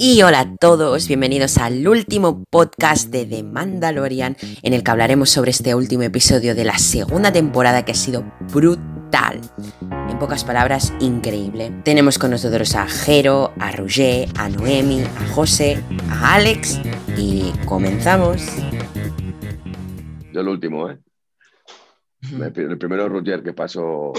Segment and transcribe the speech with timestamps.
[0.00, 5.30] Y hola a todos, bienvenidos al último podcast de The Mandalorian en el que hablaremos
[5.30, 8.22] sobre este último episodio de la segunda temporada que ha sido
[8.52, 9.40] brutal.
[10.08, 11.72] En pocas palabras, increíble.
[11.84, 16.80] Tenemos con nosotros a Jero, a Roger, a Noemi, a José, a Alex
[17.16, 18.42] y comenzamos.
[20.32, 20.98] Yo el último, ¿eh?
[22.22, 24.12] El primero Roger que pasó.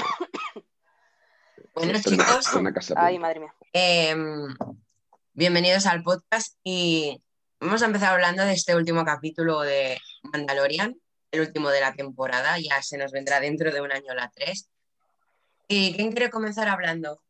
[1.74, 3.54] Bueno chicos, Ay, madre mía.
[3.72, 4.54] Em,
[5.40, 7.22] bienvenidos al podcast y
[7.62, 9.98] vamos a empezar hablando de este último capítulo de
[10.34, 10.96] Mandalorian,
[11.32, 14.70] el último de la temporada, ya se nos vendrá dentro de un año la 3.
[15.70, 17.22] ¿Y quién quiere comenzar hablando?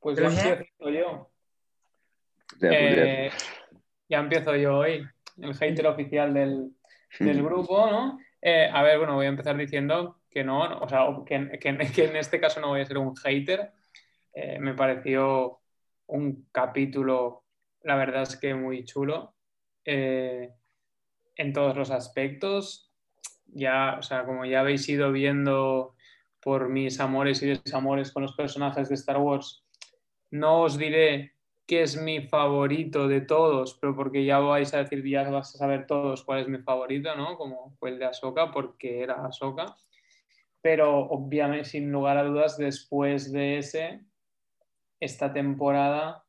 [0.00, 1.30] Pues ya empiezo yo.
[2.60, 3.30] Ya, Eh,
[4.10, 5.02] ya empiezo yo hoy,
[5.40, 6.72] el hater oficial del,
[7.18, 8.18] del grupo, ¿no?
[8.42, 11.92] Eh, a ver, bueno, voy a empezar diciendo que no, no, o sea, que, que-
[11.94, 13.72] que en este caso no voy a ser un hater.
[14.34, 15.61] Eh, me pareció
[16.12, 17.44] un capítulo,
[17.82, 19.34] la verdad es que muy chulo,
[19.84, 20.52] eh,
[21.36, 22.92] en todos los aspectos.
[23.46, 25.94] Ya, o sea, como ya habéis ido viendo
[26.40, 29.64] por mis amores y desamores con los personajes de Star Wars,
[30.30, 31.34] no os diré
[31.66, 35.58] que es mi favorito de todos, pero porque ya vais a decir, ya vas a
[35.58, 37.36] saber todos cuál es mi favorito, ¿no?
[37.36, 39.76] Como fue el de Ahsoka, porque era Ahsoka.
[40.60, 44.00] Pero obviamente, sin lugar a dudas, después de ese,
[45.02, 46.24] esta temporada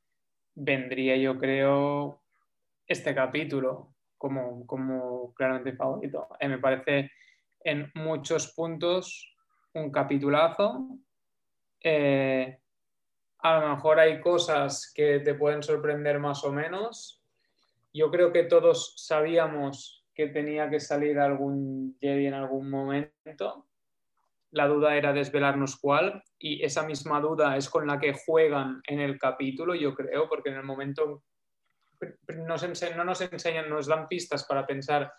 [0.56, 2.24] vendría, yo creo,
[2.88, 6.28] este capítulo como, como claramente favorito.
[6.40, 7.12] Eh, me parece
[7.64, 9.38] en muchos puntos
[9.76, 10.98] un capitulazo.
[11.82, 12.58] Eh,
[13.40, 17.22] a lo mejor hay cosas que te pueden sorprender más o menos.
[17.94, 23.68] Yo creo que todos sabíamos que tenía que salir algún Jedi en algún momento.
[24.54, 29.00] La duda era desvelarnos cuál y esa misma duda es con la que juegan en
[29.00, 31.24] el capítulo, yo creo, porque en el momento
[32.28, 32.64] no nos
[33.22, 35.12] enseñan, nos dan pistas para pensar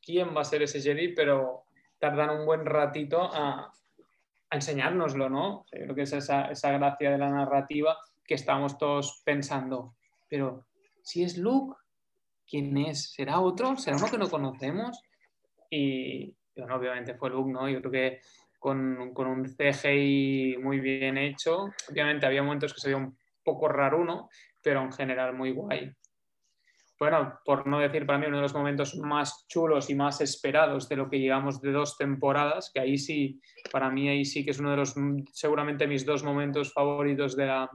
[0.00, 1.64] quién va a ser ese Jedi, pero
[1.98, 3.72] tardan un buen ratito a,
[4.50, 5.66] a enseñárnoslo, ¿no?
[5.72, 9.96] Yo creo que es esa, esa gracia de la narrativa que estamos todos pensando.
[10.28, 10.66] Pero
[11.02, 11.76] si es Luke,
[12.48, 13.12] ¿quién es?
[13.12, 13.76] ¿Será otro?
[13.76, 15.00] ¿Será uno que no conocemos?
[15.70, 17.68] Y obviamente fue Luke, ¿no?
[17.68, 18.20] Yo creo que
[18.60, 23.98] con, un CGI muy bien hecho, obviamente había momentos que se veía un poco raro
[23.98, 24.28] uno,
[24.62, 25.90] pero en general muy guay.
[26.98, 30.86] Bueno, por no decir para mí uno de los momentos más chulos y más esperados
[30.86, 33.40] de lo que llevamos de dos temporadas, que ahí sí,
[33.72, 34.94] para mí ahí sí que es uno de los,
[35.32, 37.70] seguramente mis dos momentos favoritos de la,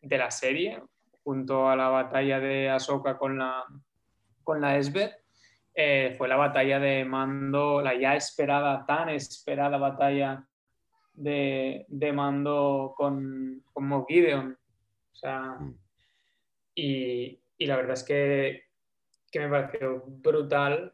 [0.00, 0.82] de la serie,
[1.22, 3.62] junto a la batalla de Ahsoka con la,
[4.42, 5.23] con la Esbeth,
[5.74, 10.46] eh, fue la batalla de Mando, la ya esperada, tan esperada batalla
[11.12, 14.56] de, de Mando con, con Moff Gideon.
[15.12, 15.58] O sea,
[16.74, 18.64] y, y la verdad es que,
[19.30, 20.92] que me pareció brutal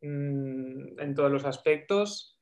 [0.00, 2.38] mm, en todos los aspectos.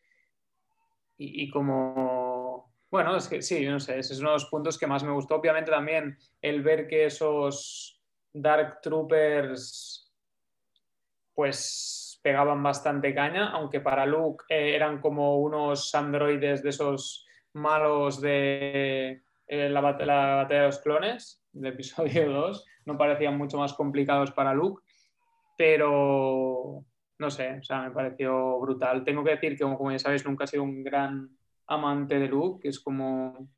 [1.18, 4.78] Y, y como, bueno, es que sí, no sé, ese es uno de los puntos
[4.78, 5.34] que más me gustó.
[5.36, 8.00] Obviamente también el ver que esos
[8.32, 10.01] Dark Troopers
[11.34, 18.20] pues pegaban bastante caña, aunque para Luke eh, eran como unos androides de esos malos
[18.20, 23.74] de eh, la, la batalla de los clones, del episodio 2, no parecían mucho más
[23.74, 24.82] complicados para Luke,
[25.56, 26.84] pero
[27.18, 29.04] no sé, o sea, me pareció brutal.
[29.04, 31.30] Tengo que decir que, como, como ya sabéis, nunca he sido un gran
[31.66, 33.48] amante de Luke, que es como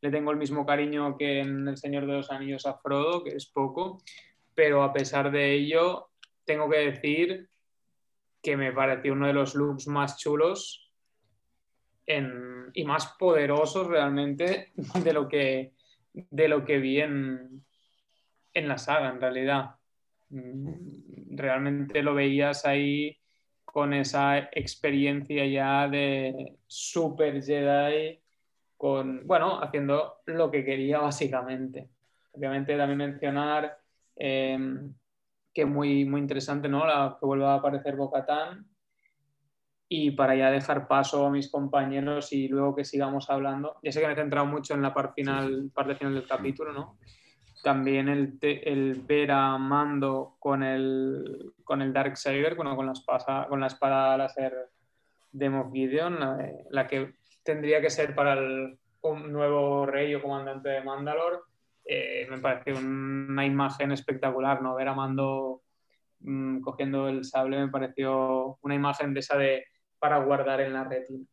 [0.00, 3.36] le tengo el mismo cariño que en El Señor de los Anillos a Frodo, que
[3.36, 4.02] es poco,
[4.54, 6.10] pero a pesar de ello,
[6.44, 7.48] tengo que decir
[8.42, 10.90] que me pareció uno de los looks más chulos
[12.74, 14.72] y más poderosos realmente
[15.04, 15.72] de lo que,
[16.12, 17.64] de lo que vi en,
[18.52, 19.76] en la saga, en realidad.
[20.30, 23.16] Mm, Realmente lo veías ahí
[23.64, 28.20] con esa experiencia ya de super Jedi,
[28.76, 31.88] con, bueno, haciendo lo que quería básicamente.
[32.32, 33.78] Obviamente también mencionar
[34.16, 34.58] eh,
[35.52, 36.86] que muy, muy interesante, ¿no?
[36.86, 38.66] La, que vuelva a aparecer Bocatán.
[39.88, 43.76] Y para ya dejar paso a mis compañeros y luego que sigamos hablando.
[43.82, 46.72] Ya sé que me he centrado mucho en la parte final, parte final del capítulo,
[46.72, 46.96] ¿no?
[47.62, 52.92] También el, te- el ver a Mando con el, con el Darksaber, bueno, con, la
[52.92, 54.70] espada, con la espada láser
[55.30, 57.14] de Moff Gideon, la, la que
[57.44, 61.38] tendría que ser para el un nuevo rey o comandante de Mandalore.
[61.84, 64.74] Eh, me parece una imagen espectacular, ¿no?
[64.74, 65.62] Ver a Mando
[66.20, 69.66] mm, cogiendo el sable me pareció una imagen de esa de
[69.98, 71.24] para guardar en la retina.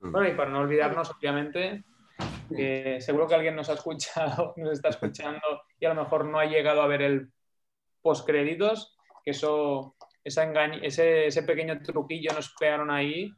[0.00, 1.84] Bueno, y para no olvidarnos, obviamente,
[3.00, 6.44] seguro que alguien nos ha escuchado, nos está escuchando y a lo mejor no ha
[6.44, 7.32] llegado a ver el
[8.02, 10.44] postcréditos, que eso, esa
[10.82, 13.32] ese, ese pequeño truquillo nos pegaron ahí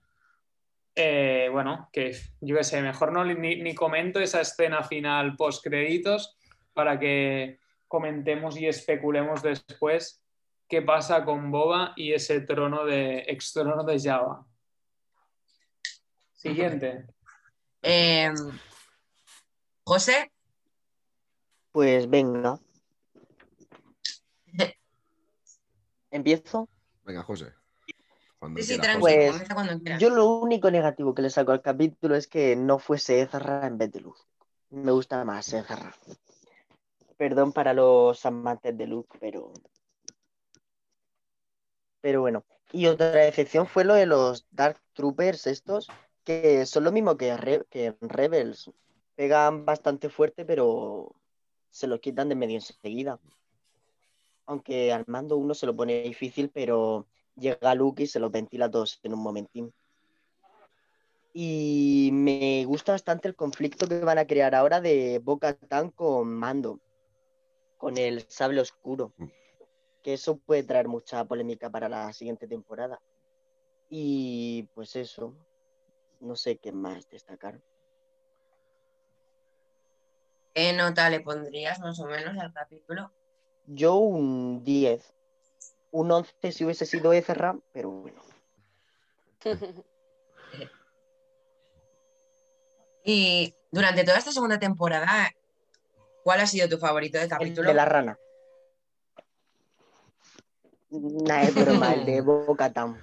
[0.98, 6.38] eh, bueno, que yo qué sé, mejor no ni, comento esa escena final post créditos
[6.72, 10.22] para que comentemos y especulemos después
[10.66, 14.46] qué pasa con Boba y ese trono de ex trono de Java.
[16.32, 17.04] Siguiente.
[17.82, 18.34] Em,
[19.84, 20.32] José.
[21.72, 22.58] Pues venga.
[26.10, 26.70] ¿Empiezo?
[27.04, 27.52] Venga, José.
[28.38, 28.68] Pues,
[29.98, 33.78] yo lo único negativo que le saco al capítulo es que no fuese Ezra en
[33.78, 34.26] vez de Luz.
[34.70, 35.94] Me gusta más Ezra.
[37.16, 39.52] Perdón para los amantes de Luz, pero.
[42.02, 42.44] Pero bueno.
[42.72, 45.88] Y otra excepción fue lo de los Dark Troopers estos,
[46.24, 48.70] que son lo mismo que, que Rebels.
[49.14, 51.14] Pegan bastante fuerte, pero
[51.70, 53.18] se lo quitan de medio enseguida.
[54.44, 57.06] Aunque al mando uno se lo pone difícil, pero
[57.36, 59.72] llega Luke y se los ventila todos en un momentín.
[61.32, 66.28] Y me gusta bastante el conflicto que van a crear ahora de Boca Tan con
[66.28, 66.80] Mando,
[67.76, 69.12] con el sable oscuro.
[70.02, 73.00] Que eso puede traer mucha polémica para la siguiente temporada.
[73.90, 75.34] Y pues eso,
[76.20, 77.60] no sé qué más destacar.
[80.54, 83.12] ¿Qué nota le pondrías más o menos al capítulo?
[83.66, 85.15] Yo un 10
[85.90, 88.22] un 11 si hubiese sido Ezra, pero bueno.
[93.04, 95.30] y durante toda esta segunda temporada,
[96.24, 97.68] ¿cuál ha sido tu favorito de capítulo?
[97.68, 98.18] de la rana.
[100.90, 103.00] Nah, es broma, el de Bocatam.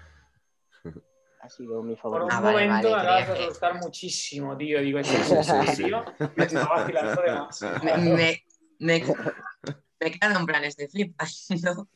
[1.39, 2.27] Ha sido mi favorito.
[2.27, 4.81] Por un ah, momento me acabas de asustar muchísimo, tío.
[4.81, 6.05] Digo, ¿es en serio?
[6.35, 7.79] Me estaba vacilando demasiado.
[7.83, 8.43] Me, me,
[8.79, 9.03] me,
[9.99, 11.89] me quedo en plan, estoy flipando.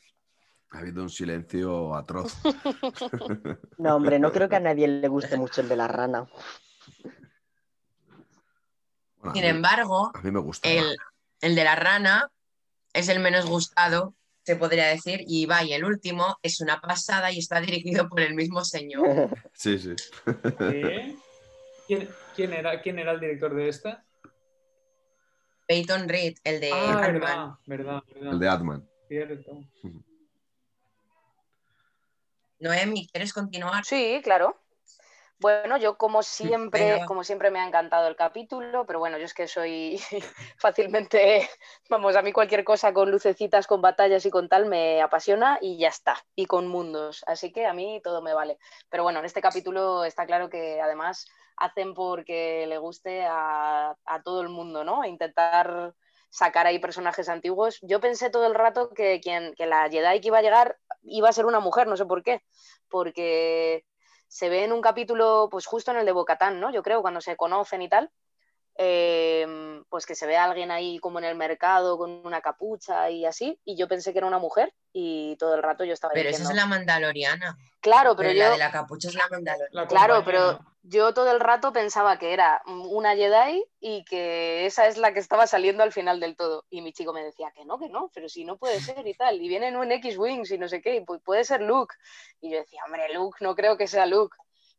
[0.70, 2.34] Ha habido un silencio atroz.
[3.78, 6.26] No, hombre, no creo que a nadie le guste mucho el de la rana.
[9.32, 10.68] Sin embargo, a mí me gusta.
[10.68, 12.30] El, de la rana
[12.92, 17.30] es el menos gustado, se podría decir, y va, y el último es una pasada
[17.30, 19.30] y está dirigido por el mismo señor.
[19.54, 19.94] Sí, sí.
[21.86, 24.04] ¿Quién, era, ¿Quién era el director de esta?
[25.66, 28.88] Peyton Reed, el de ah, verdad, verdad, El de Atman.
[29.06, 29.60] Cierto.
[32.60, 33.84] Noemi, ¿quieres continuar?
[33.84, 34.60] Sí, claro.
[35.40, 39.34] Bueno, yo como siempre, como siempre me ha encantado el capítulo, pero bueno, yo es
[39.34, 40.00] que soy
[40.58, 41.48] fácilmente,
[41.88, 45.78] vamos, a mí cualquier cosa con lucecitas, con batallas y con tal me apasiona y
[45.78, 48.58] ya está, y con mundos, así que a mí todo me vale.
[48.90, 54.42] Pero bueno, en este capítulo está claro que además hacen porque le guste a, todo
[54.42, 55.02] el mundo, ¿no?
[55.02, 55.94] A intentar
[56.30, 57.78] sacar ahí personajes antiguos.
[57.82, 61.28] Yo pensé todo el rato que, quien, que la Jedi que iba a llegar iba
[61.28, 62.42] a ser una mujer, no sé por qué,
[62.88, 63.84] porque
[64.28, 66.70] se ve en un capítulo, pues justo en el de Bocatán, ¿no?
[66.70, 68.10] Yo creo, cuando se conocen y tal,
[68.80, 73.10] Em, pues que se ve a alguien ahí como en el mercado con una capucha
[73.10, 76.14] y así, y yo pensé que era una mujer y todo el rato yo estaba
[76.14, 77.58] Pero esa es la mandaloriana.
[77.80, 78.38] Claro, pero, yo...
[78.38, 79.88] La de la capucha es la mandaloriana.
[79.88, 84.96] claro, pero yo todo el rato pensaba que era una Jedi y que esa es
[84.96, 86.64] la que estaba saliendo al final del todo.
[86.70, 89.14] Y mi chico me decía que no, que no, pero si no puede ser y
[89.14, 89.42] tal.
[89.42, 91.96] Y viene en un X-Wings y no sé qué, y puede ser Luke.
[92.40, 94.36] Y yo decía, hombre, Luke, no creo que sea Luke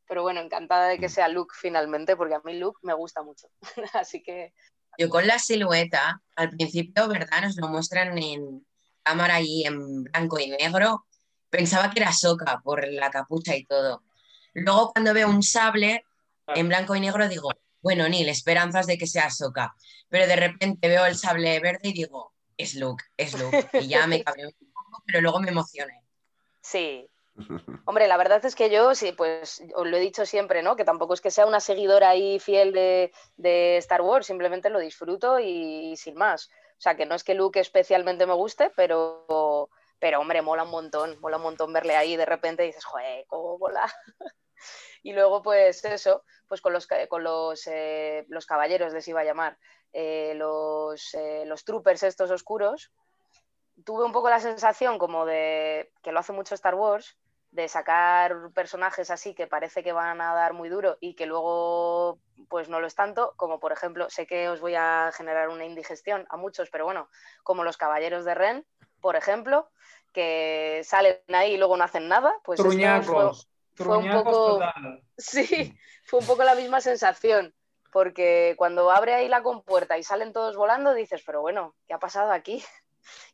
[0.10, 1.12] pero bueno, encantada de que mm.
[1.12, 3.48] sea Luke finalmente, porque a mí Luke me gusta mucho.
[3.94, 4.54] Así que.
[4.98, 7.44] Yo con la silueta, al principio, ¿verdad?
[7.44, 8.66] Nos lo muestran en
[9.04, 11.06] cámara y en blanco y negro.
[11.52, 14.04] Pensaba que era Soca por la capucha y todo.
[14.54, 16.04] Luego, cuando veo un sable
[16.48, 17.52] en blanco y negro, digo,
[17.82, 19.76] bueno, ni esperanzas de que sea Soca.
[20.10, 23.70] Pero de repente veo el sable verde y digo, es Luke, es Luke.
[23.74, 26.04] Y ya me cabré un poco, pero luego me emocioné.
[26.62, 27.08] Sí,
[27.86, 30.76] Hombre, la verdad es que yo, sí, pues os lo he dicho siempre, ¿no?
[30.76, 35.40] Que tampoco es que sea una seguidora ahí fiel de, Star Wars, simplemente lo disfruto
[35.40, 36.50] y, sin más.
[36.78, 39.70] O sea, que no es que Luke especialmente me guste, pero,
[40.00, 43.26] pero hombre, mola un montón, mola un montón verle ahí de repente y dices, joder,
[43.28, 43.92] cómo mola.
[45.04, 49.26] y luego, pues eso, pues con los, con los, eh, los caballeros les iba a
[49.26, 49.58] llamar,
[49.92, 52.92] eh, los, eh, los troopers estos oscuros,
[53.84, 57.18] tuve un poco la sensación como de que lo hace mucho Star Wars,
[57.52, 62.20] de sacar personajes así que parece que van a dar muy duro y que luego
[62.48, 65.66] pues no lo es tanto, como por ejemplo, sé que os voy a generar una
[65.66, 67.10] indigestión a muchos, pero bueno,
[67.44, 68.66] como los caballeros de Ren,
[69.02, 69.70] por ejemplo,
[70.14, 72.72] que salen ahí y luego no hacen nada, pues fue,
[73.76, 74.60] fue, un poco
[75.18, 77.54] sí, fue un poco la misma sensación.
[77.92, 82.00] porque cuando abre ahí la compuerta y salen todos volando, dices, pero bueno, ¿qué ha
[82.00, 82.64] pasado aquí?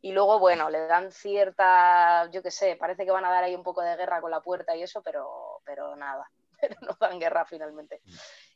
[0.01, 3.55] Y luego, bueno, le dan cierta, yo qué sé, parece que van a dar ahí
[3.55, 6.29] un poco de guerra con la puerta y eso, pero, pero nada,
[6.61, 8.01] pero no dan guerra finalmente.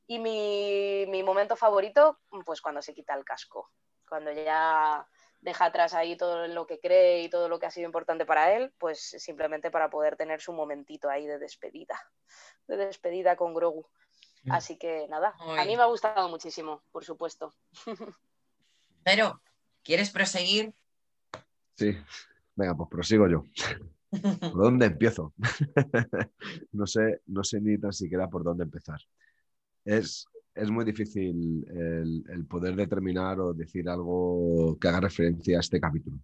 [0.08, 3.72] Y mi, mi momento favorito, pues cuando se quita el casco,
[4.08, 5.08] cuando ya
[5.42, 8.54] deja atrás ahí todo lo que cree y todo lo que ha sido importante para
[8.54, 12.00] él, pues simplemente para poder tener su momentito ahí de despedida,
[12.68, 13.88] de despedida con Grogu.
[14.44, 14.51] Mm.
[14.51, 17.54] Así que nada, a mí me ha gustado muchísimo, por supuesto.
[19.04, 19.42] Pero,
[19.84, 20.74] ¿quieres proseguir?
[21.79, 21.95] Sí,
[22.57, 23.45] venga, pues prosigo yo.
[24.12, 24.12] ¿Por
[24.63, 25.33] dónde empiezo?
[26.74, 29.00] no, sé, no sé ni tan siquiera por dónde empezar.
[29.86, 35.79] Es, es muy difícil el, poder determinar o decir algo que haga referencia a este
[35.79, 36.17] capítulo.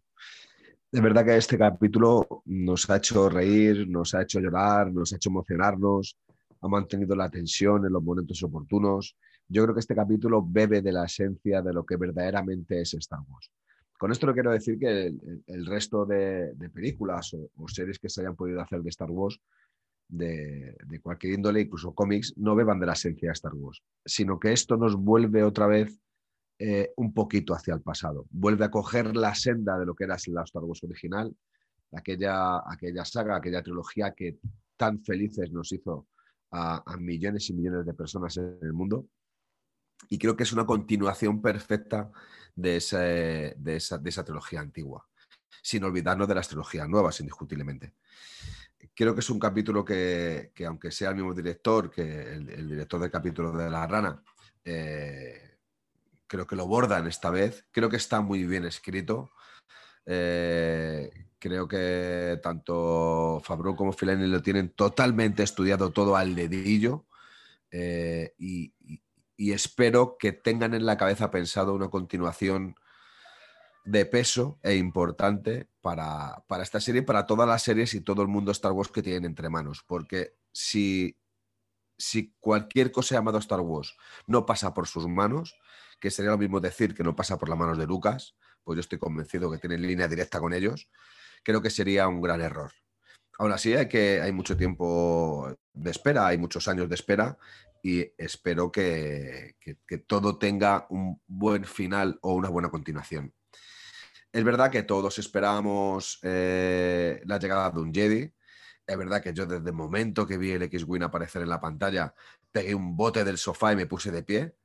[0.92, 5.16] De verdad que este capítulo nos ha hecho reír, nos ha hecho llorar, nos ha
[5.16, 6.18] hecho emocionarnos,
[6.60, 9.16] ha mantenido la tensión en los momentos oportunos.
[9.48, 13.22] Yo creo que este capítulo bebe de la esencia de lo que verdaderamente es Star
[13.30, 13.50] Wars.
[13.98, 15.14] Con esto no quiero decir que
[15.48, 19.40] el, resto de, películas o, series que se hayan podido hacer de Star Wars
[20.08, 24.52] de, cualquier índole, incluso cómics, no beban de la esencia de Star Wars, sino que
[24.52, 26.00] esto nos vuelve otra vez
[26.60, 28.28] eh, un poquito hacia el pasado.
[28.30, 31.36] Vuelve a coger la senda de lo que era la Star Wars original,
[31.92, 34.38] aquella, aquella saga, aquella trilogía que
[34.78, 36.08] tan felices nos hizo
[36.52, 39.08] a, millones y millones de personas en el mundo.
[40.10, 42.12] Y creo que es una continuación perfecta
[42.56, 45.08] de esa, de esa, de esa trilogía antigua,
[45.62, 47.94] sin olvidarnos de las trilogías nuevas, indiscutiblemente
[48.94, 53.12] creo que es un capítulo que, aunque sea el mismo director que el, director del
[53.12, 54.24] capítulo de La Rana,
[54.64, 55.58] eh,
[56.28, 57.66] creo que lo bordan esta vez.
[57.72, 59.32] Creo que está muy bien escrito.
[60.06, 67.06] Eh, creo que tanto Fabro como Filani lo tienen totalmente estudiado todo al dedillo.
[67.72, 68.74] Eh, y,
[69.38, 72.76] espero que tengan en la cabeza pensado una continuación
[73.86, 78.52] de peso e importante para, esta serie, para todas las series y todo el mundo
[78.52, 79.84] Star Wars que tienen entre manos.
[79.86, 81.18] Porque si,
[81.98, 85.56] si cualquier cosa llamado Star Wars no pasa por sus manos,
[86.00, 88.82] que sería lo mismo decir que no pasa por las manos de Lucas, pues yo
[88.82, 90.90] estoy convencido que tienen línea directa con ellos,
[91.44, 92.72] creo que sería un gran error.
[93.38, 97.38] Aún así, hay, que, hay mucho tiempo de espera, hay muchos años de espera
[97.86, 99.54] y espero que
[100.08, 103.32] todo tenga un buen final o una buena continuación.
[104.36, 108.34] Es verdad que todos esperábamos eh, la llegada de un Jedi.
[108.86, 112.14] Es verdad que yo desde el momento que vi el X-Wing aparecer en la pantalla,
[112.52, 114.56] pegué un bote del sofá y me puse de pie.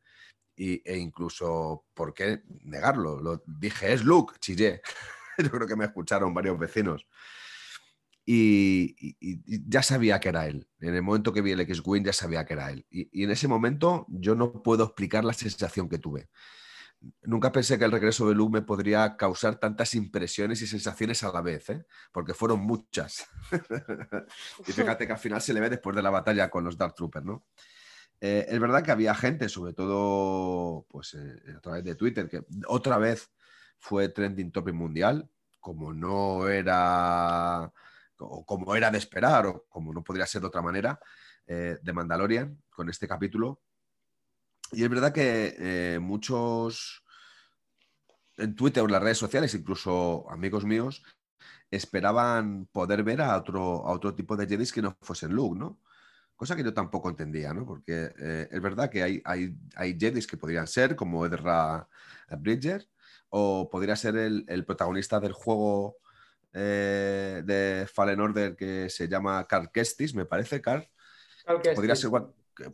[0.57, 3.21] Y, e incluso, ¿por qué negarlo?
[3.21, 4.81] Lo, dije, es Luke, chillé.
[5.39, 7.07] yo creo que me escucharon varios vecinos.
[8.33, 9.17] Y,
[9.69, 10.69] ya sabía que era él.
[10.81, 12.87] En el momento que vi el X-Wing ya sabía que era él.
[12.91, 16.29] y en ese momento yo no puedo explicar la sensación que tuve
[17.23, 21.33] nunca pensé que el regreso de Luke me podría causar tantas impresiones y sensaciones a
[21.33, 21.87] la vez, ¿eh?
[22.13, 23.27] porque fueron muchas.
[24.67, 26.95] y fíjate que al final se le ve después de la batalla con los Dark
[26.95, 27.47] Troopers, ¿no?
[28.21, 32.45] Eh, es verdad que había gente, sobre todo pues, eh, a través de Twitter, que
[32.67, 33.31] otra vez
[33.79, 37.73] fue trending topic mundial, como no era,
[38.47, 40.99] como era de esperar o como no podría ser de otra manera,
[41.47, 43.61] de Mandalorian, con este capítulo,
[44.73, 47.05] y es verdad que eh, muchos
[48.37, 51.03] en Twitter o en las redes sociales, incluso amigos míos,
[51.71, 55.81] esperaban poder ver a otro, a otro tipo de Jedis que no fuesen Luke, ¿no?
[56.37, 57.67] Cosa que yo tampoco entendía, ¿no?
[57.67, 61.87] Porque eh, es verdad que hay, hay, hay Jedis que podrían ser, como Edra
[62.39, 62.89] Bridger,
[63.29, 65.97] o podría ser el, protagonista del juego
[66.52, 70.88] eh, de Fallen Order que se llama Carl Kestis, me parece, Carl.
[71.75, 72.11] Podría ser,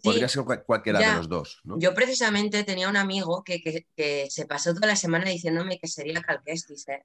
[0.03, 1.61] podría ser cualquiera de los dos.
[1.65, 6.89] Yo precisamente tenía un amigo que, se pasó toda la semana diciéndome que sería Calquestis.
[6.89, 7.05] ¿eh?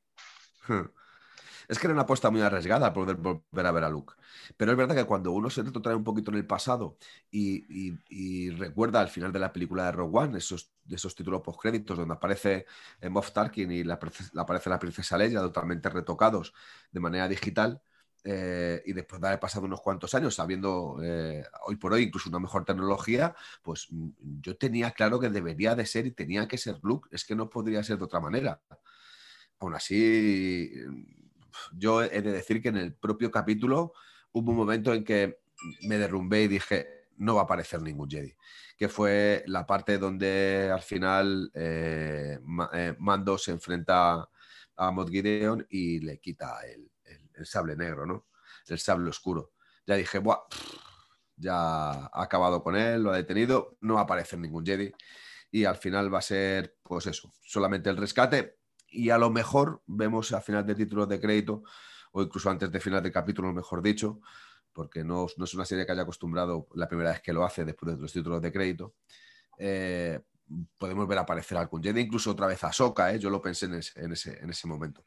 [1.67, 4.13] Es que era una apuesta muy arriesgada poder volver a ver a Luke.
[4.57, 6.97] Pero es verdad que cuando uno se retrotrae un poquito en el pasado
[7.31, 12.13] y, recuerda al final de la película de Rogue One, esos, esos títulos postcréditos donde
[12.13, 12.65] aparece
[13.09, 13.99] Moff Tarkin y la,
[14.35, 16.53] aparece la princesa Leia totalmente retocados
[16.91, 17.81] de manera digital,
[18.23, 22.29] eh, y después de haber pasado unos cuantos años sabiendo eh, hoy por hoy incluso
[22.29, 24.09] una mejor tecnología, pues mm,
[24.41, 27.49] yo tenía claro que debería de ser y tenía que ser Luke, es que no
[27.49, 28.61] podría ser de otra manera.
[29.59, 30.71] Aún así,
[31.73, 33.93] yo he de decir que en el propio capítulo
[34.31, 35.41] hubo un momento en que
[35.83, 38.35] me derrumbé y dije, no va a aparecer ningún Jedi,
[38.77, 42.39] que fue la parte donde al final eh,
[42.97, 44.27] Mando se enfrenta
[44.75, 46.89] a Mod Gideon y le quita el,
[47.35, 48.27] el sable negro, ¿no?
[48.67, 49.51] El sable oscuro.
[49.85, 50.41] Ya dije, Buah,
[51.35, 54.91] ya ha acabado con él, lo ha detenido, no va a aparecer ningún Jedi
[55.51, 58.60] y al final va a ser, pues eso, solamente el rescate
[58.91, 61.63] y a lo mejor vemos al final del título de crédito
[62.11, 64.19] o incluso antes de final del capítulo, mejor dicho,
[64.73, 67.95] porque no, es una serie que haya acostumbrado la primera vez que lo hace después
[67.95, 68.95] de los títulos de crédito.
[69.57, 70.19] Eh,
[70.77, 73.19] podemos ver aparecer algún Jedi, incluso otra vez a Soka, ¿eh?
[73.19, 75.05] yo lo pensé en ese, en ese, momento.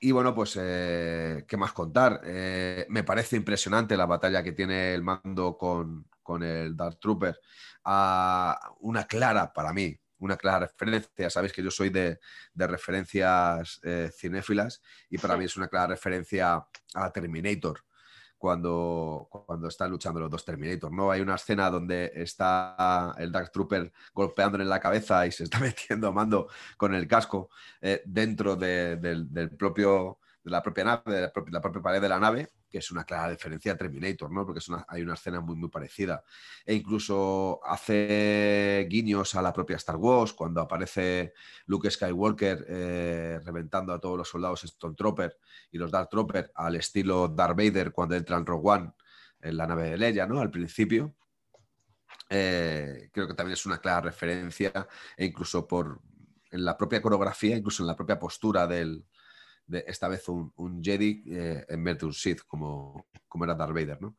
[0.00, 2.20] Y bueno, pues, eh, ¿qué más contar?
[2.24, 7.40] me parece impresionante la batalla que tiene el mando con, con el Dark Trooper.
[7.84, 11.30] a una clara, para mí, una clara referencia.
[11.30, 12.18] Sabéis que yo soy de,
[12.54, 17.80] referencias eh, cinéfilas y para mí es una clara referencia a Terminator.
[18.36, 21.10] Cuando, cuando están luchando los dos Terminator, ¿no?
[21.10, 25.58] Hay una escena donde está el Dark Trooper golpeándole en la cabeza y se está
[25.60, 27.48] metiendo a mando con el casco
[27.80, 32.52] eh, dentro del propio, de la propia nave, de la propia pared de la nave,
[32.74, 34.44] que es una clara diferencia a Terminator, ¿no?
[34.44, 36.24] Porque hay una escena muy, muy parecida.
[36.66, 41.34] E incluso hace guiños a la propia Star Wars, cuando aparece
[41.66, 45.38] Luke Skywalker eh, reventando a todos los soldados Stone Trooper
[45.70, 48.92] y los Dark Trooper al estilo Darth Vader cuando entra en Rogue One
[49.40, 50.40] en la nave de Leia, ¿no?
[50.40, 51.14] Al principio.
[52.28, 54.72] Eh, creo que también es una clara referencia,
[55.16, 56.00] e incluso por
[56.50, 59.04] en la propia coreografía, incluso en la propia postura del,
[59.66, 63.74] de esta vez un, Jedi eh, en vez de un Sith, como, como era Darth
[63.74, 64.16] Vader, ¿no?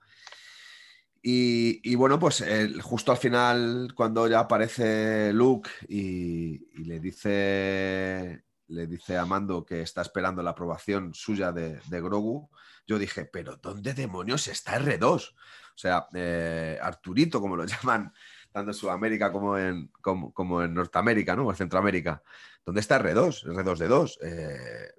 [1.28, 2.46] Y, bueno, pues
[2.84, 9.82] justo al final, cuando ya aparece Luke y, le dice le dice a Mando que
[9.82, 12.50] está esperando la aprobación suya de, Grogu,
[12.86, 15.34] yo dije, pero ¿dónde demonios está R2?
[15.34, 18.14] O sea, eh, Arturito, como lo llaman
[18.52, 21.48] tanto en Sudamérica como en, como, en Norteamérica, ¿no?
[21.48, 22.24] O en Centroamérica.
[22.64, 23.46] ¿Dónde está R2?
[23.46, 24.18] R2D2.
[24.22, 24.94] Eh,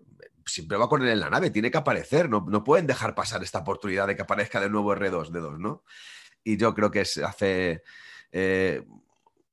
[0.46, 3.58] siempre va con él en la nave, tiene que aparecer, no, pueden dejar pasar esta
[3.58, 5.82] oportunidad de que aparezca de nuevo R2D2, ¿no?
[6.44, 7.82] Y yo creo que se hace
[8.30, 8.86] eh,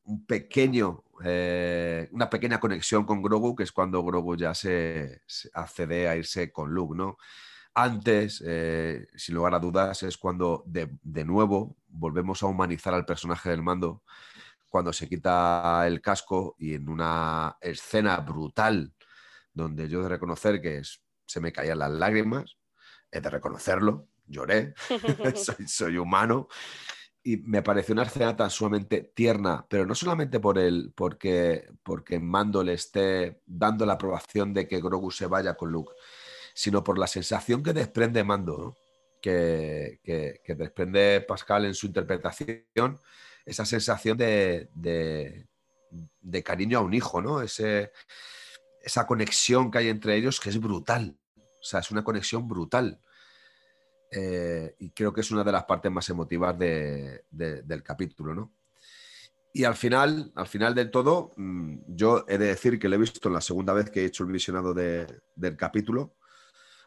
[0.05, 5.21] un pequeño, eh, una pequeña conexión con Grogu, que es cuando Grogu ya se,
[5.53, 7.17] accede a irse con Luke, ¿no?
[7.73, 13.06] Antes, eh, sin lugar a dudas, es cuando de, de, nuevo volvemos a humanizar al
[13.06, 14.03] personaje del mando,
[14.69, 18.93] cuando se quita el casco y en una escena brutal
[19.53, 20.81] donde yo de reconocer que
[21.25, 22.57] se me caían las lágrimas,
[23.11, 24.73] he de reconocerlo, lloré,
[25.67, 26.47] soy, humano.
[27.25, 32.19] Y me pareció una escena tan sumamente tierna, pero no solamente por el, porque, porque
[32.19, 35.93] Mando le esté dando la aprobación de que Grogu se vaya con Luke,
[36.53, 38.75] sino por la sensación que desprende Mando,
[39.21, 42.99] que, que, desprende Pascal en su interpretación,
[43.45, 45.47] esa sensación de, de,
[46.19, 47.41] de, cariño a un hijo, ¿no?
[47.41, 47.93] Ese,
[48.84, 51.17] esa conexión que hay entre ellos que es brutal.
[51.38, 53.00] O sea, es una conexión brutal.
[54.12, 58.54] Eh, y creo que es una de las partes más emotivas del capítulo, ¿no?
[59.54, 63.00] Y al final, al final del todo, mm, yo he de decir que lo he
[63.00, 66.15] visto la segunda vez que he hecho el visionado del capítulo,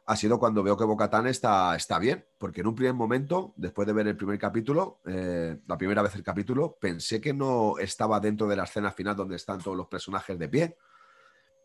[0.04, 3.86] ha sido cuando veo que Bocatán está, está bien, porque en un primer momento, después
[3.86, 8.20] de ver el primer capítulo, eh, la primera vez el capítulo, pensé que no estaba
[8.20, 10.76] dentro de la escena final donde están todos los personajes de pie,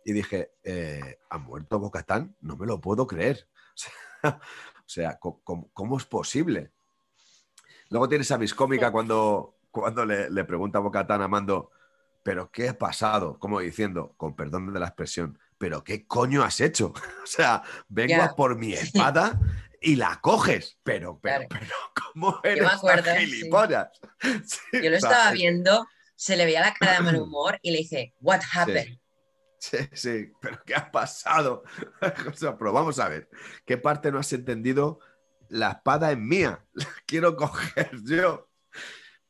[0.05, 2.35] y dije, eh, ¿ha muerto Bocatán?
[2.41, 3.47] No me lo puedo creer.
[4.91, 6.73] O sea, ¿cómo, es posible?
[7.89, 11.71] Luego tienes a Miss Cómica cuando, cuando le, pregunta a Bocatán a Mando,
[12.23, 13.39] ¿pero qué ha pasado?
[13.39, 16.91] Como diciendo, con perdón de la expresión, ¿pero qué coño has hecho?
[17.23, 19.39] o sea, vengo por mi espada
[19.79, 23.87] y la coges, pero, pero, pero, ¿cómo eres tan gilipollas?
[24.73, 28.13] Yo lo estaba viendo, se le veía la cara de mal humor y le dije,
[28.19, 28.87] ¿What happened?
[28.87, 29.00] Sí,
[29.93, 31.63] sí, pero ¿qué ha pasado?
[32.59, 33.29] pero vamos a ver,
[33.65, 34.99] ¿qué parte no has entendido?
[35.49, 38.47] La espada es mía, la quiero coger yo.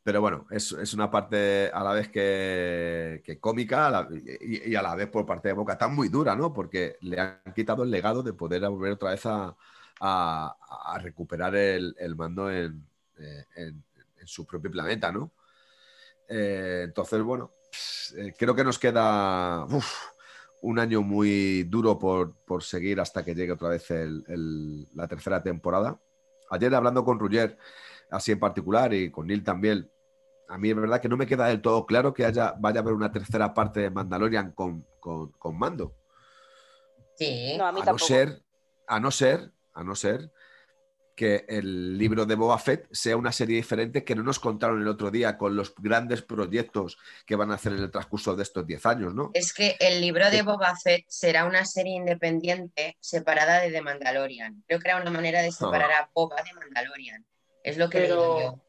[0.03, 4.07] Pero bueno, es, una parte a la vez que, cómica
[4.41, 6.51] y, a la vez por parte de Boca tan muy dura, ¿no?
[6.51, 9.55] Porque le han quitado el legado de poder volver otra vez a,
[10.99, 12.71] recuperar el, mando eh,
[13.55, 13.83] en,
[14.25, 15.33] su propio planeta, ¿no?
[16.27, 17.51] Eh, entonces, bueno,
[18.15, 19.65] eh, creo que nos queda
[20.61, 25.99] un año muy duro por, seguir hasta que llegue otra vez la tercera temporada.
[26.49, 27.57] Ayer hablando con Ruger,
[28.11, 29.89] así en particular, y con Neil también,
[30.47, 32.83] a mí es verdad que no me queda del todo claro que haya, vaya a
[32.83, 35.95] haber una tercera parte de Mandalorian con, con, Mando.
[37.15, 38.41] Sí, no, a, mí a no ser,
[38.87, 40.31] a no ser, a no ser
[41.15, 44.87] que el libro de Boba Fett sea una serie diferente que no nos contaron el
[44.87, 48.65] otro día con los grandes proyectos que van a hacer en el transcurso de estos
[48.65, 49.31] 10 años, ¿no?
[49.33, 54.63] Es que el libro de Boba Fett será una serie independiente separada de The Mandalorian.
[54.67, 57.25] Creo que era una manera de separar a Boba de Mandalorian.
[57.63, 58.63] Es lo que pero, yo.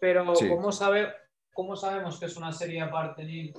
[0.00, 0.48] Pero Sí.
[0.48, 1.12] ¿cómo, sabe,
[1.52, 3.54] ¿cómo sabemos que es una serie aparte, Neil?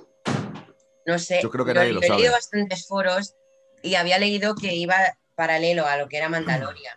[1.06, 2.30] No sé, Yo creo que nadie lo yo he leído sabe.
[2.36, 3.34] bastantes foros
[3.82, 4.96] y había leído que iba
[5.34, 6.96] paralelo a lo que era Mandalorian.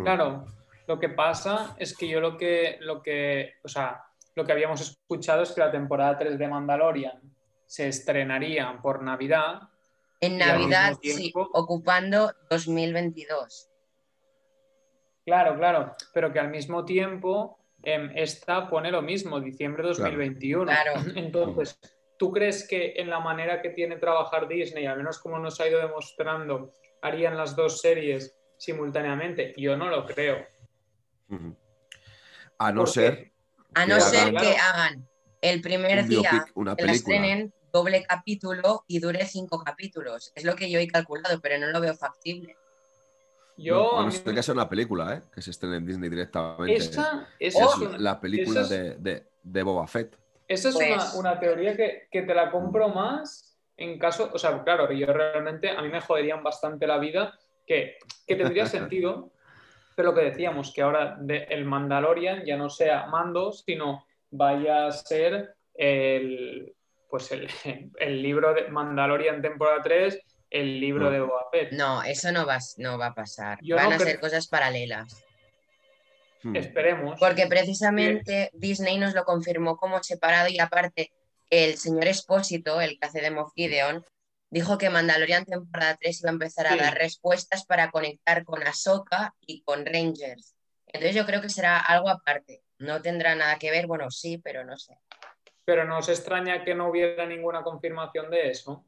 [0.00, 0.04] Hmm.
[0.04, 0.46] Claro,
[0.86, 4.02] lo que pasa es que yo lo que, lo que, o sea,
[4.34, 7.20] lo que habíamos escuchado es que la temporada 3 de Mandalorian
[7.66, 9.60] se estrenaría por Navidad.
[10.20, 13.70] En Navidad, sí, ocupando 2022.
[15.24, 20.64] Claro, claro, pero que al mismo tiempo em, esta pone lo mismo, diciembre de 2021.
[20.64, 20.92] Claro.
[21.14, 21.78] Entonces,
[22.18, 25.68] ¿tú crees que en la manera que tiene trabajar Disney, al menos como nos ha
[25.68, 29.54] ido demostrando, harían las dos series simultáneamente?
[29.56, 30.46] Yo no lo creo.
[32.58, 33.32] A no ser
[33.74, 35.08] A no Que ser hagan- que hagan
[35.40, 40.32] el primer un día biopic, una que la estrenen doble capítulo y dure cinco capítulos.
[40.34, 42.56] Es lo que yo he calculado, pero no lo veo factible.
[43.56, 45.22] Yo, No, no mí- que sea una película, ¿eh?
[45.32, 46.74] Que se estrene en Disney directamente.
[46.76, 50.18] esa, esa Es es una- la película esa es- de, de, de Boba Fett.
[50.48, 54.38] Esa es Pues- una, una teoría que, que te la compro más en caso, o
[54.38, 57.38] sea, claro, yo realmente a mí me joderían bastante la vida,
[57.70, 59.30] que, que tendría sentido,
[59.94, 64.88] pero lo que decíamos, que ahora de- el Mandalorian ya no sea Mando, sino vaya
[64.88, 66.74] a ser el,
[67.08, 67.48] pues el,
[67.98, 70.18] el libro de Mandalorian temporada 3,
[70.50, 71.10] el libro No.
[71.12, 71.72] de Boba Fett.
[71.72, 73.60] No, eso no va, no va a pasar.
[73.62, 75.24] Yo Van no a ser cosas paralelas.
[76.42, 76.56] Hmm.
[76.56, 77.20] Esperemos.
[77.20, 81.12] Porque precisamente Disney nos lo confirmó como separado y aparte
[81.50, 84.04] el señor Espósito, el que hace de Moff Gideon,
[84.50, 86.78] dijo que Mandalorian temporada 3 iba a empezar a Sí.
[86.78, 90.54] dar respuestas para conectar con Ahsoka y con Rangers.
[90.86, 92.62] Entonces yo creo que será algo aparte.
[92.78, 94.96] No tendrá nada que ver, bueno, sí, pero no sé.
[95.64, 98.84] Pero nos extraña que no hubiera ninguna confirmación de eso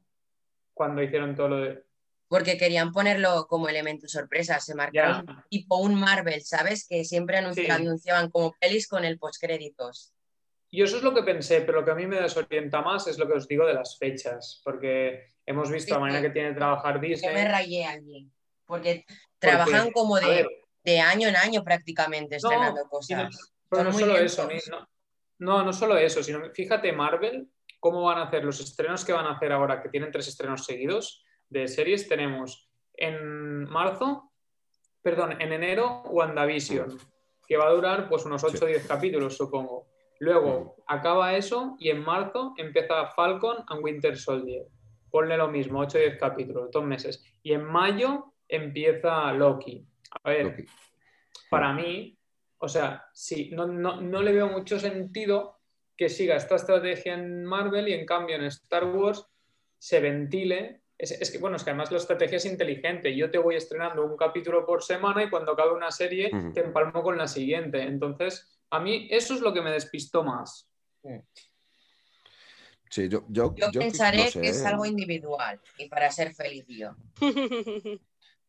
[0.75, 1.85] cuando hicieron todo lo de...
[2.27, 5.23] Porque querían ponerlo como elemento sorpresa, se Ya.
[5.51, 6.87] tipo un Marvel, ¿sabes?
[6.89, 7.71] Que siempre anunci- Sí.
[7.71, 10.15] anunciaban como pelis con el postcréditos.
[10.75, 13.19] Y eso es lo que pensé, pero lo que a mí me desorienta más es
[13.19, 16.27] lo que os digo de las fechas, porque hemos visto Sí, la manera sí.
[16.27, 17.45] que tiene de trabajar Yo me Disney.
[17.45, 18.31] rayé allí.
[18.65, 19.05] Porque
[19.39, 20.49] trabajan porque, como a de, ver,
[20.83, 23.53] de año en año prácticamente estrenando no- cosas.
[23.69, 24.33] pero Son no solo lentos.
[24.33, 24.89] eso, ni- no,
[25.39, 29.27] no, no solo eso, sino fíjate Marvel, cómo van a hacer los estrenos que van
[29.27, 32.09] a hacer ahora, que tienen tres estrenos seguidos de series.
[32.09, 34.33] Tenemos en marzo,
[35.03, 36.97] perdón, en enero WandaVision,
[37.47, 39.92] que va a durar pues unos 8 o 10 capítulos, supongo.
[40.23, 44.69] Luego acaba eso y en marzo empieza Falcon and Winter Soldier.
[45.11, 47.25] Ponle lo mismo, 8 o 10 capítulos, dos meses.
[47.43, 49.85] Y en mayo empieza Loki.
[50.23, 50.65] A ver, Loki.
[51.51, 52.17] para mí,
[52.59, 55.59] o sea, sí, no, no, no le veo mucho sentido
[55.97, 59.27] que siga esta estrategia en Marvel y en cambio en Star Wars
[59.77, 60.83] se ventile.
[60.97, 63.17] Es, es que, bueno, es que además la estrategia es inteligente.
[63.17, 67.03] Yo te voy estrenando un capítulo por semana y cuando acabe una serie te empalmo
[67.03, 67.83] con la siguiente.
[67.83, 70.69] Entonces, a mí eso es lo que me despistó más.
[72.91, 74.67] Sí, yo, yo, Yo yo pensaré no sé, que es ¿eh?
[74.67, 76.91] algo individual y para ser feliz yo.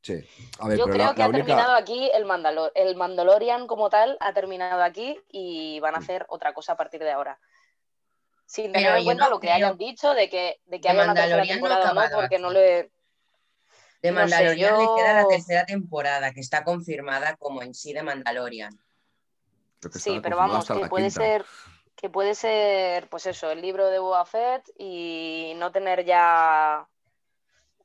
[0.05, 0.15] Sí.
[0.59, 2.97] A ver, Yo pero creo la, que la ha única- terminado aquí el, Mandalor el
[2.97, 6.03] Mandalorian como tal, ha terminado aquí y van a Mm.
[6.03, 7.39] hacer otra cosa a partir de ahora.
[8.45, 10.89] Sin Pero tener en cuenta no lo que creo- hayan dicho de que, de que
[10.89, 12.41] De haya una tercera Mandalorian no ha temporada o no, porque aquí.
[12.43, 12.59] no le...
[12.59, 12.91] De No
[14.03, 18.03] sé, Mandalorian yo- le queda la tercera temporada, que está confirmada como en sí de
[18.03, 18.77] Mandalorian.
[19.89, 21.21] Creo que Sí, pero vamos, que puede quinta.
[21.21, 21.45] ser,
[21.95, 26.87] que puede ser, pues eso, el libro de Boba Fett y no tener ya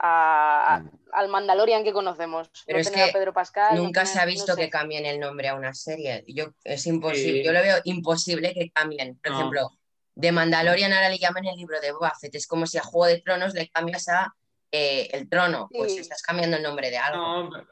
[0.01, 0.91] a- Mm.
[1.13, 2.51] al Mandalorian que conocemos.
[2.67, 3.75] Pero no es tener que a Pedro Pascal.
[3.77, 4.61] no Nunca tener- se ha no visto sé.
[4.61, 6.25] que cambien el nombre a una serie.
[6.29, 7.41] Yo, es imposible.
[7.41, 7.45] Sí.
[7.45, 9.19] Yo lo veo imposible que cambien.
[9.19, 9.39] Por No.
[9.39, 9.71] ejemplo,
[10.15, 12.35] de Mandalorian ahora le llaman el libro de Boba Fett.
[12.35, 14.35] Es como si a Juego de Tronos le cambias a
[14.71, 15.67] eh, El Trono.
[15.73, 16.01] Pues Sí.
[16.01, 17.17] estás cambiando el nombre de algo.
[17.45, 17.67] No, pero-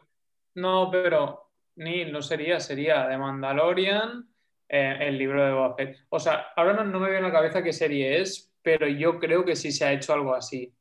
[0.55, 1.46] no, pero
[1.77, 4.29] ni no sería, sería de Mandalorian,
[4.69, 5.97] eh, el libro de Boba Fett.
[6.09, 9.19] O sea, ahora no, no me viene a la cabeza qué serie es, pero yo
[9.19, 10.73] creo que sí se ha hecho algo así.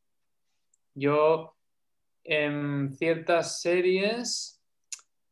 [0.93, 1.55] Yo,
[2.23, 4.61] en ciertas series,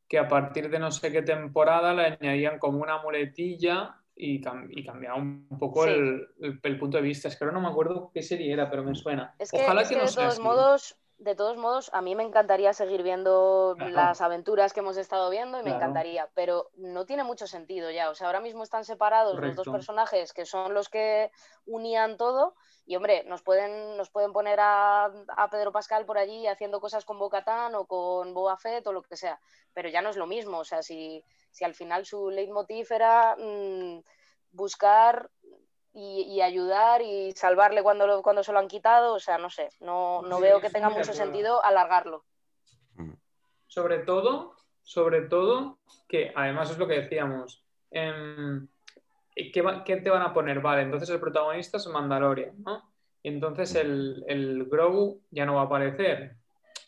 [0.08, 4.68] que a partir de no sé qué temporada le añadían como una muletilla y, cam-
[4.70, 5.90] y cambiaba un poco Sí.
[5.92, 7.28] el, el- el punto de vista.
[7.30, 9.34] Es que ahora no me acuerdo qué serie era, pero me suena.
[9.40, 12.16] Es que, Ojalá es que que no de todos modos, de todos modos, a mí
[12.16, 13.92] me encantaría seguir viendo Claro.
[13.94, 15.78] las aventuras que hemos estado viendo y me Claro.
[15.78, 18.10] encantaría, pero no tiene mucho sentido ya.
[18.10, 21.32] O sea, ahora mismo están separados los dos personajes que son los que
[21.66, 22.56] unían todo.
[22.86, 27.06] Y hombre, nos pueden, nos pueden poner a, a Pedro Pascal por allí haciendo cosas
[27.06, 29.40] con Bocatán o con Boba Fett o lo que sea,
[29.74, 30.58] pero ya no es lo mismo.
[30.60, 34.02] O sea, si, si al final su leitmotiv era mm,
[34.52, 35.30] buscar
[35.94, 39.50] y, y ayudar y salvarle cuando, lo- cuando se lo han quitado, o sea, no
[39.50, 42.24] sé, no, no Sí, veo que tenga mucho sentido alargarlo.
[43.68, 48.68] Sobre todo, sobre todo, que además es lo que decíamos, em,
[49.54, 50.60] ¿qué, va- qué te van a poner?
[50.62, 52.92] Vale, entonces el protagonista es Mandalorian, ¿no?
[53.24, 56.36] Y entonces el, el Grogu ya no va a aparecer.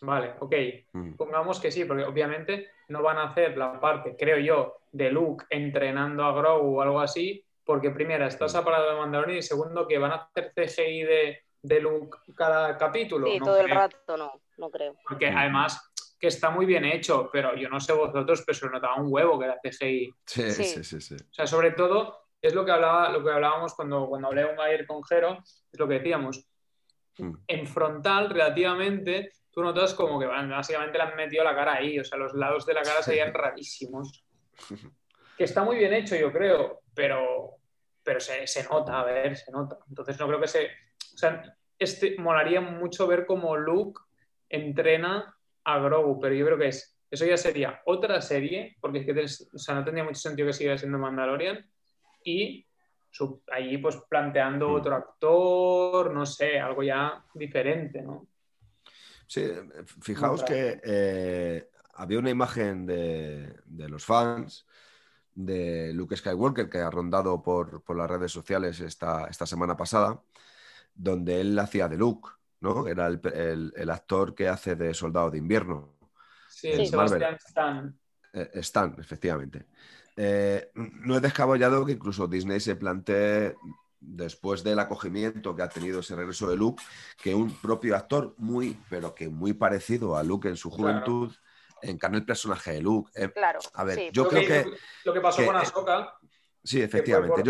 [0.02, 0.54] Vale, ok.
[0.94, 1.14] Mm.
[1.14, 5.46] Pongamos que sí, porque obviamente no van a hacer la parte, creo yo, de Luke
[5.50, 9.98] entrenando a Grogu o algo así, porque primero está separado de Mandalorian y segundo que
[9.98, 13.28] van a hacer CGI de, de Luke cada capítulo.
[13.28, 14.96] Sí, No todo el rato no, no creo.
[15.08, 18.96] Porque además que está muy bien hecho, pero yo no sé vosotros, pero se notaba
[18.96, 20.14] un huevo que era CGI.
[20.26, 20.64] Sí, Sí.
[20.64, 21.16] sí, sí, sí.
[21.16, 24.60] O sea, sobre todo, es lo que, hablaba, lo que hablábamos cuando, cuando hablé un
[24.60, 26.48] ayer con Jero, es lo que decíamos.
[27.18, 27.34] Mm.
[27.48, 32.00] En frontal, relativamente, tú notas como que bueno, básicamente le han metido la cara ahí,
[32.00, 34.24] o sea, los lados de la cara se veían rarísimos.
[35.38, 37.58] Que está muy bien hecho, yo creo, pero,
[38.04, 39.78] pero se, se nota, a ver, se nota.
[39.90, 40.66] Entonces no creo que se...
[40.66, 41.44] O sea,
[41.78, 44.02] este, molaría mucho ver cómo Luke
[44.50, 49.06] entrena a Grogu, pero yo creo que es, eso ya sería otra serie, porque es
[49.06, 51.70] que o sea, no tendría mucho sentido que siga siendo Mandalorian,
[52.24, 52.66] y
[53.52, 54.74] allí pues planteando Mm.
[54.76, 58.28] otro actor, no sé, algo ya diferente, ¿no?
[59.28, 59.44] Sí,
[60.02, 64.68] fijaos que eh, había una imagen de, de los fans
[65.36, 70.22] de Luke Skywalker que ha rondado por, por las redes sociales esta, esta semana pasada,
[70.96, 72.30] donde él hacía de Luke,
[72.62, 72.88] ¿no?
[72.88, 75.94] Era el, el- el actor que hace de soldado de invierno.
[76.48, 76.86] Sí, Sí.
[76.88, 78.00] Sebastián Stan.
[78.34, 79.66] Eh, Stan, efectivamente.
[80.18, 83.56] Eh, no he descabellado que incluso Disney se plantee,
[84.00, 86.84] después del acogimiento que ha tenido ese regreso de Luke,
[87.22, 91.32] que un propio actor muy, pero que muy parecido a Luke en su Claro.
[91.90, 93.12] Encarne el personaje de Luke.
[93.16, 93.60] Eh, Claro.
[93.74, 94.10] a ver, sí.
[94.12, 94.72] yo Lo creo que,
[95.06, 96.18] Lo que pasó que- con Ahsoka,
[96.64, 97.44] sí, efectivamente.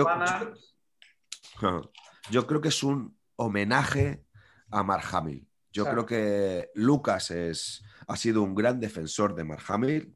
[2.32, 4.26] Yo, creo que es un homenaje
[4.71, 5.48] a Mark Hamill.
[5.71, 6.06] Yo Claro.
[6.06, 10.15] creo que Lucas es, ha sido un gran defensor de Mark Hamill,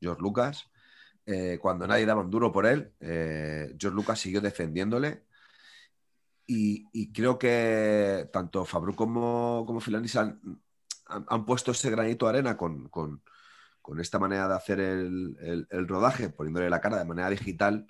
[0.00, 0.70] George Lucas.
[1.24, 5.26] Eh, cuando nadie daba un duro por él, eh, George Lucas siguió defendiéndole.
[6.46, 9.80] Y, y creo que tanto Fabru como, como
[10.18, 10.50] han,
[11.06, 13.22] han- han puesto ese granito de arena con, con-
[13.82, 17.86] con esta manera de hacer el, el- el rodaje, poniéndole la cara de manera digital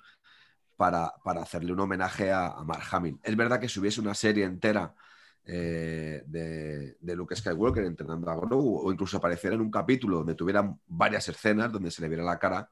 [0.75, 3.19] para, para hacerle un homenaje a, a Mark Hamill.
[3.23, 4.95] Es verdad que si hubiese una serie entera
[5.45, 10.35] eh, de, de Luke Skywalker entrenando a Grogu o incluso apareciera en un capítulo donde
[10.35, 12.69] tuvieran varias escenas donde se le viera la cara,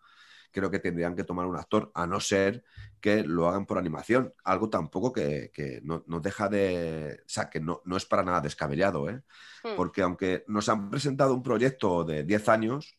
[0.53, 2.63] creo que tendrían que tomar un actor, a no ser
[2.99, 4.33] que lo hagan por animación.
[4.43, 7.19] Algo tampoco que, que no, no deja de...
[7.25, 9.21] O sea, que no, no es para nada descabellado, ¿eh?
[9.63, 9.75] Hmm.
[9.77, 12.97] Porque aunque nos han presentado un proyecto de 10 años,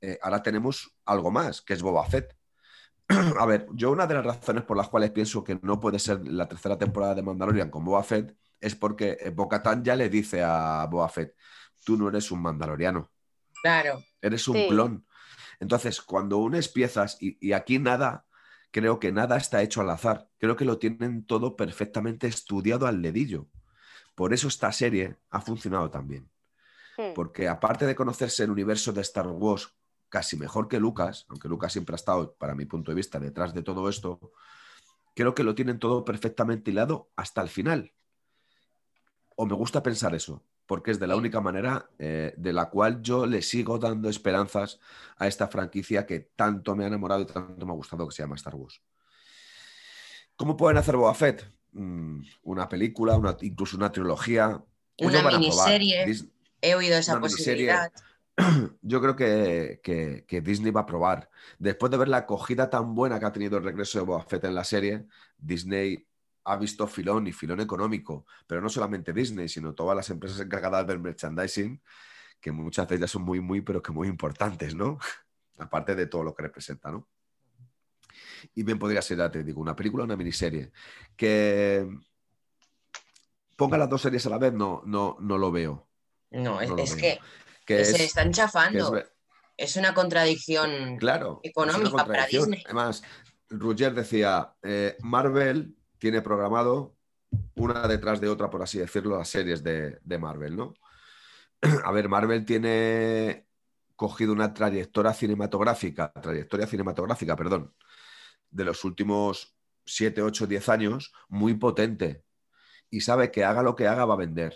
[0.00, 2.36] eh, ahora tenemos algo más, que es Boba Fett.
[3.38, 6.26] A ver, yo una de las razones por las cuales pienso que no puede ser
[6.26, 10.42] la tercera temporada de Mandalorian con Boba Fett es porque eh, Bo-Katan ya le dice
[10.42, 11.34] a Boba Fett,
[11.84, 13.10] tú no eres un mandaloriano,
[13.62, 14.02] Claro.
[14.20, 14.66] eres un Sí.
[14.68, 15.06] clon.
[15.58, 18.26] Entonces, cuando unes piezas, y, y aquí nada,
[18.70, 23.02] creo que nada está hecho al azar, creo que lo tienen todo perfectamente estudiado al
[23.02, 23.48] dedillo.
[24.14, 26.30] Por eso esta serie ha funcionado tan bien.
[27.14, 29.74] Porque aparte de conocerse el universo de Star Wars
[30.10, 33.54] casi mejor que Lucas, aunque Lucas siempre ha estado, para mi punto de vista, detrás
[33.54, 34.32] de todo esto,
[35.14, 37.92] creo que lo tienen todo perfectamente hilado hasta el final.
[39.36, 43.00] O me gusta pensar eso, porque es de la única manera eh, de la cual
[43.00, 44.78] yo le sigo dando esperanzas
[45.16, 48.22] a esta franquicia que tanto me ha enamorado y tanto me ha gustado que se
[48.22, 48.82] llama Star Wars.
[50.36, 51.50] ¿Cómo pueden hacer Boba Fett?
[51.72, 54.62] Mm, una película, una- incluso una trilogía.
[54.98, 56.04] Una miniserie.
[56.62, 57.72] He oído esa Una miniserie.
[58.82, 61.30] yo creo que, que- que Disney va a probar.
[61.58, 64.44] Después de ver la acogida tan buena que ha tenido el regreso de Boba Fett
[64.44, 65.06] en la serie,
[65.38, 66.06] Disney
[66.44, 70.86] ha visto filón y filón económico, pero no solamente Disney, sino todas las empresas encargadas
[70.86, 71.80] del merchandising,
[72.40, 74.98] que muchas de ellas son muy, muy, pero que muy importantes, ¿no?
[75.58, 77.06] Aparte de todo lo que representa, ¿no?
[78.54, 80.72] Y bien podría ser, ya te digo, una película o una miniserie.
[81.16, 81.86] Que
[83.56, 85.86] ponga las dos series a la vez, no, no, no lo veo.
[86.30, 87.20] No, es, No que,
[87.78, 89.02] Que se es- están es chafando.
[89.56, 90.96] Es una contradicción.
[90.96, 91.40] Claro.
[91.42, 92.26] económica una para.
[92.26, 92.62] Disney.
[92.64, 93.02] Además,
[93.50, 96.96] Roger decía, eh, Marvel tiene programado
[97.56, 100.74] una detrás de otra, por así decirlo, las series de, de Marvel, ¿no?
[101.84, 103.46] A ver, Marvel tiene
[103.96, 107.74] cogido una trayectoria cinematográfica, trayectoria cinematográfica, perdón,
[108.50, 109.54] de los últimos
[109.84, 112.24] 7, 8, 10 años muy potente
[112.88, 114.54] y sabe que haga lo que haga va a vender.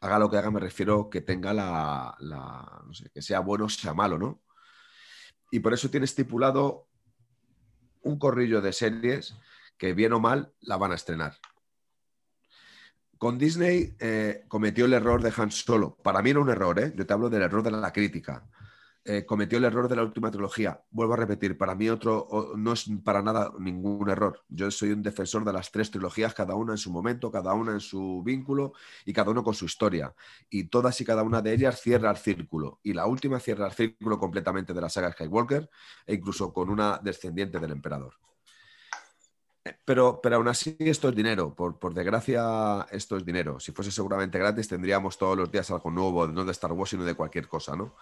[0.00, 3.64] Haga lo que haga, me refiero que tenga la, la- no sé, que sea bueno
[3.66, 4.40] o sea malo, ¿no?
[5.50, 6.88] Y por eso tiene estipulado
[8.02, 9.34] un corrillo de series
[9.76, 11.36] que bien o mal la van a estrenar.
[13.18, 15.96] Con Disney eh, cometió el error de Han Solo.
[15.96, 16.92] Para mí era un error, ¿eh?
[16.94, 18.48] Yo te hablo del error de la crítica.
[19.08, 20.82] Eh, cometió el error de la última trilogía.
[20.90, 24.44] Vuelvo a repetir, para mí otro o- no es para nada ningún error.
[24.48, 27.72] Yo soy un defensor de las tres trilogías, cada una en su momento, cada una
[27.72, 30.14] en su vínculo y cada uno con su historia.
[30.50, 32.80] Y todas y cada una de ellas cierra el círculo.
[32.82, 35.70] Y la última cierra el círculo completamente de la saga Skywalker
[36.06, 38.14] e incluso con una descendiente del emperador.
[39.64, 43.58] Eh, Pero, pero aún así esto es dinero, por, por desgracia esto es dinero.
[43.60, 47.04] Si fuese seguramente gratis tendríamos todos los días algo nuevo, no de Star Wars sino
[47.04, 47.94] de cualquier cosa, ¿no?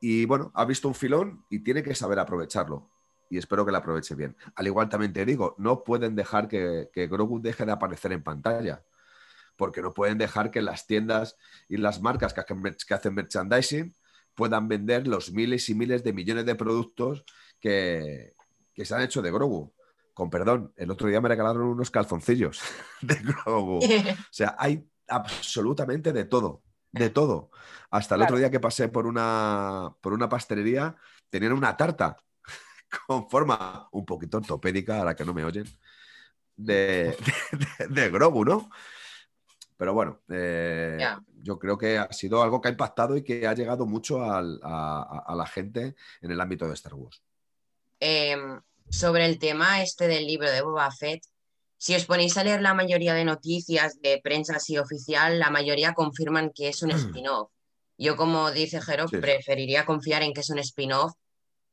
[0.00, 2.90] Y bueno, ha visto un filón y tiene que saber aprovecharlo.
[3.30, 4.36] Y espero que lo aproveche bien.
[4.54, 8.22] Al igual también te digo, no pueden dejar que, que Grogu deje de aparecer en
[8.22, 8.84] pantalla.
[9.56, 11.36] Porque no pueden dejar que las tiendas
[11.68, 13.94] y las marcas que hacen, merch- que hacen merchandising
[14.34, 17.24] puedan vender los miles y miles de millones de productos
[17.60, 18.34] que,
[18.74, 19.72] que se han hecho de Grogu.
[20.12, 22.60] Con perdón, el otro día me regalaron unos calzoncillos
[23.00, 23.78] de Grogu.
[23.84, 26.62] O sea, hay absolutamente de todo,
[26.94, 27.50] de todo.
[27.90, 28.34] Hasta el Claro.
[28.34, 30.96] otro día que pasé por una, por una pastelería,
[31.30, 32.16] tenían una tarta
[33.06, 35.64] con forma un poquito ortopédica, a la que no me oyen,
[36.56, 37.16] de,
[37.78, 38.70] de, de Grogu, ¿no?
[39.76, 41.04] Pero bueno, eh,
[41.42, 44.60] yo creo que ha sido algo que ha impactado y que ha llegado mucho al-
[44.62, 47.22] a, a- a la gente en el ámbito de Star Wars.
[47.98, 51.24] Em, sobre el tema este del libro de Boba Fett,
[51.84, 55.92] si os ponéis a leer la mayoría de noticias de prensa así oficial, la mayoría
[55.92, 57.50] confirman que es un spin-off.
[57.98, 59.18] Yo, como dice Jero, Sí.
[59.18, 61.12] preferiría confiar en que es un spin-off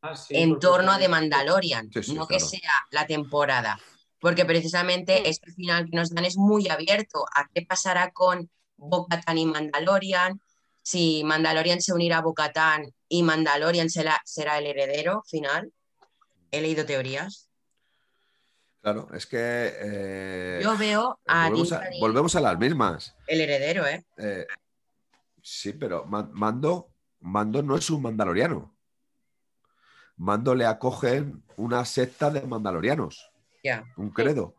[0.01, 0.97] Ah, sí, en torno a.
[0.99, 2.49] The Mandalorian, Sí, sí, no que claro.
[2.49, 3.79] sea la temporada.
[4.19, 9.37] Porque precisamente este final que nos dan es muy abierto a qué pasará con Bo-Katan
[9.37, 10.41] y Mandalorian,
[10.83, 15.71] si Mandalorian se unirá a Bo-Katan y Mandalorian será, será el heredero final.
[16.51, 17.47] He leído teorías.
[18.81, 19.37] Claro, es que...
[19.39, 23.15] eh, Yo veo a volvemos, a, volvemos a las mismas.
[23.27, 24.03] el heredero, ¿eh?
[24.17, 24.47] Eh,
[25.41, 26.89] sí, pero Ma- Mando,
[27.19, 28.75] Mando no es un mandaloriano.
[30.17, 33.31] Mando le acogen una secta de mandalorianos,
[33.63, 33.85] Ya.
[33.97, 34.55] un credo.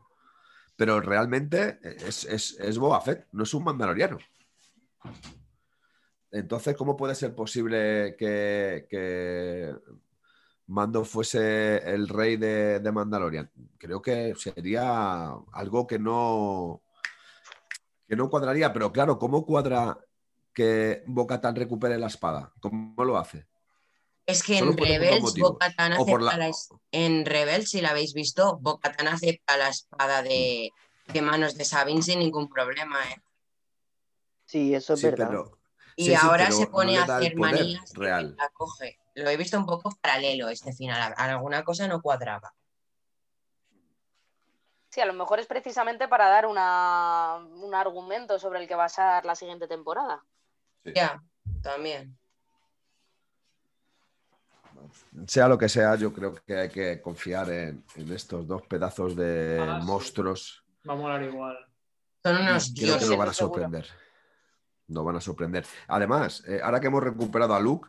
[0.77, 4.19] Pero realmente es, es, es Boba Fett, no es un mandaloriano.
[6.31, 9.75] Entonces, ¿cómo puede ser posible que, que
[10.73, 13.51] Mando fuese el rey de, de Mandalorian?
[13.77, 16.83] Creo que sería algo que no,
[18.09, 19.99] que no cuadraría, pero claro, ¿cómo cuadra
[20.55, 22.55] que Bocatan recupere la espada?
[22.61, 23.47] ¿Cómo lo hace?
[24.25, 25.53] Es que Solo en Rebels, por
[25.93, 26.51] acepta la- la
[26.91, 30.71] en Rebels, si la habéis visto, Bo-Katan acepta la espada de,
[31.05, 33.17] de manos de Sabine sin ningún problema, ¿eh?
[34.47, 35.29] Sí, eso es Sí, verdad.
[35.29, 35.59] pero,
[35.97, 38.37] Y Sí, ahora se pone a hacer manías y real.
[38.39, 38.99] la coge.
[39.15, 41.01] Lo he visto un poco paralelo este final.
[41.17, 42.55] a- Alguna cosa no cuadraba.
[44.91, 49.25] Sí, a lo mejor es precisamente para dar una, un argumento sobre el que basar
[49.25, 50.23] la siguiente temporada.
[50.85, 51.23] Ya,
[51.63, 52.19] también.
[55.27, 59.15] sea lo que sea, yo creo que hay que confiar en, en estos dos pedazos
[59.17, 59.87] de Ah, sí.
[59.87, 60.65] monstruos.
[60.89, 61.57] Va a molar igual.
[62.23, 63.55] Son unos Creo que nos van a seguro.
[63.63, 63.89] sorprender.
[64.89, 65.65] Nos van a sorprender.
[65.89, 67.89] Además, eh, ahora que hemos recuperado a Luke,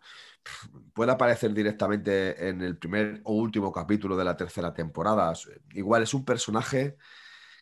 [0.93, 5.33] puede aparecer directamente en el primer o último capítulo de la tercera temporada.
[5.73, 6.97] Igual es un personaje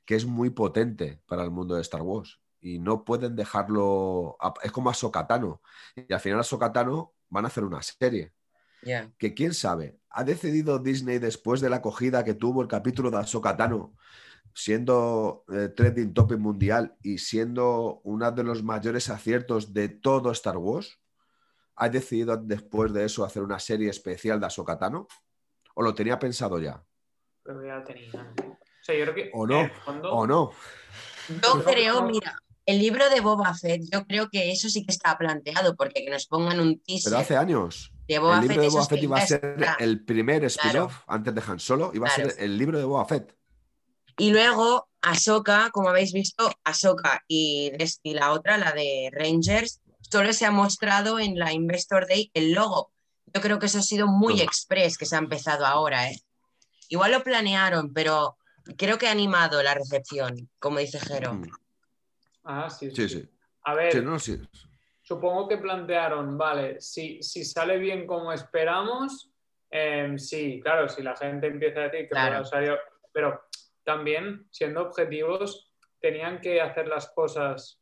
[0.05, 2.39] que es muy potente para el mundo de Star Wars.
[2.59, 4.37] Y no pueden dejarlo.
[4.39, 5.61] a- Es como a Sokatano.
[5.95, 8.33] Y al final a Sokatano van a hacer una serie.
[9.17, 13.17] Que quién sabe, ha decidido Disney después de la acogida que tuvo el capítulo de
[13.17, 13.93] Ahsoka Tano,
[14.53, 20.57] siendo eh, trending topic mundial y siendo uno de los mayores aciertos de todo Star
[20.57, 20.99] Wars,
[21.75, 25.07] ha decidido después de eso hacer una serie especial de Ahsoka Tano?
[25.75, 26.83] ¿O lo tenía pensado ya?
[27.43, 28.09] Pero ya lo tenía.
[28.13, 29.29] O sea, yo creo que.
[29.33, 29.69] ¿O no?
[29.85, 30.51] fondo- ¿O no?
[31.29, 35.17] Yo creo, mira, el libro de Boba Fett, yo creo que eso sí que está
[35.17, 37.91] planteado, porque que nos pongan un teaser Pero hace años.
[38.07, 39.75] de Boba el libro Fett, de Boba Fett iba a ser está.
[39.79, 42.29] el primer spin-off antes de Han Solo, iba a Claro.
[42.31, 43.35] ser el libro de Boba Fett.
[44.17, 47.71] Y luego Ahsoka, como habéis visto, Ahsoka y,
[48.03, 49.80] y la otra, la de Rangers,
[50.11, 52.91] solo se ha mostrado en la Investor Day el logo.
[53.33, 54.43] Yo creo que eso ha sido muy Todo.
[54.43, 56.19] express que se ha empezado ahora, ¿eh?
[56.89, 58.37] Igual lo planearon, pero
[58.77, 61.33] creo que ha animado la recepción, como dice Jero.
[61.35, 61.49] Mm.
[62.43, 63.29] Ah, sí, Sí, sí.
[63.63, 64.41] A ver, Sí, no, sí.
[65.03, 69.29] supongo que plantearon, vale, si, si sale bien como esperamos,
[69.69, 72.43] em, sí, claro, si la gente empieza a decir que Claro.
[73.13, 73.41] pero
[73.83, 77.80] también, siendo objetivos, tenían que hacer las cosas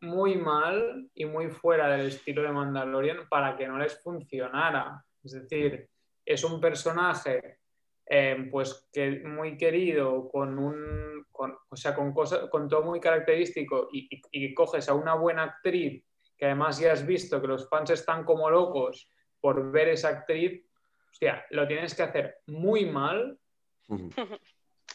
[0.00, 5.04] muy mal y muy fuera del estilo de Mandalorian para que no les funcionara.
[5.22, 5.88] Es decir,
[6.24, 7.58] es un personaje
[8.06, 13.00] eh, pues que muy querido, con un con, o sea, con cosas, con todo muy
[13.00, 16.04] característico, y, y- y coges a una buena actriz
[16.38, 19.08] que además ya has visto que los fans están como locos
[19.40, 20.64] por ver esa actriz,
[21.10, 23.38] hostia, lo tienes que hacer muy mal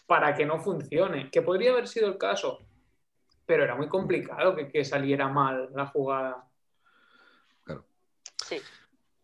[0.07, 1.29] para que no funcione.
[1.31, 2.59] Que podría haber sido el caso,
[3.49, 6.47] pero era muy complicado que, que saliera mal la jugada.
[7.63, 7.83] Claro.
[8.45, 8.57] Sí.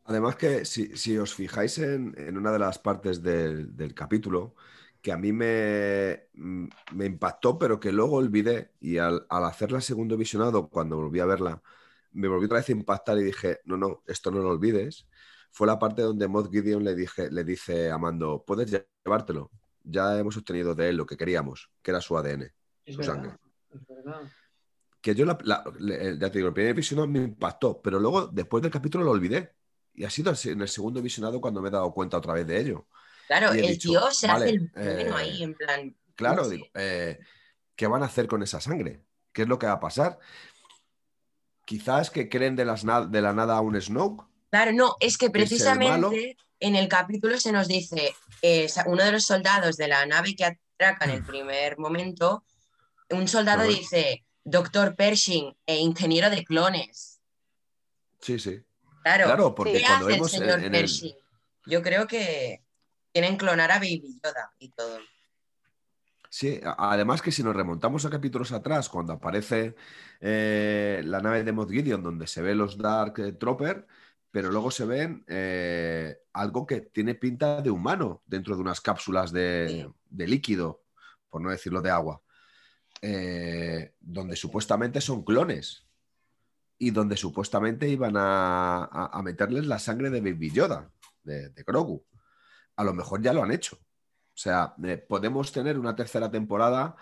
[0.06, 4.56] Además que si, si os fijáis en, en una de las partes del, del capítulo,
[5.00, 9.80] que a mí me, mm, me impactó, pero que luego olvidé, y al, al hacerla
[9.80, 11.62] segundo visionado, cuando volví a verla,
[12.14, 15.08] me volví otra vez a impactar y dije, no, no, esto no lo olvides,
[15.52, 18.72] fue la parte donde Moth Gideon le, dije, le dice a Mando, puedes
[19.06, 19.52] llevártelo,
[19.84, 22.52] ya hemos obtenido de él lo que queríamos, que era su ADN,
[22.86, 23.45] Es su verdad, sangre.
[23.76, 24.22] Es verdad.
[25.02, 28.28] Que yo, la, la- le- ya te digo, el primer visionado me impactó, pero luego,
[28.28, 29.54] después del capítulo, lo olvidé.
[29.94, 32.60] Y ha sido en el segundo visionado cuando me he dado cuenta otra vez de
[32.60, 32.88] ello.
[33.28, 35.96] Claro, el dicho, tío se vale, hace el bueno eh, ahí, en plan.
[36.16, 36.52] Claro, no sé.
[36.56, 37.20] digo, eh,
[37.76, 39.04] ¿qué van a hacer con esa sangre?
[39.32, 40.20] ¿Qué es lo que va a pasar?
[41.66, 44.26] Quizás que creen de, las na- de la nada a un Snoke.
[44.52, 46.10] Claro, no, es que es el malo.
[46.10, 50.36] precisamente en el capítulo se nos dice, eh, uno de los soldados de la nave
[50.36, 52.44] que atraca en el primer momento,
[53.10, 53.78] un soldado bueno.
[53.78, 57.22] dice, doctor Pershing e ingeniero de clones.
[58.20, 58.60] Sí, sí.
[59.04, 61.16] Claro, Claro, porque ¿qué cuando hace el vemos en- señor en el- Pershing?
[61.68, 62.64] Yo creo que
[63.14, 65.00] quieren clonar a Baby Yoda y todo.
[66.30, 69.76] Sí, además que si nos remontamos a capítulos atrás, cuando aparece
[70.20, 73.88] eh, la nave de Moff Gideon, donde se ve los Dark eh, Trooper,
[74.32, 79.32] pero luego se ven eh, algo que tiene pinta de humano dentro de unas cápsulas
[79.32, 79.94] de, Sí.
[80.10, 80.84] de líquido,
[81.30, 82.22] por no decirlo de agua,
[83.08, 85.86] eh, donde supuestamente son clones
[86.80, 90.92] y donde supuestamente iban a, a- a meterles la sangre de Baby Yoda,
[91.24, 92.04] de, de Grogu.
[92.76, 93.76] A lo mejor ya lo han hecho.
[93.78, 96.96] O sea, eh, podemos tener una tercera temporada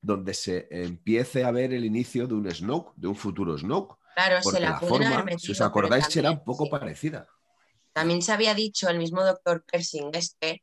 [0.00, 4.40] donde se empiece a ver el inicio de un Snoke, de un futuro Snoke, Claro,
[4.42, 6.70] se la la forma, metido, si os acordáis, también- era un poco sí.
[6.70, 7.28] parecida.
[7.92, 10.62] También se había dicho el mismo doctor Pershing este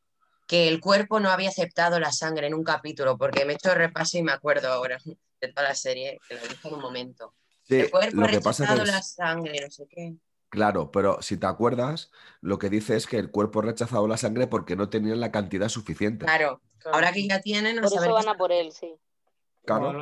[0.52, 3.74] que el cuerpo no había aceptado la sangre en un capítulo, porque me he hecho
[3.74, 4.98] repaso y me acuerdo ahora
[5.40, 7.34] de toda la serie, que lo dije en un momento.
[7.64, 10.14] Sí, el cuerpo lo ha que pasa rechazado la sangre, no sé qué.
[10.50, 14.18] Claro, pero si te acuerdas, lo que dice es que el cuerpo ha rechazado la
[14.18, 16.26] sangre porque no tenían la cantidad suficiente.
[16.26, 16.96] Claro, Claro.
[16.98, 18.94] ahora que ya tienen, no Por eso qué van a por él, sí.
[19.64, 19.94] Claro.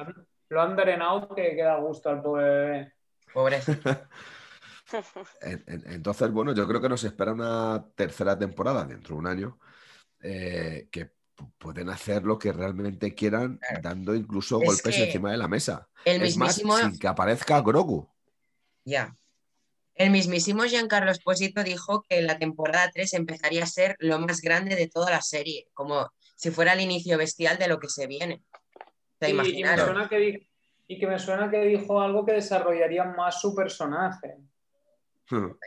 [0.49, 2.93] Lo, han- drenado que queda a gusto al pobre bebé.
[5.41, 9.59] En- Entonces, bueno, yo creo que nos espera una tercera temporada dentro de un año
[10.21, 11.11] eh, que
[11.57, 13.81] pueden hacer lo que realmente quieran, Claro.
[13.81, 15.87] dando incluso Es golpes encima de la mesa.
[16.05, 18.09] El Es más, sin que aparezca Grogu.
[18.83, 19.15] ya.
[19.95, 24.77] El mismísimo Giancarlo Esposito dijo que la temporada 3 empezaría a ser lo más grande
[24.77, 28.41] de toda la serie, como si fuera el inicio bestial de lo que se viene.
[29.19, 29.85] Sea, Y- y, me imaginaros.
[29.87, 30.49] suena que di-
[30.87, 34.37] y que me suena que dijo algo que desarrollaría más su personaje.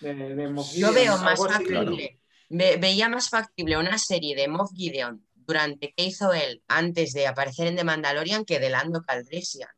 [0.00, 2.20] De, de Moff Yo veo más factible,
[2.52, 7.26] ve- veía más factible una serie de Moff Gideon durante que hizo él antes de
[7.26, 9.68] aparecer en The Mandalorian que de Lando Calrissian.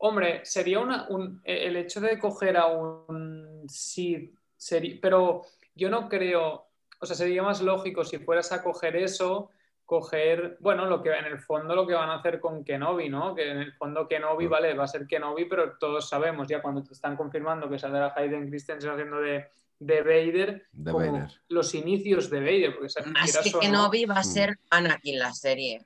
[0.00, 5.42] Hombre, sería una, un- el hecho de coger a un Sith, sería, pero
[5.74, 6.68] yo no creo,
[7.00, 9.50] o sea, sería más lógico si fueras a coger eso,
[9.84, 13.34] coger, bueno, lo que en el fondo lo que van a hacer con Kenobi, ¿no?
[13.34, 14.50] Que en el fondo Kenobi, Mm.
[14.50, 18.12] vale, va a ser Kenobi, pero todos sabemos ya cuando te están confirmando que saldrá
[18.14, 19.46] Hayden Christensen haciendo de,
[19.80, 21.28] de Vader, De como Vader.
[21.48, 24.24] los inicios de Vader, porque quieras que o no- Kenobi va a Mm.
[24.24, 25.82] ser Anakin la serie.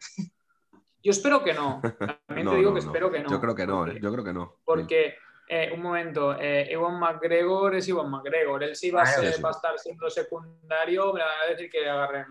[1.03, 1.81] Yo espero que no.
[2.27, 2.87] También No, te digo no, que no.
[2.87, 3.31] espero que no.
[3.31, 4.01] Yo creo que no, porque- ¿eh?
[4.03, 4.57] yo creo que no.
[4.65, 5.15] Porque,
[5.49, 8.63] eh, un momento, eh, Ewan McGregor es Ewan McGregor.
[8.63, 9.21] Él sí va, a Claro.
[9.23, 9.43] ser- Sí, sí.
[9.43, 12.27] va a estar siendo secundario, me van a decir que agarren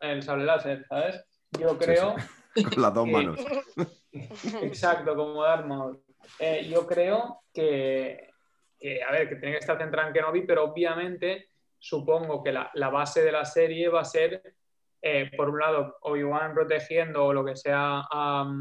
[0.00, 1.22] el sable láser, ¿sabes?
[1.58, 2.14] Yo Sí, creo,
[2.74, 3.40] Con las dos que- manos.
[4.62, 6.00] exacto, como Darth Maul.
[6.38, 8.27] Eh, yo creo que,
[8.78, 12.90] que, a ver, que tiene que estar centrado en Kenobi, pero obviamente supongo que la,
[12.90, 14.54] base de la serie va a ser,
[15.02, 18.52] eh, por un lado, Obi-Wan protegiendo o lo que sea a,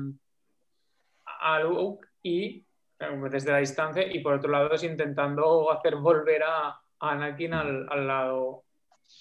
[1.39, 2.65] a Luke y
[2.99, 7.53] eh, desde la distancia, y por otro lado es intentando hacer volver a, a Anakin
[7.53, 8.63] al, al lado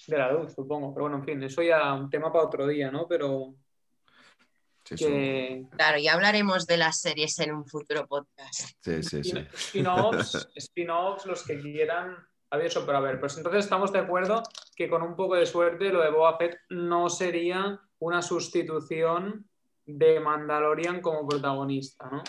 [0.07, 0.93] de la luz, supongo.
[0.93, 3.07] Pero bueno, en fin, eso ya un tema para otro día, ¿no?
[3.07, 3.55] Pero
[4.87, 5.05] Sí, sí.
[5.05, 8.69] que Claro, ya hablaremos de las series en un futuro podcast.
[8.79, 9.31] Sí, sí, sí.
[9.31, 12.15] spin- spin-offs, spin-offs, los que quieran.
[12.49, 14.41] A ver, eso, pero a ver, pues entonces estamos de acuerdo
[14.75, 19.49] que con un poco de suerte lo de Boba Fett no sería una sustitución
[19.85, 22.23] de Mandalorian como protagonista, ¿no?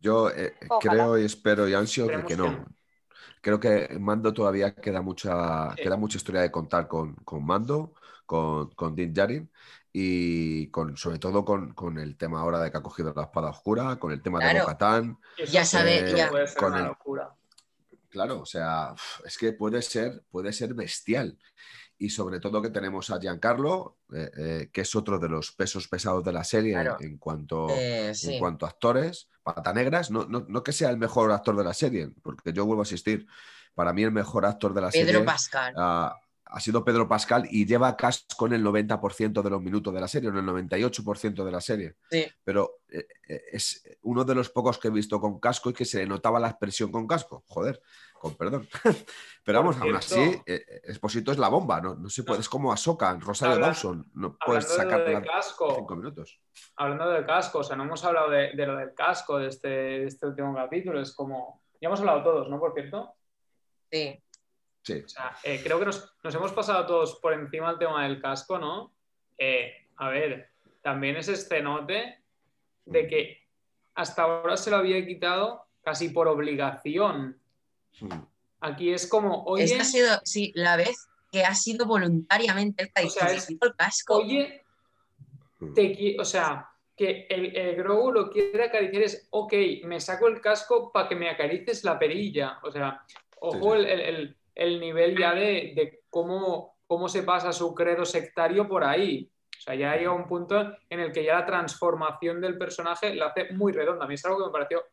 [0.00, 0.92] Yo eh, Ojalá.
[0.92, 2.50] creo y espero y ansio que, que no.
[2.52, 2.66] no.
[3.40, 5.82] Creo que Mando todavía queda mucha, Sí.
[5.82, 7.94] queda mucha historia de contar con, con Mando,
[8.26, 9.50] con, con Din Djarin
[10.00, 13.50] y con, sobre todo con, con el tema ahora de que ha cogido la espada
[13.50, 15.18] oscura, con el tema de Claro.
[15.36, 16.28] Eso Ya sabe, ya.
[16.30, 17.34] puede ser Con una el- locura.
[18.08, 18.94] Claro, o sea,
[19.24, 21.36] es que puede ser, puede ser bestial.
[21.98, 25.88] Y sobre todo que tenemos a Giancarlo, eh, eh, que es otro de los pesos
[25.88, 26.96] pesados de la serie Claro.
[27.00, 28.34] en, cuanto, Eh, sí.
[28.34, 29.28] en cuanto a actores.
[29.42, 32.64] Pata Negras, no, no, no que sea el mejor actor de la serie, porque yo
[32.66, 33.26] vuelvo a asistir.
[33.74, 35.74] Para mí el mejor actor de la Pedro serie Pascal.
[35.76, 36.14] ah,
[36.50, 40.08] ha sido Pedro Pascal y lleva casco en el 90% de los minutos de la
[40.08, 41.94] serie, en el 98% de la serie.
[42.10, 42.26] Sí.
[42.42, 45.84] Pero eh, eh, es uno de los pocos que he visto con casco y que
[45.84, 47.44] se le notaba la expresión con casco.
[47.48, 47.80] Joder,
[48.14, 48.66] con perdón.
[49.44, 51.94] Pero vamos, aún así, eh, Esposito es la bomba, ¿no?
[51.94, 52.40] No se puede, No.
[52.42, 54.10] es como Ahsoka, en Rosario Habla- Dawson.
[54.14, 56.40] No puedes sacarla del casco, cinco minutos.
[56.76, 59.68] hablando del casco, o sea, no hemos hablado de, de lo del casco de este,
[59.68, 62.58] de este último capítulo, es como, ya hemos hablado todos, ¿no?
[62.58, 63.14] Por cierto.
[63.90, 64.22] Sí.
[64.88, 65.02] Sí.
[65.04, 68.22] O sea, eh, creo que nos, nos hemos pasado todos por encima del tema del
[68.22, 68.94] casco, ¿no?
[69.36, 70.48] Eh, a ver,
[70.82, 72.22] también ese escenote
[72.86, 73.42] de que
[73.94, 77.38] hasta ahora se lo había quitado casi por obligación.
[78.00, 78.12] Mm.
[78.60, 83.06] Aquí es como, oye, Esta ha sido, sí, la vez que ha sido voluntariamente el
[83.06, 84.16] O sea, es- "Necesito el casco.
[84.16, 84.64] oye,
[85.58, 85.74] Mm.
[85.74, 89.52] te qui- o sea, que el, el Grogu lo quiere acariciar es, ok,
[89.84, 92.58] me saco el casco para que me acarices la perilla.
[92.62, 93.02] O sea,
[93.40, 97.74] ojo Sí, El, el- el- el nivel ya de, de cómo, cómo se pasa su
[97.74, 99.30] credo sectario por ahí.
[99.56, 103.26] O sea, ya llega un punto en el que ya la transformación del personaje la
[103.26, 104.04] hace muy redonda.
[104.04, 104.84] A mí es algo que me pareció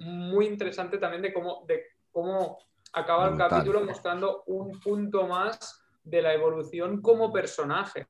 [0.00, 2.58] muy interesante también de cómo, de cómo
[2.92, 8.06] acaba el capítulo mostrando un punto más de la evolución como personaje.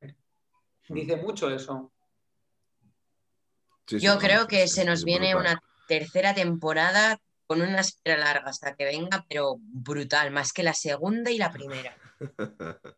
[0.88, 1.92] Dice mucho eso.
[3.86, 5.52] Sí, sí, Yo creo que se nos viene brutal.
[5.52, 10.74] una tercera temporada con una espera larga hasta que venga, pero brutal, más que la
[10.74, 11.96] segunda y la primera.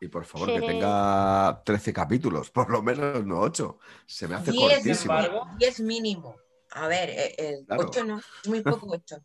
[0.00, 3.78] Y por favor, que tenga 13 capítulos, por lo menos, no 8.
[4.04, 4.94] Se me hace Diez, cortísimo.
[4.94, 6.36] Sin embargo- diez mínimo.
[6.72, 7.84] A ver, eh, eh, Claro.
[7.86, 9.16] ocho no, es muy poco ocho.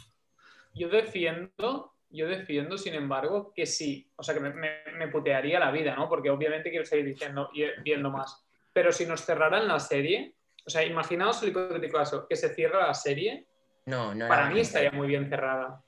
[0.74, 4.10] Yo defiendo, yo defiendo, sin embargo, que sí.
[4.16, 6.08] O sea, que me, me- me putearía la vida, ¿no?
[6.08, 8.46] Porque obviamente quiero seguir diciendo y viendo más.
[8.72, 10.36] Pero si nos cerraran la serie,
[10.66, 13.46] o sea, imaginaos el hipotético caso, que se cierra la serie,
[13.86, 14.28] No, no.
[14.28, 15.82] para mí estaría muy bien cerrada.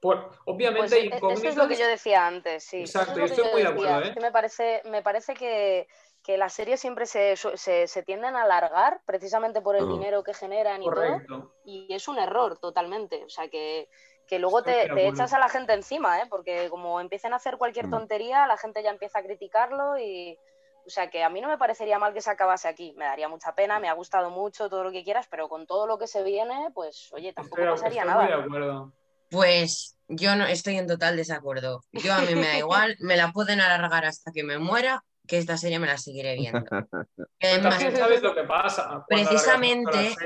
[0.00, 2.78] Por, obviamente Pues hay e- eso es lo que yo decía antes, sí.
[2.80, 3.90] Exacto, Eso es yo lo estoy que muy de decía.
[3.90, 4.08] acuerdo, ¿eh?
[4.08, 5.86] Es que me parece, me parece que,
[6.22, 10.22] que las series siempre se, su- se, se tienden a alargar precisamente por el dinero
[10.22, 10.94] que generan y todo.
[10.94, 11.52] Correcto.
[11.64, 13.24] Y es un error totalmente.
[13.24, 13.88] O sea, que,
[14.26, 16.24] que luego te, echas a la gente encima, ¿eh?
[16.28, 20.38] Porque como empiecen a hacer cualquier tontería, la gente ya empieza a criticarlo y...
[20.86, 22.94] O sea, que a mí no me parecería mal que se acabase aquí.
[22.96, 25.86] Me daría mucha pena, me ha gustado mucho, todo lo que quieras, pero con todo
[25.86, 28.44] lo que se viene, pues, oye, tampoco Estoy, pasaría estoy muy de nada.
[28.44, 28.92] acuerdo.
[29.28, 31.82] Pues yo no estoy en total desacuerdo.
[31.92, 35.38] Yo a mí me da igual, me la pueden alargar hasta que me muera, que
[35.38, 36.60] esta serie me la seguiré viendo.
[37.40, 39.04] Además, también sabes lo que pasa.
[39.08, 40.16] Precisamente-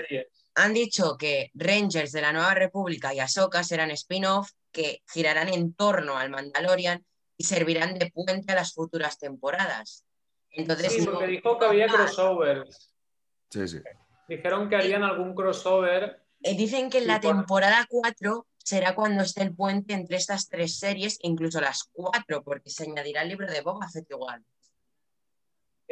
[0.57, 5.75] han dicho que Rangers de la Nueva República y Ahsoka serán spin-off que girarán en
[5.75, 7.07] torno al Mandalorian
[7.37, 10.05] y servirán de puente a las futuras temporadas.
[10.53, 12.93] Entonces, Sí, porque dijo que había crossovers.
[13.51, 13.79] Sí, sí.
[14.29, 16.23] Dijeron que harían algún crossover.
[16.43, 20.17] eh, dicen que en Sí, la por- temporada 4 será cuando esté el puente entre
[20.17, 24.45] estas tres series, incluso las cuatro, porque se añadirá el libro de Boba Fett igual.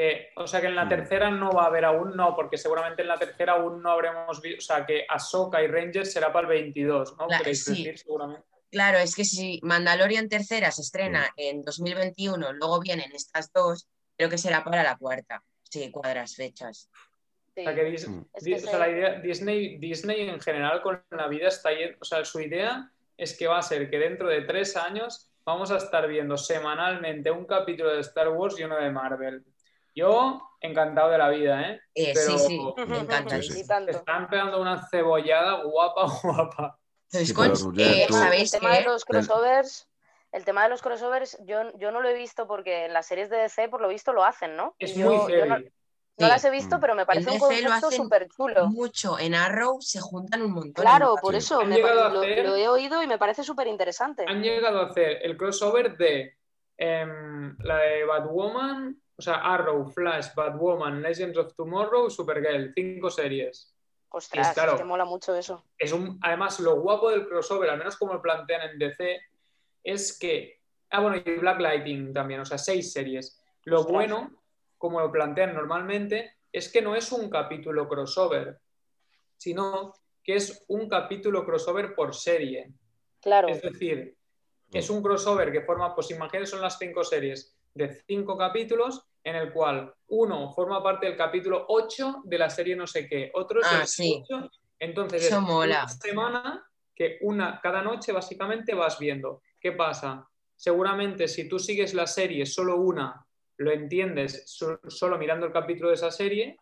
[0.00, 0.88] eh, o sea que en la Mm.
[0.90, 4.40] tercera no va a haber aún, no, porque seguramente en la tercera aún no habremos
[4.40, 4.58] visto.
[4.58, 7.26] O sea que Ahsoka y Rangers será para el 22, ¿no?
[7.26, 7.70] La- Queréis sí.
[7.82, 8.44] decir, seguramente.
[8.70, 13.88] Claro, es que si Mandalorian tercera se estrena en 2021, luego vienen estas dos,
[14.18, 15.42] creo que será para la cuarta.
[15.62, 16.90] Sí, cuadras fechas.
[17.54, 17.60] Sí.
[17.62, 18.08] O sea, que Dis-.
[18.34, 21.48] Es Di- que o sea, se- la idea, Disney, Disney en general con la vida
[21.48, 24.76] está yendo, o sea, su idea es que va a ser que dentro de tres
[24.76, 29.44] años vamos a estar viendo semanalmente un capítulo de Star Wars y uno de Marvel.
[29.94, 31.80] Yo, encantado de la vida, ¿eh?
[31.94, 33.40] Eh, Pero- Sí, sí, me encanta.
[33.42, 33.60] Sí, sí.
[33.88, 36.78] Están pegando una cebollada guapa, guapa.
[37.08, 39.87] Sí, Roger, eh, ¿Sabéis el tema de los crossovers,
[40.32, 43.30] el tema de los crossovers, yo, yo no lo he visto porque en las series
[43.30, 44.74] de DC, por lo visto, lo hacen, ¿no?
[44.78, 45.64] Es yo, muy yo no, heavy.
[45.64, 45.70] no
[46.18, 46.24] Sí.
[46.26, 46.80] las he visto, Mm.
[46.80, 48.66] pero me parece un concepto súper chulo.
[48.66, 49.18] Mucho.
[49.20, 50.84] En Arrow se juntan un montón.
[50.84, 54.24] Claro, por eso me lo, he oído y me parece súper interesante.
[54.26, 56.34] Han llegado a hacer el crossover de
[56.76, 63.72] em, la de Batwoman, o sea, Arrow, Flash, Batwoman, Legends of Tomorrow, Supergirl, cinco series.
[64.10, 64.76] Ostras, es claro.
[64.76, 65.64] que mola mucho eso.
[65.76, 69.20] es un, además, lo guapo del crossover, al menos como lo plantean en DC,
[69.92, 70.58] es que.
[70.90, 73.38] Ah, bueno, y Black Lightning también, o sea, seis series.
[73.64, 73.94] Lo Ostras.
[73.94, 74.42] bueno,
[74.78, 78.58] como lo plantean normalmente, es que no es un capítulo crossover,
[79.36, 82.70] sino que es un capítulo crossover por serie.
[83.20, 84.16] Claro, Es decir,
[84.72, 89.36] es un crossover que forma, pues imagínense, son las cinco series de cinco capítulos, en
[89.36, 93.60] el cual uno forma parte del capítulo 8 de la serie no sé qué, otro
[93.60, 94.22] es Ah, el sí.
[94.30, 94.50] 8.
[94.78, 95.80] Entonces, Eso es mola.
[95.84, 99.42] una semana que una, cada noche básicamente vas viendo.
[99.68, 100.26] ¿Qué pasa?
[100.56, 103.22] Seguramente si tú sigues la serie solo una,
[103.58, 106.56] lo entiendes solo mirando el capítulo de esa serie,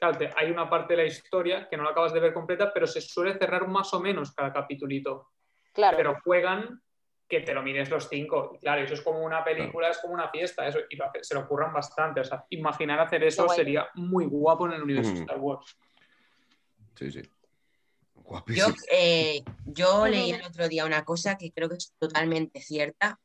[0.00, 2.86] claro, hay una parte de la historia que no la acabas de ver completa, pero
[2.86, 5.28] se suele cerrar más o menos cada capítulito.
[5.74, 5.98] Claro.
[5.98, 6.80] Pero juegan
[7.28, 8.52] que te lo mires los cinco.
[8.54, 11.40] Y claro, eso es como una película, es como una fiesta, eso, y se lo
[11.40, 12.20] ocurran bastante.
[12.20, 15.78] O sea, imaginar hacer eso sería muy guapo en el universo de Star Wars.
[16.94, 17.20] Sí, sí.
[18.48, 23.18] Yo, eh, yo leí el otro día una cosa que creo que es totalmente cierta.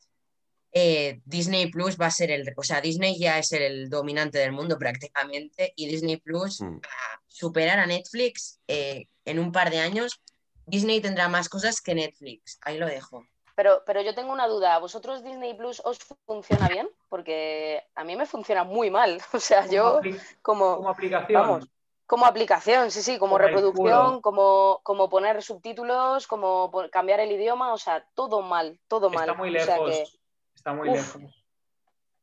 [0.72, 4.54] Eh, Disney Plus va a ser el, o sea, Disney ya es el dominante del
[4.54, 6.78] mundo prácticamente y Disney Plus mm.
[6.78, 10.22] va a superar a Netflix eh, en un par de años.
[10.66, 13.24] Disney tendrá más cosas que Netflix, ahí lo dejo.
[13.56, 16.90] Pero, pero yo tengo una duda, ¿a vosotros Disney Plus os funciona bien?
[17.08, 19.22] Porque a mí me funciona muy mal.
[19.34, 20.02] O sea, yo
[20.42, 21.70] como, como aplicación.
[22.06, 27.78] Como aplicación, sí, sí, como, reproducción, como, como poner subtítulos, como cambiar el idioma, o
[27.78, 29.30] sea, todo mal, todo mal.
[29.30, 30.20] Está muy lejos.
[30.56, 31.22] Está muy lejos.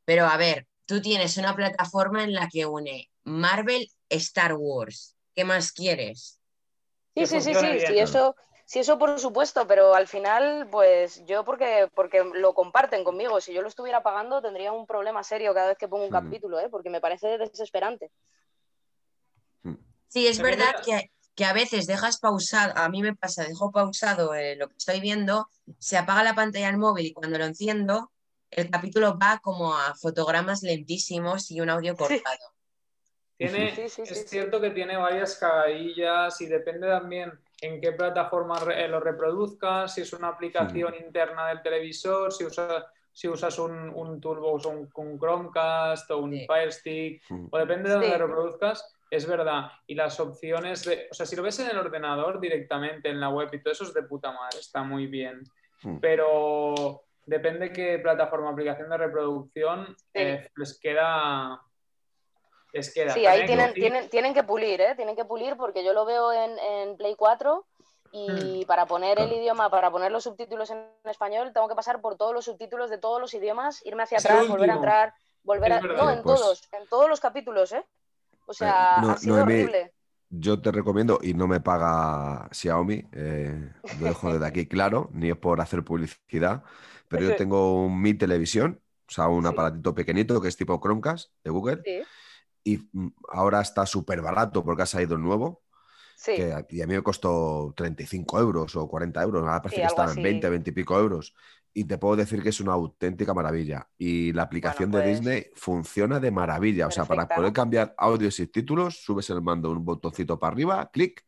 [0.05, 5.17] Pero a ver, tú tienes una plataforma en la que une Marvel, Star Wars.
[5.35, 6.41] ¿Qué más quieres?
[7.15, 8.35] Sí, sí, sí, sí, sí, eso,
[8.71, 13.41] Sí, eso por supuesto, pero al final, pues yo porque, porque lo comparten conmigo.
[13.41, 16.13] Si yo lo estuviera pagando, tendría un problema serio cada vez que pongo un mm.
[16.13, 16.69] capítulo, ¿eh?
[16.69, 18.13] porque me parece desesperante.
[20.11, 24.57] Sí, es verdad que, a veces dejas pausado, a mí me pasa, dejo pausado eh,
[24.57, 25.49] lo que estoy viendo,
[25.79, 28.11] se apaga la pantalla del móvil y cuando lo enciendo,
[28.51, 32.37] el capítulo va como a fotogramas lentísimos y un audio cortado.
[33.39, 37.33] Tiene, es cierto que tiene varias cagadillas y depende también
[37.63, 42.85] en qué plataforma eh, lo reproduzcas, si es una aplicación interna del televisor, si usas,
[43.13, 47.95] si usas un, un Toolbox o un, Chromecast o un Fire Stick, o depende de
[47.95, 49.73] dónde lo reproduzcas, es verdad.
[49.87, 53.29] Y las opciones de, o sea, si lo ves en el ordenador directamente en la
[53.29, 55.43] web y todo eso es de puta madre, está muy bien.
[56.01, 61.61] Pero depende qué plataforma, aplicación de reproducción eh, les queda
[62.73, 64.95] Sí, ahí tienen, tienen, tienen, que pulir, ¿eh?
[64.95, 67.67] Tienen que pulir porque yo lo veo en, Play 4
[68.13, 68.67] y hmm.
[68.67, 72.33] para poner el idioma, para poner los subtítulos en español, tengo que pasar por todos
[72.33, 75.81] los subtítulos de todos los idiomas, irme hacia atrás, volver a entrar, volver a...
[75.81, 77.85] No, en pues todos, en todos los capítulos, ¿eh?
[78.51, 79.93] O sea, ha sido horrible.
[80.29, 85.29] Yo te recomiendo, y no me paga Xiaomi, eh, lo dejo desde aquí claro, ni
[85.29, 86.63] es por hacer publicidad,
[87.09, 91.31] pero yo tengo un Mi Televisión, o sea, un aparatito pequeñito que es tipo Chromecast
[91.43, 91.83] de Google.
[91.85, 92.03] Sí
[92.65, 95.63] y mm, ahora está súper barato porque ha salido el nuevo.
[96.17, 96.37] Sí.
[96.37, 100.11] Que, y a mí me costó 35 euros o 40 euros, ahora parece que están
[100.11, 101.35] en 20, 20 y pico euros.
[101.73, 103.89] Y te puedo decir que es una auténtica maravilla.
[103.97, 106.89] Y la aplicación de pues Disney funciona de maravilla.
[106.89, 110.91] O sea, para poder cambiar audio y subtítulos, subes el mando un botoncito para arriba,
[110.93, 111.25] clic,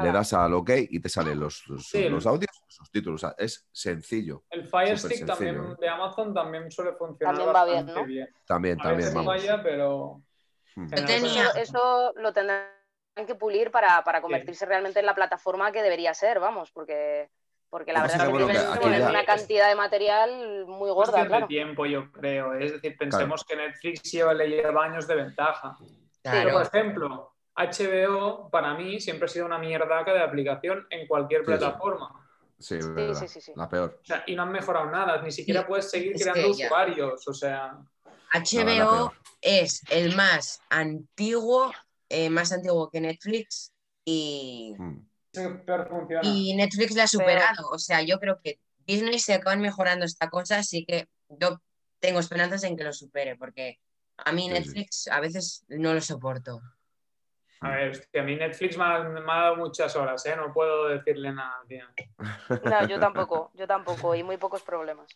[0.00, 3.22] le das al OK y te salen los, los, audios, los subtítulos.
[3.24, 4.44] O sea, es sencillo.
[4.50, 5.74] El Fire Stick también ¿eh?
[5.80, 7.34] de Amazon también suele funcionar.
[7.34, 8.04] También va bien, ¿no?
[8.04, 8.28] bien.
[8.46, 9.12] También, también.
[9.12, 9.26] vamos.
[9.26, 10.22] Vaya, pero
[10.74, 10.86] Hmm.
[11.56, 12.66] Eso, lo tendrán
[13.26, 17.30] que pulir para, convertirse realmente en la plataforma que debería ser, vamos, porque,
[17.72, 21.26] porque la verdad es que, tienen una cantidad de material muy gorda.
[21.26, 21.46] Claro.
[21.46, 22.52] tiempo, yo creo.
[22.52, 22.66] ¿eh?
[22.66, 25.78] Es decir, pensemos que Netflix lleva, le lleva años de ventaja.
[26.20, 31.44] Pero, por ejemplo, HBO para mí siempre ha sido una mierdaca de aplicación en cualquier
[31.44, 32.10] plataforma.
[32.58, 34.02] Sí, sí, sí, la peor.
[34.26, 37.78] y no han mejorado nada, ni siquiera puedes seguir creando usuarios, o sea...
[38.34, 41.72] HBO es el más antiguo,
[42.10, 43.72] eh, más antiguo que Netflix
[44.04, 45.11] y, hmm.
[46.22, 47.68] Y Netflix la ha superado.
[47.70, 51.60] O sea, yo creo que Disney se acaban mejorando esta cosa, así que yo
[52.00, 53.78] tengo esperanzas en que lo supere, porque
[54.18, 56.60] a mí Netflix a veces no lo soporto.
[57.60, 60.34] A ver, a mí Netflix me ha, dado muchas horas, ¿eh?
[60.36, 61.84] No puedo decirle nada, tío.
[62.64, 65.06] No, yo tampoco, yo tampoco, y muy pocos problemas.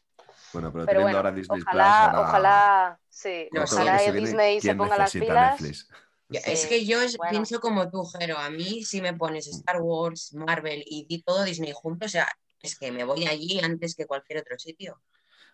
[0.53, 5.89] Bueno, pero, teniendo ahora Disney ojalá, Plus, ojalá, sí, ojalá Disney se ponga las pilas.
[6.29, 6.99] Es que yo
[7.31, 8.39] pienso como tú, Jero.
[8.39, 9.51] A mí, si me pones mm.
[9.51, 12.29] Star Wars, Marvel y todo Disney juntos, o sea,
[12.61, 15.01] es que me voy allí antes que cualquier otro sitio.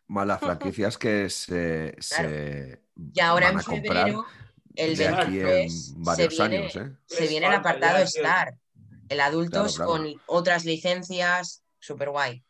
[0.06, 2.80] Malas franquicias que se, se
[3.14, 4.26] y ahora en febrero
[4.74, 6.76] el de aquí en varios se viene, años.
[6.76, 6.96] ¿eh?
[7.06, 8.54] Se viene el apartado Star,
[9.08, 12.42] el adultos con otras licencias, súper guay.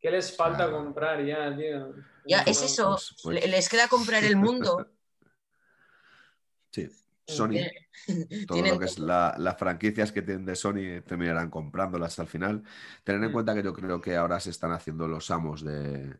[0.00, 1.94] ¿Qué les falta comprar ya, tío?
[2.26, 4.88] Ya, es eso, pues, pues les queda comprar el mundo.
[6.70, 6.88] Sí,
[7.26, 7.66] Sony,
[8.46, 12.62] todo lo que es las franquicias que tienen de Sony terminarán comprándolas al final.
[13.04, 13.32] Tener en mm.
[13.32, 16.16] cuenta que yo creo que ahora se están haciendo los amos de,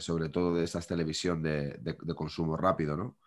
[0.00, 3.18] sobre todo de estas televisión de, de, consumo rápido, ¿no?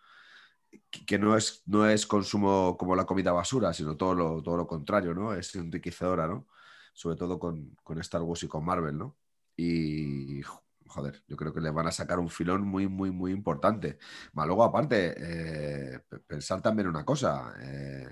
[1.06, 4.66] que no es, no es consumo como la comida basura, sino todo lo, todo lo
[4.66, 5.32] contrario, ¿no?
[5.32, 6.46] Es enriquecedora, ¿no?
[6.92, 9.16] Sobre todo con, con Star Wars y con Marvel, ¿no?
[9.56, 10.42] Y
[10.88, 13.98] joder, yo creo que le van a sacar un filón muy, muy, muy importante.
[14.32, 17.54] Más luego, aparte, eh, pensar también una cosa.
[17.60, 18.08] eh,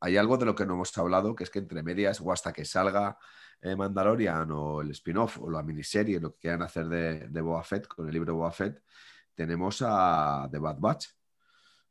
[0.00, 2.52] hay algo de lo que no hemos hablado, que es que entre medias o hasta
[2.52, 3.16] que salga
[3.62, 7.62] eh, Mandalorian o el spin-off o la miniserie, lo que quieran hacer de, de Boba
[7.62, 8.82] Fett, con el libro Boba Fett,
[9.34, 11.06] tenemos a The Bad Batch.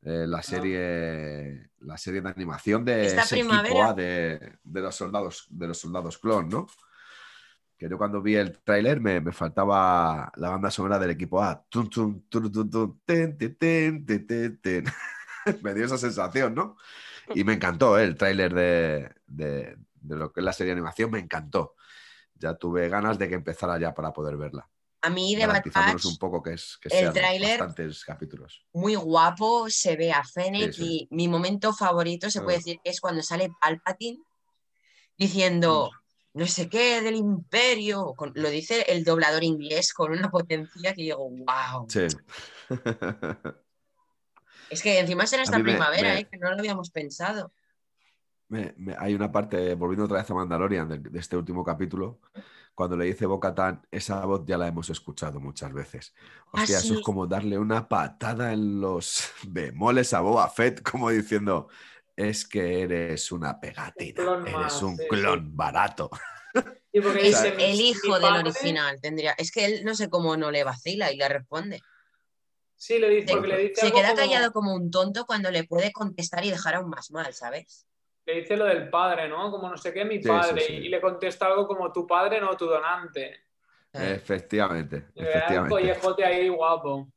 [0.04, 5.48] eh, la serie la serie de animación de ese equipo A de, de los soldados
[5.50, 6.68] de los soldados clon, ¿no?
[7.84, 11.66] Que yo cuando vi el tráiler me, me faltaba la banda sonora del equipo A.
[11.70, 14.06] Ten, ten,
[14.62, 14.86] ten,
[15.62, 16.78] me dio esa sensación, ¿no?
[17.36, 18.04] Y me encantó ¿eh?
[18.06, 21.76] el tráiler de, de- de lo que es la serie de animación, me encantó.
[22.36, 24.70] Ya tuve ganas de que empezara ya para poder verla.
[25.02, 28.66] A mí de Bad Batch, un poco que, es, que el tráiler- bastantes capítulos.
[28.74, 31.08] muy guapo, se ve a Fennec Sí, sí.
[31.12, 34.20] y mi momento favorito se puede decir que es cuando sale Palpatine
[35.18, 35.92] diciendo
[36.34, 41.02] no sé qué del imperio, con- lo dice el doblador inglés con una potencia que
[41.04, 41.86] digo, wow.
[41.88, 42.08] Sí.
[44.70, 46.28] Es que encima será esta me- primavera, me- ¿eh?
[46.30, 47.54] que no lo habíamos pensado.
[48.50, 52.20] Me- hay una parte, volviendo otra vez a Mandalorian, de, de este último capítulo,
[52.76, 56.14] cuando le dice Bocatán, esa voz ya la hemos escuchado muchas veces.
[56.48, 56.94] Ah, Hostia, eso sí.
[56.96, 61.68] es como darle una patada en los bemoles a Boba Fett, como diciendo,
[62.16, 66.10] es que eres una pegatina, Un eres más, un sí, clon barato.
[66.94, 69.32] Sí, porque Es dice, mi- el hijo del original, tendría.
[69.32, 71.82] Es que él no sé cómo no le vacila y le responde.
[72.76, 75.26] Sí, le dice, Se- porque le dice Se algo queda como- callado como un tonto
[75.26, 77.88] cuando le puede contestar y dejar aún más mal, ¿sabes?
[78.28, 79.50] le dice lo del padre, ¿no?
[79.50, 80.62] Como no sé qué, mi Sí, padre.
[80.62, 80.74] sí, sí.
[80.74, 83.48] Y le contesta algo como tu padre, no tu donante.
[83.92, 85.70] Efectivamente, da un efectivamente.
[85.70, 87.10] collejote ahí guapo.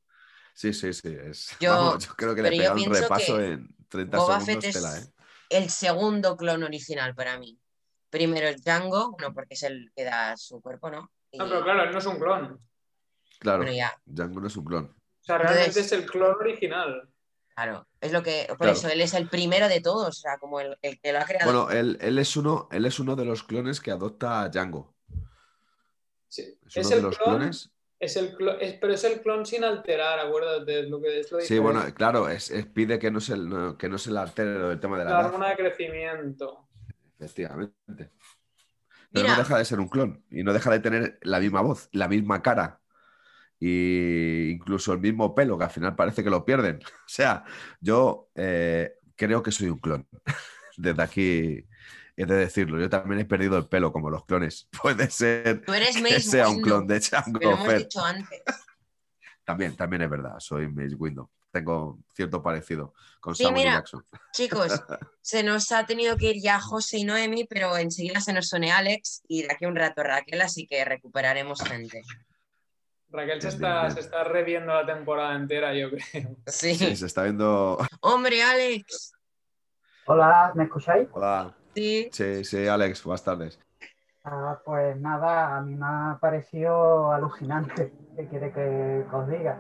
[0.55, 1.14] Sí, sí, sí.
[1.22, 4.64] Es, Yo- vamos, yo creo que le pega un repaso que en 30 Boba segundos
[4.64, 5.12] Fett tela, es ¿eh?
[5.51, 7.59] el segundo clon original para mí.
[8.11, 11.11] Primero el Django, bueno, porque es el que da su cuerpo, ¿no?
[11.30, 12.61] Y, No, pero claro, él no es un clon.
[13.41, 14.84] Claro, bueno, ya, Django no es un clon.
[14.87, 17.09] O sea, realmente Entonces- es el clon original.
[17.55, 17.87] claro.
[18.01, 18.45] Es lo que.
[18.49, 18.72] Por Claro.
[18.72, 21.24] eso él es el primero de todos, o sea, como el, el que lo ha
[21.24, 21.51] creado.
[21.51, 24.95] Bueno, él, él es uno, él es uno de los clones que adopta a Django.
[26.28, 26.43] Sí.
[26.66, 27.70] Es Es, uno de el los clon, clones.
[27.99, 31.40] Es el clon, es- pero es el clon sin alterar, acuérdate, lo que es lo
[31.40, 34.51] Sí, bueno, claro, es, es- pide que no se, no- que no se le altere
[34.59, 35.26] del tema de la la edad.
[35.26, 36.68] hormona de crecimiento.
[37.18, 38.11] Efectivamente.
[39.12, 39.36] Pero Mira.
[39.36, 42.09] no deja de ser un clon y no deja de tener la misma voz, la
[42.09, 42.80] misma cara
[43.59, 46.78] y incluso el mismo pelo, que al final parece que lo pierden.
[47.07, 47.44] O sea,
[47.80, 50.07] yo eh, creo que soy un clon.
[50.76, 51.66] Desde aquí
[52.16, 52.80] he de decirlo.
[52.80, 54.68] Yo también he perdido el pelo como los clones.
[54.82, 57.78] Puede ser Tú eres que Mace sea un clon de que lo Django hemos Fett.
[57.78, 58.42] dicho antes.
[59.44, 61.28] También, también es verdad, soy Mace Windu.
[61.52, 63.76] Tengo cierto parecido con Sí, Samuel mira.
[63.76, 64.04] Jackson.
[64.32, 64.82] Chicos,
[65.22, 68.72] se nos ha tenido que ir ya José y Noemi, pero enseguida se nos une
[68.72, 72.02] Alex y de aquí a un rato Raquel, así que recuperaremos gente.
[73.08, 76.36] Raquel se está, se está reviendo la temporada entera, yo creo.
[76.46, 76.74] Sí.
[76.74, 77.78] Sí, se está viendo.
[78.00, 79.12] Hombre, Alex.
[80.06, 81.08] Hola, ¿me escucháis?
[81.12, 81.54] Hola.
[81.76, 82.08] Sí.
[82.10, 83.60] Sí, sí, Alex, buenas tardes.
[84.24, 87.92] Ah, pues nada, a mí me ha parecido alucinante.
[88.16, 89.58] ¿Qué quiere que, os diga?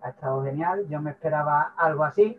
[0.00, 2.38] Ha estado genial, yo me esperaba algo así.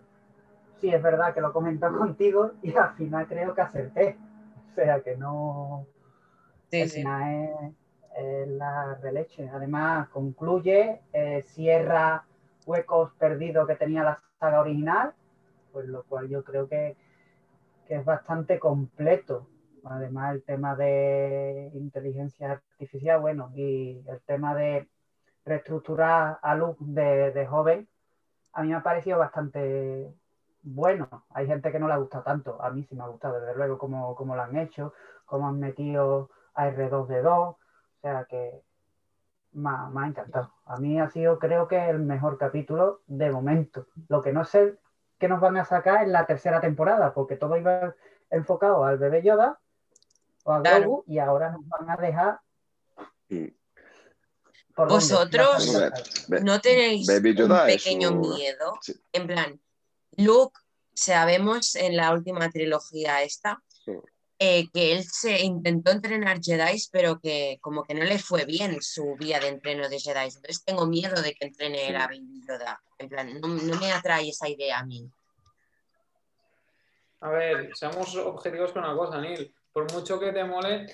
[0.81, 4.17] Sí, es verdad que lo comento contigo y al final creo que acerté.
[4.71, 5.85] O sea que no.
[6.71, 6.97] Sí, al sí.
[7.01, 7.73] final es,
[8.17, 9.47] es la releche.
[9.47, 12.25] Además, concluye, eh, cierra
[12.65, 15.13] huecos perdidos que tenía la saga original,
[15.71, 16.97] pues lo cual yo creo que,
[17.88, 19.47] que es bastante completo.
[19.83, 24.88] Además, el tema de inteligencia artificial, bueno, y el tema de
[25.45, 27.88] reestructurar a Luke de, joven,
[28.53, 30.13] a mí me ha parecido bastante
[30.61, 31.07] bueno.
[31.29, 33.55] Hay gente que no le ha gustado tanto, a mí sí me ha gustado, desde
[33.55, 34.93] luego, como, como lo han hecho,
[35.25, 37.57] cómo han metido a R2D2, o
[38.01, 38.61] sea que
[39.53, 40.51] me ha encantado.
[40.65, 43.88] A mí ha sido, creo que, el mejor capítulo de momento.
[44.09, 44.77] Lo que no sé
[45.20, 47.95] qué nos van a sacar en la tercera temporada, porque todo iba
[48.30, 49.59] enfocado al bebé Yoda
[50.43, 50.80] o a Claro.
[50.82, 52.39] Grogu y ahora nos van a dejar.
[53.30, 53.47] Mm.
[54.76, 55.74] Vosotros-
[56.43, 58.74] ¿No tenéis Baby Yoda un pequeño un- miedo?
[58.82, 58.93] Sí.
[59.11, 59.59] En plan,
[60.18, 60.59] Luke,
[60.93, 63.93] sabemos en la última trilogía esta, Sí.
[64.39, 68.77] Eh, que él se intentó entrenar Jedi, pero que como que no le fue bien
[68.81, 70.25] su vía de entreno de Jedi.
[70.25, 72.79] Entonces tengo miedo de que entrene a Baby Yoda.
[72.99, 75.09] En plan, no, no me atrae esa idea a mí.
[77.21, 79.53] A ver, seamos objetivos con una cosa, Neil.
[79.73, 80.85] Por mucho que te mole,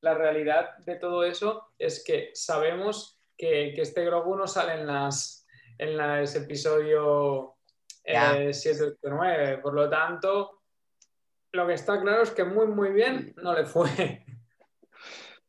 [0.00, 4.86] la realidad de todo eso es que sabemos que, que este Grogu no sale en
[4.86, 5.46] las
[5.78, 7.56] en las episodio
[8.04, 8.38] Ya.
[8.38, 9.58] eh, 7, 8, 9.
[9.58, 10.61] Por lo tanto,
[11.52, 14.24] lo que está claro es que muy, muy bien no le fue.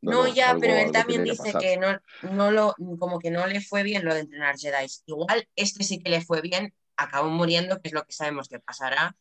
[0.02, 1.60] No, ya, algo- pero él también tiene dice pasar.
[1.62, 1.98] que no,
[2.34, 4.86] no lo, como que no le fue bien lo de entrenar Jedi.
[5.06, 8.60] Igual este sí que le fue bien, acabó muriendo, que es lo que sabemos que
[8.60, 9.16] pasará.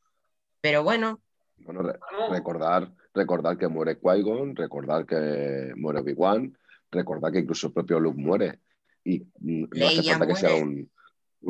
[0.62, 1.22] Pero bueno,
[1.58, 6.58] Bueno, re- No, recordar, recordar que muere Qui-Gon, recordar que muere Obi-Wan,
[6.92, 8.60] recordar que incluso el propio Luke muere.
[9.06, 10.64] Y no hace Leia falta que sea muere.
[10.64, 10.92] un-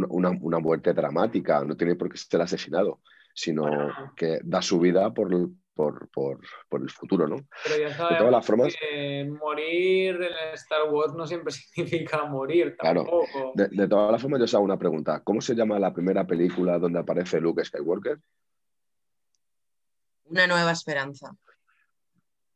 [0.09, 3.01] una- una muerte dramática, no tiene por qué ser asesinado,
[3.34, 4.13] sino Bueno.
[4.15, 7.38] que da su vida por, el- por, por- por el futuro, ¿no?
[7.63, 12.25] pero ya De sabemos todas las formas, que morir en Star Wars no siempre significa
[12.25, 13.01] morir Claro.
[13.01, 13.51] tampoco.
[13.55, 15.21] de, de todas las formas, yo os hago una pregunta.
[15.23, 18.19] ¿Cómo se llama la primera película donde aparece Luke Skywalker?
[20.25, 21.36] una nueva esperanza.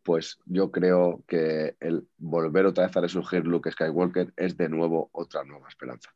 [0.03, 5.09] Pues yo creo que el volver otra vez a resurgir Luke Skywalker es de nuevo
[5.11, 6.13] otra nueva esperanza.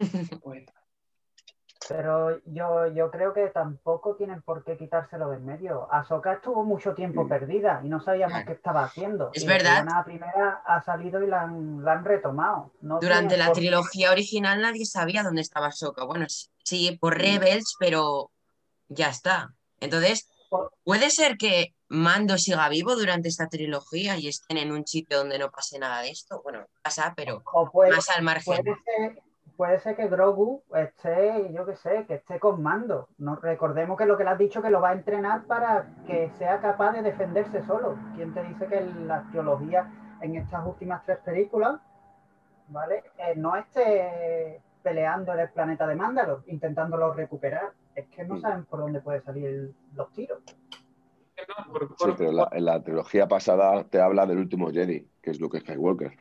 [0.42, 0.66] Pues,
[1.88, 5.88] Pero yo, yo creo que tampoco tienen por qué quitárselo de en medio.
[5.92, 7.28] Ahsoka estuvo mucho tiempo Mm.
[7.28, 8.46] perdida y no sabíamos Claro.
[8.46, 9.30] qué estaba haciendo.
[9.32, 9.84] Es y verdad.
[9.90, 12.72] la primera ha salido y la han, la han retomado.
[12.82, 16.04] No Durante la por trilogía original nadie sabía dónde estaba Soka.
[16.04, 16.26] Bueno,
[16.62, 18.30] sí, por Rebels, pero
[18.88, 19.54] ya está.
[19.80, 20.28] Entonces,
[20.84, 25.38] puede ser que Mando siga vivo durante esta trilogía y estén en un sitio donde
[25.38, 26.42] no pase nada de esto.
[26.42, 28.62] Bueno, pasa, pero puede, más al margen.
[28.62, 29.22] puede ser,
[29.58, 33.08] puede ser que Grogu esté, yo qué sé, que esté con mando.
[33.18, 36.30] No, recordemos que lo que le has dicho que lo va a entrenar para que
[36.38, 37.96] sea capaz de defenderse solo.
[38.14, 39.90] ¿Quién te dice que en la teología
[40.20, 41.80] en estas últimas tres películas,
[42.68, 43.02] ¿vale?
[43.18, 47.72] Eh, no esté peleando en el planeta de Mándalo, intentándolo recuperar.
[47.96, 48.40] Es que no Mm.
[48.40, 50.38] saben por dónde pueden salir los tiros.
[51.98, 55.40] Sí, pero en la, en la trilogía pasada te habla del último Jedi, que es
[55.40, 56.12] Luke Skywalker.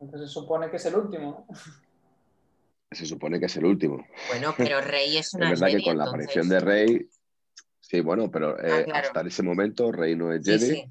[0.00, 1.44] Entonces se supone que es el último.
[1.48, 1.54] ¿no?
[2.90, 4.06] Se supone que es el último.
[4.28, 7.08] Bueno, pero Rey es Es una verdad que con la aparición de Rey,
[7.80, 9.06] sí, bueno, pero eh, Ah, claro.
[9.08, 10.66] hasta ese momento Rey no es Sí, Jedi.
[10.74, 10.84] sí.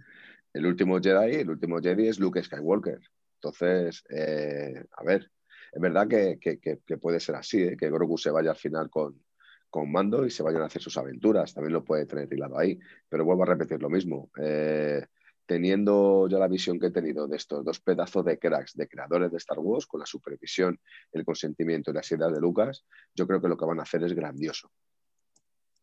[0.54, 3.00] El último Jedi, el último Jedi es Luke Skywalker.
[3.36, 5.32] Entonces, eh, a ver,
[5.72, 7.78] es verdad que, que- que- que puede ser así, ¿eh?
[7.78, 9.24] que Grogu se vaya al final con,
[9.70, 11.54] con Mando y se vayan a hacer sus aventuras.
[11.54, 12.80] También lo puede tener hilado ahí.
[13.10, 14.32] Pero vuelvo a repetir lo mismo.
[14.42, 15.06] Eh,
[15.48, 19.32] teniendo ya la visión que he tenido de estos dos pedazos de cracks, de creadores
[19.32, 20.80] de Star Wars, con la supervisión,
[21.12, 22.86] el consentimiento y las ideas de Lucas,
[23.16, 24.70] yo creo que lo que van a hacer es grandioso.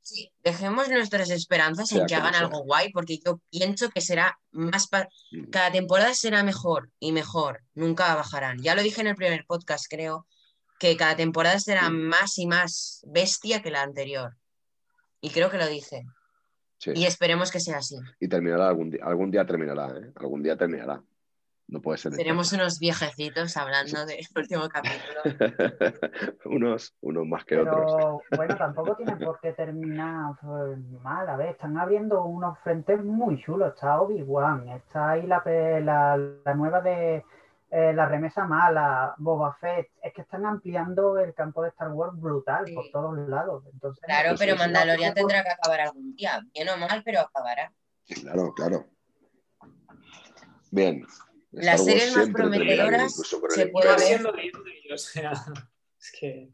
[0.02, 2.42] Sí, dejemos nuestras esperanzas en que hagan sea.
[2.42, 4.86] algo guay, porque yo pienso que será más...
[4.86, 5.50] pa- Mm.
[5.50, 8.60] Cada temporada será mejor y mejor, nunca bajarán.
[8.62, 10.26] Ya lo dije en el primer podcast, creo,
[10.78, 11.94] que cada temporada será Mm.
[12.08, 14.36] más y más bestia que la anterior.
[15.22, 16.04] Y creo que lo dije.
[16.85, 16.93] Sí.
[16.95, 17.97] Y esperemos que sea así.
[18.20, 20.12] Y terminará algún día, algún día terminará, ¿eh?
[20.16, 21.03] Algún día terminará.
[21.66, 22.12] No puede ser.
[22.12, 25.22] Seremos unos viejecitos hablando del último capítulo.
[26.45, 27.95] unos, unos más que otros.
[27.97, 31.26] Pero bueno, tampoco tiene por qué terminar pues, mal.
[31.26, 33.72] A ver, están abriendo unos frentes muy chulos.
[33.72, 35.43] Está Obi-Wan, está ahí la,
[35.80, 37.24] la, la nueva de
[37.77, 39.91] eh, la remesa mala, Boba Fett.
[40.01, 43.64] Es que están ampliando el campo de Star Wars brutal por todos lados.
[43.72, 44.57] Entonces, Claro, Pues pero.
[44.57, 46.41] Mandalorian tendrá que acabar algún día.
[46.53, 47.72] Bien o mal, pero acabará.
[48.07, 48.87] Claro, claro.
[50.70, 51.05] Bien.
[51.51, 53.12] Las series más prometedoras
[53.49, 53.99] se puede o
[54.99, 55.33] sea,
[56.01, 56.51] es que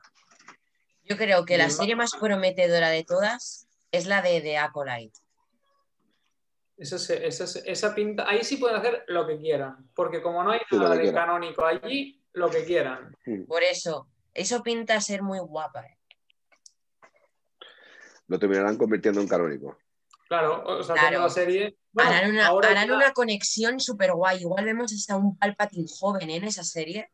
[1.04, 5.18] Yo creo que la serie más prometedora de todas es la de The Acolyte.
[6.80, 7.26] Esa, se-
[7.70, 10.94] esa, pinta, ahí sí pueden hacer lo que quieran, porque como no hay Sí, nada
[10.94, 11.26] de quieran.
[11.26, 13.14] canónico allí, lo que quieran.
[13.46, 15.84] Por eso, eso pinta a ser muy guapa.
[15.86, 15.98] ¿eh?
[18.28, 19.76] Lo terminarán convirtiendo en canónico.
[20.28, 21.20] Claro, o sea, Claro.
[21.22, 21.76] la serie.
[21.92, 24.40] bueno, harán una, ahora harán ya- una conexión súper guay.
[24.40, 26.36] Igual vemos hasta un Palpatine joven ¿eh?
[26.36, 27.10] en esa serie.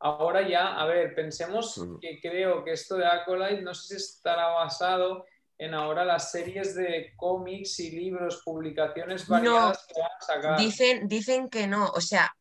[0.00, 2.00] Ahora ya, a ver, pensemos Ujú.
[2.00, 5.26] que creo que esto de Acolyte no sé si estará basado
[5.64, 9.36] en ahora las series de cómics y libros, publicaciones No.
[9.36, 10.58] variadas que van a sacar.
[10.58, 12.34] Dicen, dicen que no, o sea,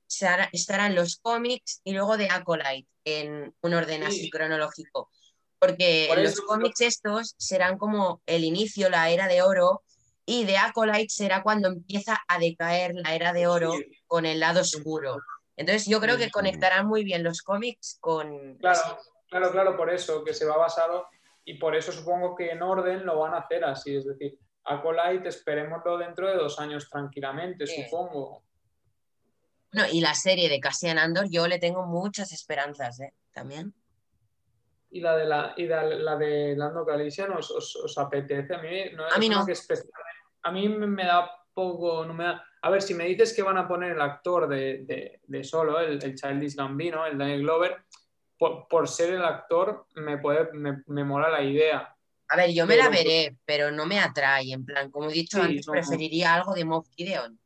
[0.51, 4.07] estarán los cómics y luego The Acolyte en un orden Sí.
[4.07, 5.11] así cronológico.
[5.59, 9.83] Porque Por los cómics estos serán como el inicio, la era de oro,
[10.25, 14.39] y The Acolyte será cuando empieza a decaer la era de oro Sí, con el
[14.39, 15.17] lado oscuro.
[15.57, 18.57] Entonces yo creo que conectarán muy bien los cómics con...
[18.57, 18.97] Claro,
[19.29, 21.05] claro, claro, por eso, que se va basado
[21.45, 25.27] y por eso supongo que en orden lo van a hacer así, es decir, Acolyte
[25.29, 27.83] esperémoslo dentro de dos años tranquilamente, Sí.
[27.83, 28.43] supongo.
[29.73, 33.13] No, y la serie de Cassian Andor yo le tengo muchas esperanzas, ¿eh?
[33.31, 33.73] También.
[34.91, 38.61] Y la de la, y la, la de Lando Calrissian os, os, os apetece, a
[38.61, 39.45] mí no A mí no.
[39.45, 39.53] que
[40.43, 43.41] a mí me, me da poco, no me da- a ver, si me dices que
[43.41, 47.41] van a poner el actor de, de, de solo, el, el Childish Gambino, el Daniel
[47.41, 47.77] Glover,
[48.41, 51.95] por, por ser el actor me, puede, me, me mola la idea.
[52.27, 54.51] A ver, yo me la veré, pero no me atrae.
[54.51, 55.73] En plan, como he dicho Sí, antes, no.
[55.73, 57.39] preferiría algo de Moff Gideon.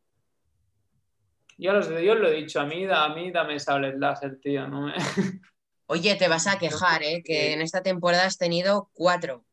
[1.57, 4.69] Yo, los, yo lo he dicho, a mí, a mí dame sables láser, tío.
[4.69, 4.93] No me...
[5.87, 7.21] Oye, te vas a quejar, ¿eh?
[7.25, 9.43] Que en esta temporada has tenido cuatro.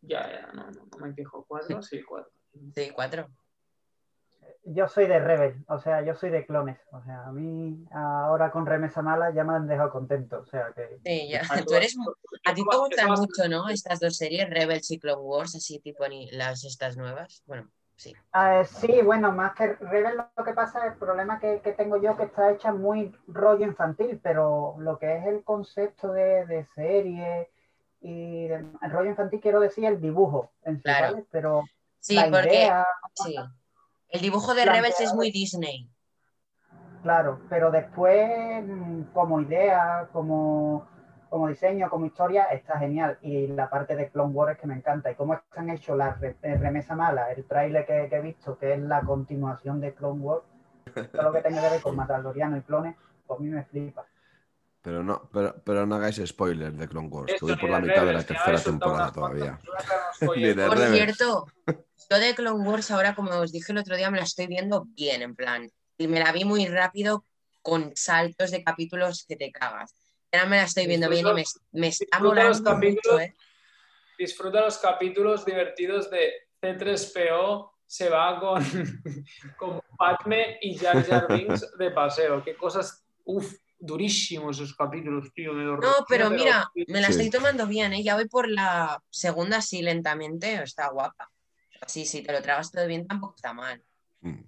[0.00, 1.44] ya, ya, no, no, no me quejo.
[1.46, 1.82] ¿Cuatro?
[1.82, 2.32] Sí, cuatro.
[2.74, 3.28] Sí, cuatro.
[4.70, 6.78] Yo soy de Rebel, o sea, yo soy de clones.
[6.92, 10.40] O sea, a mí ahora con Remesa Mala ya me han dejado contento.
[10.40, 10.98] O sea que.
[11.04, 11.40] Sí, ya.
[11.66, 11.96] Tú eres,
[12.44, 13.68] a ti te gustan mucho, ¿no?
[13.68, 17.42] Estas dos series, Rebels y Clone Wars, así tipo ni las estas nuevas.
[17.46, 18.14] Bueno, sí.
[18.32, 22.16] Ah, sí, bueno, más que Rebel lo que pasa, el problema que, que tengo yo
[22.16, 27.48] que está hecha muy rollo infantil, pero lo que es el concepto de, de serie
[28.00, 31.14] y de- el rollo infantil quiero decir el dibujo en sí, Claro.
[31.14, 31.26] ¿vale?
[31.30, 31.64] Pero
[32.00, 33.34] Sí, la porque idea, sí.
[34.10, 34.66] El dibujo de Planteado.
[34.66, 35.88] Rebels es muy Disney.
[37.02, 38.64] claro, pero después
[39.12, 40.86] como idea, como,
[41.28, 43.18] como diseño, como historia, está genial.
[43.22, 45.10] Y la parte de Clone Wars es que me encanta.
[45.10, 48.58] Y cómo están hechos la re- eh, remesa mala, el tráiler que, que he visto,
[48.58, 50.44] que es la continuación de Clone Wars,
[51.14, 52.96] todo lo que tenga que ver con Mandaloriano y clones,
[53.26, 54.06] pues a mí me flipa.
[54.88, 57.78] Pero no, pero, pero no hagáis spoilers de Clone Wars, que Eso voy por la
[57.78, 59.60] mitad de la tercera temporada todavía.
[60.20, 60.92] de Por Rebels.
[60.92, 64.46] cierto, yo de Clone Wars ahora, como os dije el otro día, me la estoy
[64.46, 65.70] viendo bien, en plan.
[65.98, 67.26] Y me la vi muy rápido
[67.60, 69.94] con saltos de capítulos que te cagas.
[70.32, 73.20] Ahora me la estoy viendo bien y me, me está disfruta los molando mucho.
[73.20, 73.34] ¿eh?
[74.18, 76.32] Disfruta los capítulos divertidos de
[76.62, 78.64] C3PO se va con,
[79.58, 82.42] con Padme y Jar Jar Binks de paseo.
[82.42, 85.52] Qué cosas, uff, durísimos esos capítulos, tío.
[85.52, 87.12] Me No, pero mira, me la Sí.
[87.22, 88.02] estoy tomando bien, ¿eh?
[88.02, 91.30] Ya voy por la segunda así lentamente, está guapa.
[91.86, 93.82] Sí, si te lo tragas todo bien, tampoco está mal.
[94.20, 94.42] Mm.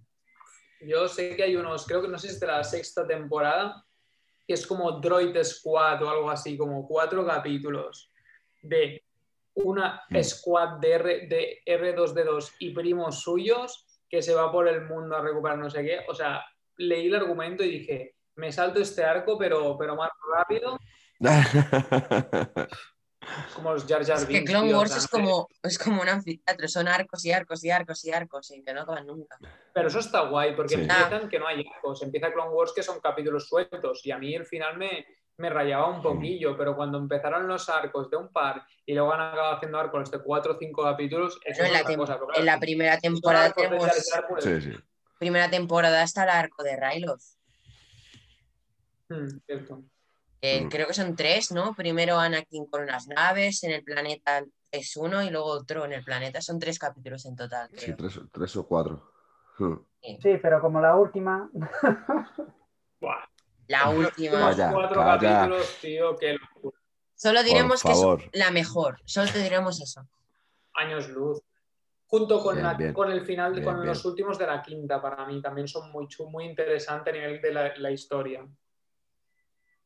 [0.81, 3.85] Yo sé que hay unos, creo que no sé si es de la sexta temporada,
[4.47, 8.11] que es como Droid Squad o algo así, como cuatro capítulos
[8.63, 9.05] de
[9.55, 10.23] una Mm.
[10.23, 15.21] squad de, R, de R2D2 y primos suyos que se va por el mundo a
[15.23, 16.01] recuperar no sé qué.
[16.09, 16.45] O sea,
[16.79, 20.79] leí el argumento y dije, me salto este arco, pero, pero más rápido,
[23.55, 26.89] como los Jar Jar Es que Clone Wars es como, es como un anfiteatro, son
[26.89, 29.37] arcos y arcos y arcos y arcos y que no acaban nunca.
[29.75, 30.81] Pero eso está guay, porque Sí.
[30.81, 32.03] empiezan que no hay arcos.
[32.03, 34.01] Empieza Clone Wars que son capítulos sueltos.
[34.05, 36.57] Y a mí el final me, me rayaba un poquillo.
[36.57, 40.23] Pero cuando empezaron los arcos de un par y luego han acabado haciendo arcos de
[40.23, 42.19] cuatro o cinco capítulos, eso en, es la cosa.
[42.19, 44.73] pero en la primera temporada tenemos, Jar Jar, pues, Sí, sí.
[45.19, 47.21] primera temporada está el arco de Ryloth.
[49.11, 49.83] Mm, cierto.
[50.43, 50.69] Eh, Mm.
[50.71, 51.75] Creo que son tres, ¿no?
[51.75, 56.03] Primero Anakin con unas naves, en el planeta es uno y luego otro en el
[56.03, 56.41] planeta.
[56.41, 57.97] Son tres capítulos en total, Sí, creo.
[57.97, 59.13] tres, tres o cuatro.
[60.03, 60.17] Mm.
[60.23, 61.51] Sí, pero como la última,
[63.69, 64.41] La última.
[64.41, 65.21] Vaya, cuatro calla.
[65.41, 66.79] capítulos, tío, que locura.
[67.15, 68.03] Solo diremos que es
[68.33, 69.01] la mejor.
[69.05, 70.09] Solo te diremos eso.
[70.75, 71.41] años luz.
[72.07, 72.93] Junto con, Bien, la- bien.
[72.95, 73.87] con el final, Bien, con bien.
[73.87, 77.53] los últimos de la quinta, para mí también son muy, muy interesantes a nivel de
[77.53, 78.45] la, la historia.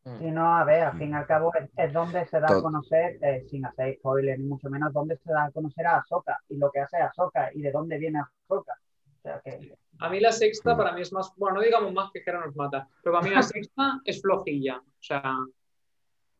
[0.04, 0.18] Mm.
[0.18, 2.60] si no, a ver, al fin y al cabo es, es donde se da a
[2.62, 6.38] conocer, eh, sin hacer spoiler ni mucho menos, donde se da a conocer a Ahsoka
[6.48, 8.74] y lo que hace Ahsoka y de dónde viene Ahsoka.
[9.18, 10.76] O sea que A mí la sexta Mm.
[10.76, 13.34] para mí es más, bueno, no digamos más que Jera nos mata, pero para mí
[13.34, 14.76] la sexta es flojilla.
[14.78, 15.38] O sea,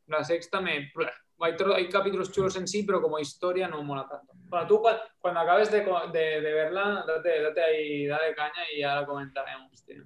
[0.08, 0.92] la sexta me...
[1.40, 4.32] Hay, tro- hay capítulos chulos en sí, pero como historia no mola tanto.
[4.36, 5.80] Bueno, tú cua- cuando acabes de,
[6.12, 10.04] de- de verla, date, date ahí, dale caña y ya la comentaremos, tío.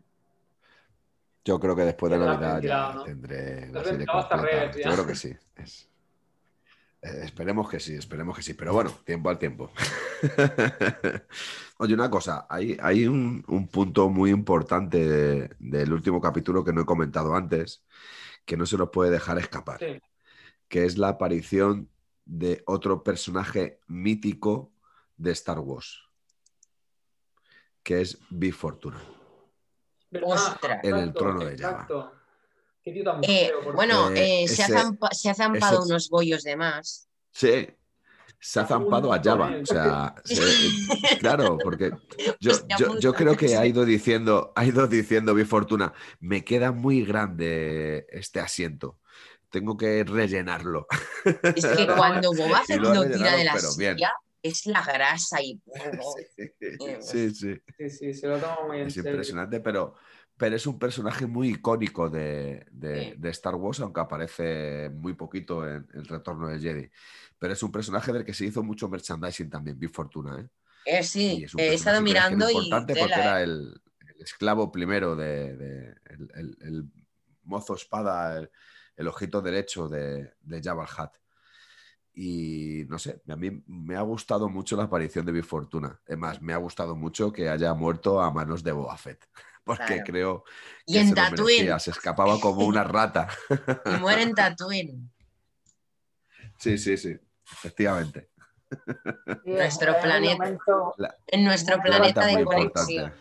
[1.44, 4.70] Yo creo que después de Navidad ya tendré la serie completa.
[4.72, 5.34] Yo creo que sí.
[5.56, 5.88] Es-
[7.00, 8.54] eh, esperemos que sí, esperemos que sí.
[8.54, 9.70] Pero bueno, tiempo al tiempo.
[11.78, 16.72] Oye, una cosa, hay, hay un, un punto muy importante de- del último capítulo que
[16.72, 17.84] no he comentado antes,
[18.44, 20.00] que no se nos puede dejar escapar, Sí.
[20.68, 21.88] que es la aparición
[22.24, 24.72] de otro personaje mítico
[25.16, 26.02] de Star Wars,
[27.82, 29.00] que es Big Fortuna.
[30.10, 32.12] En el trono de exacto.
[32.82, 35.78] Qué tío tan Eh, feo, bueno, Eh, eh, se, ha ese- zampa- se ha zampado
[35.82, 37.08] ese- unos bollos de más.
[37.32, 37.68] Sí,
[38.40, 39.52] se ha zampado a Java.
[39.62, 41.92] O sea, se- claro, porque
[42.40, 48.06] yo, creo que ha ido diciendo, ha ido diciendo Big Fortuna, me queda muy grande
[48.10, 48.98] este asiento.
[49.50, 50.86] Tengo que rellenarlo.
[51.24, 54.12] Es que cuando Boba Fett lo tira de la silla,
[54.42, 55.60] es la grasa y...
[57.00, 57.60] Sí, sí.
[57.78, 59.10] Sí, sí, se lo toma muy en Es serio.
[59.10, 59.94] impresionante, pero,
[60.36, 63.14] pero es un personaje muy icónico de, de- Sí.
[63.18, 66.90] de Star Wars, aunque aparece muy poquito en El Retorno del Jedi.
[67.38, 70.40] Pero es un personaje del que se hizo mucho merchandising también, Big Fortuna.
[70.40, 70.48] ¿eh?
[70.84, 72.52] Eh, sí, he estado mirando y...
[72.54, 73.44] importante porque era eh.
[73.44, 73.80] el,
[74.16, 76.84] el esclavo primero de, de- el, el- el
[77.44, 78.50] mozo espada, el,
[78.96, 81.12] el ojito derecho de, de Jabba el Hutt.
[82.20, 86.00] Y no sé, a mí me ha gustado mucho la aparición de Big Fortuna.
[86.04, 89.24] Es más, me ha gustado mucho que haya muerto a manos de Boba Fett.
[89.64, 90.02] Porque Claro.
[90.06, 90.44] creo
[90.86, 91.44] Y que en se Tatooine.
[91.58, 93.28] merecía, se escapaba como una rata.
[93.86, 95.10] Y muere en Tatooine.
[96.58, 97.16] Sí, sí, sí,
[97.52, 98.30] efectivamente.
[98.68, 100.34] Sí, Nuestro planeta.
[100.42, 100.94] momento-
[101.28, 103.14] En nuestro planeta de conexión.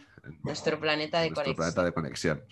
[0.43, 1.55] Nuestro planeta de Nuestro conexión.
[1.55, 2.43] planeta de conexión.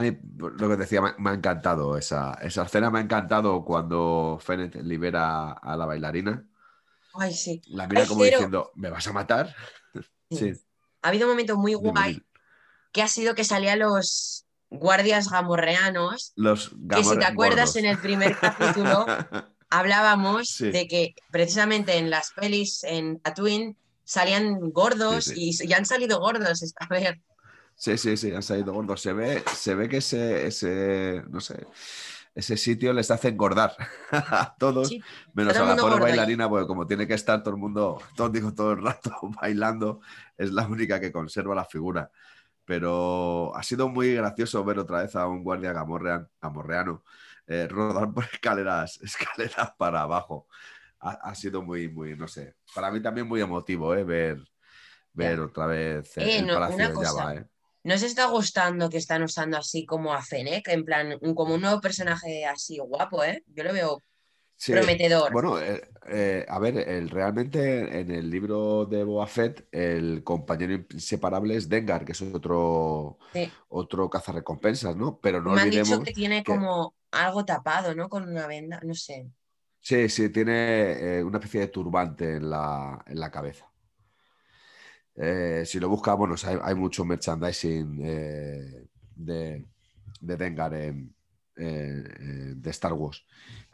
[0.00, 3.62] A mí, lo que decía, me, me ha encantado esa, esa escena, me ha encantado
[3.66, 6.42] cuando Fennec libera a la bailarina.
[7.12, 7.60] Ay, sí.
[7.66, 9.54] La mira Ay, como diciendo, ¿me vas a matar?
[10.30, 10.52] Sí,
[11.02, 12.24] Ha habido un momento muy guay dime.
[12.92, 16.32] que ha sido que salían los guardias gamorreanos.
[16.36, 17.76] Los Que si te acuerdas gordos.
[17.76, 19.04] en el primer capítulo
[19.70, 20.70] hablábamos Sí.
[20.70, 26.20] de que precisamente en las pelis en Tatooine salían gordos Sí, y ya han salido
[26.20, 27.18] gordos esta vez.
[27.82, 29.00] Sí, sí, sí, han salido gordos.
[29.00, 31.66] Se ve, se ve que ese, ese, no sé,
[32.34, 33.72] ese sitio les hace engordar
[34.12, 35.02] a todos, Sí,
[35.32, 35.98] menos a la pobre ahí.
[35.98, 40.00] bailarina, porque como tiene que estar todo el mundo, todo, digo, todo el rato bailando,
[40.36, 42.10] es la única que conserva la figura.
[42.64, 47.04] Pero ha sido muy gracioso ver otra vez a un guardia gamorrean- gamorreano
[47.46, 50.48] eh, rodar por escaleras, escaleras para abajo.
[51.00, 54.38] Ha, ha sido muy, muy, no sé, para mí también muy emotivo, eh, ver,
[55.12, 57.04] ver otra vez el, Eh, no, Palacio de cosa.
[57.06, 57.46] Java, eh.
[57.82, 60.68] ¿Nos está gustando que están usando así como a Fennec?
[60.68, 63.42] En plan, como un nuevo personaje así guapo, ¿eh?
[63.48, 64.02] Yo lo veo
[64.56, 65.32] Sí, prometedor.
[65.32, 71.56] Bueno, eh, eh, a ver, el, realmente en el libro de Fett, el compañero inseparable
[71.56, 73.50] es Dengar, que es otro, Sí.
[73.68, 75.18] otro cazarrecompensas, ¿no?
[75.20, 78.08] Pero no Me han dicho que tiene que- como algo tapado, ¿no?
[78.08, 79.30] Con una venda, no sé.
[79.80, 83.69] Sí, sí, tiene eh, una especie de turbante en la, en la cabeza.
[85.16, 88.86] Eh, si lo buscas, bueno, o sea, hay, hay mucho merchandising eh,
[89.16, 89.66] de,
[90.20, 91.14] de Dengar en,
[91.56, 93.24] de Star Wars.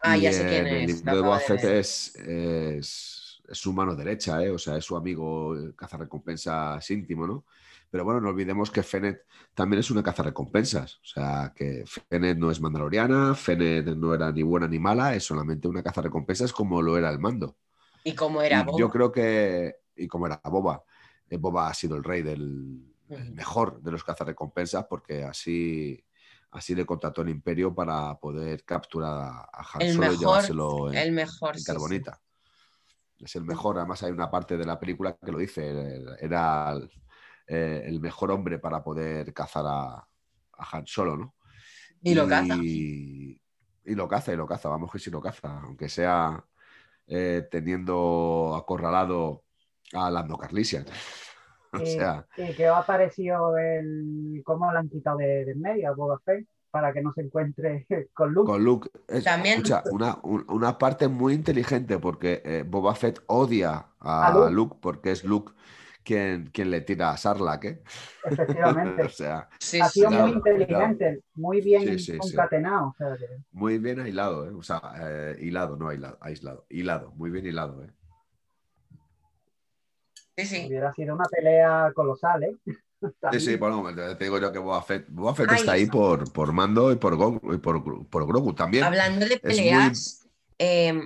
[0.02, 0.86] Ah, Y ya sé quién en el es.
[0.86, 4.50] libro de Boba Fett es, es, es su mano derecha, ¿eh?
[4.50, 7.44] o sea, es su amigo cazarrecompensas íntimo, ¿no?
[7.90, 9.20] Pero bueno, no olvidemos que Fennec
[9.54, 10.96] también es una cazarrecompensas.
[10.96, 15.24] O sea, que Fennec no es mandaloriana, Fennec no era ni buena ni mala, es
[15.24, 17.56] solamente una cazarrecompensas como lo era el mando.
[18.04, 18.78] Y como era Y Boba.
[18.78, 20.84] yo creo que, y como era Boba,
[21.30, 26.02] Boba ha sido el rey del el mejor de los cazarrecompensas porque así,
[26.50, 31.12] así le contrató el imperio para poder capturar a, Han Solo y llevárselo en, El
[31.12, 31.72] mejor, en sí, sí.
[31.72, 32.20] Carbonita.
[33.18, 36.72] Es el mejor, además hay una parte de la película que lo dice, eh, era
[36.72, 36.90] el,
[37.46, 41.34] eh, el mejor hombre para poder cazar a, a Han Solo, ¿no?
[42.02, 42.56] Y lo caza.
[42.56, 43.40] Y,
[43.84, 46.44] y lo caza, y lo caza, vamos que sí lo caza, aunque sea
[47.06, 49.45] eh, teniendo acorralado
[49.94, 50.84] a Lando Carlisian.
[51.72, 55.52] o Y, sea, y que os ha parecido el cómo lo han quitado de, de
[55.52, 58.46] en medio a Boba Fett para que no se encuentre con Luke.
[58.52, 63.20] con Luke, es- También- escucha, una, un- una parte muy inteligente porque eh, Boba Fett
[63.26, 64.50] odia a, A Luke.
[64.52, 65.52] Luke porque es Luke
[66.04, 67.82] quien, quien le tira a Sarlacc, ¿eh?
[68.24, 69.02] Efectivamente.
[69.02, 69.94] o sea, Sí, ha sí.
[70.00, 72.18] sido claro, muy inteligente, muy bien Sí, sí, sí.
[72.18, 72.88] concatenado.
[72.88, 74.52] o sea, que- muy bien aislado, ¿eh?
[74.52, 77.90] O sea, eh, hilado, no aislado, aislado, hilado, muy bien hilado, ¿eh?
[80.36, 80.66] Sí, sí.
[80.68, 82.56] hubiera sido una pelea colosal, ¿eh?
[83.30, 83.84] Sí, sí, bueno,
[84.16, 85.56] te digo yo que Boba Fett, Boba Fett Ay.
[85.58, 87.12] está ahí por, por Mando y por,
[87.52, 88.84] y por, por Grogu también.
[88.84, 90.26] Hablando de muy- peleas,
[90.58, 90.98] eh,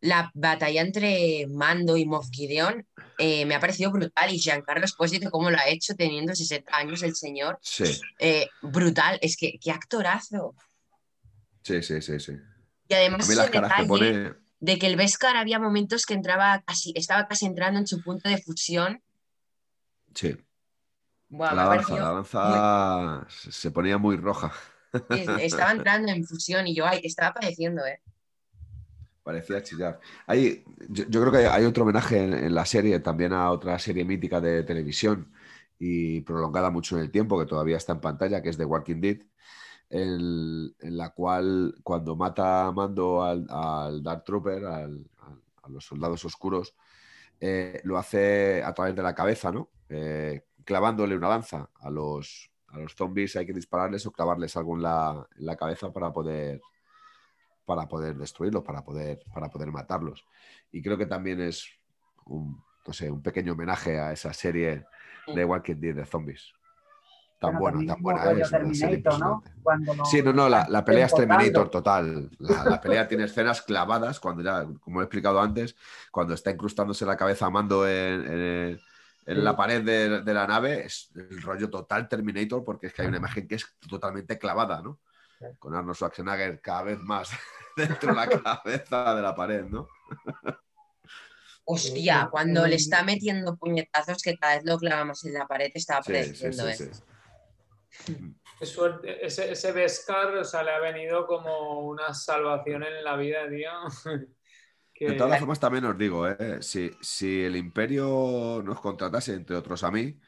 [0.00, 2.86] la batalla entre Mando y Moff Gideon
[3.18, 4.32] eh, me ha parecido brutal.
[4.32, 7.58] Y Giancarlo Esposito, cómo lo ha hecho teniendo 60 años el señor.
[7.60, 7.84] Sí,
[8.18, 9.18] eh, brutal.
[9.20, 10.54] Es que, qué actorazo.
[11.62, 12.32] sí, sí, sí, sí.
[12.88, 16.14] Y A además mí las caras que pone, de que el Beskar había momentos que
[16.14, 19.02] entraba casi, estaba casi entrando en su punto de fusión.
[20.14, 20.36] sí.
[21.30, 24.50] Me La la se se ponía muy roja.
[25.10, 28.00] estaba entrando en fusión y yo, ay, estaba padeciendo, ¿eh?
[29.22, 30.00] Parecía chillar.
[30.26, 33.78] Hay, yo, yo creo que hay otro homenaje en, en la serie, también a otra
[33.78, 35.30] serie mítica de televisión
[35.78, 39.00] y prolongada mucho en el tiempo, que todavía está en pantalla, que es The Walking
[39.02, 39.18] Dead,
[39.90, 45.68] en, en la cual cuando mata a Mando al, al Dark Trooper, al- al- a
[45.70, 46.74] los soldados oscuros,
[47.40, 49.70] eh, lo hace a través de la cabeza, ¿no?
[49.88, 54.76] Eh, clavándole una lanza a los, a los zombies, hay que dispararles o clavarles algo
[54.76, 56.60] en la, en la cabeza para poder
[57.64, 60.24] para poder destruirlos, para poder, para poder matarlos.
[60.72, 61.68] Y creo que también es
[62.24, 64.84] un, no sé, un pequeño homenaje a esa serie
[65.26, 66.52] de Walking Dead de zombies.
[67.40, 68.44] Tan Bueno, buena, tan buena
[70.10, 71.14] Sí, no, no, la, la pelea es.
[71.14, 72.30] Terminator total.
[72.40, 75.76] La, la pelea tiene escenas clavadas, cuando ya, como he explicado antes,
[76.10, 78.80] cuando está incrustándose la cabeza a mando en, en-
[79.26, 79.42] en Sí.
[79.42, 83.08] la pared de, de la nave, es el rollo total Terminator, porque es que hay
[83.08, 85.00] una imagen que es totalmente clavada, ¿no?
[85.58, 87.30] con Arnold Schwarzenegger cada vez más
[87.76, 89.86] dentro de la cabeza de la pared, ¿no?
[91.64, 95.70] Hostia, cuando le está metiendo puñetazos que cada vez lo clava más en la pared,
[95.74, 96.76] estaba Sí, sí, predeciendo, sí, ¿eh?
[96.94, 97.02] sí.
[98.58, 99.24] Qué suerte.
[99.24, 103.70] Ese, ese Beskar, o sea, le ha venido como una salvación en la vida, tío.
[104.92, 106.60] Que- De todas formas, también os digo, ¿eh?
[106.60, 110.18] si, si el imperio nos contratase, entre otros a mí,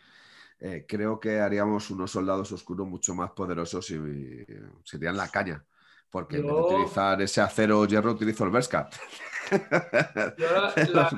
[0.61, 4.47] eh, creo que haríamos unos soldados oscuros mucho más poderosos y, y
[4.85, 5.65] serían la caña.
[6.11, 8.89] Porque en vez de utilizar ese acero o hierro, utilizo el Berska.
[9.51, 11.09] La- Los la-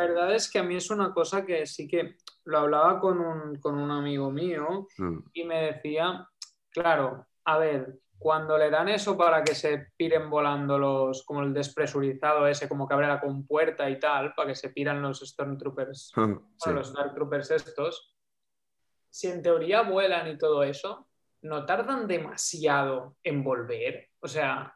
[0.00, 3.58] verdad es que a mí es una cosa que sí que lo hablaba con un,
[3.60, 6.26] con un amigo mío Mm, y me decía,
[6.70, 11.52] claro, a ver, cuando le dan eso para que se piren volando los, como el
[11.54, 16.12] despresurizado ese, como que abre la compuerta y tal, para que se piran los Stormtroopers,
[16.16, 16.20] Sí.
[16.64, 18.16] bueno, los Dark Troopers estos,
[19.10, 21.06] si en teoría vuelan y todo eso,
[21.42, 24.74] no tardan demasiado en volver, o sea,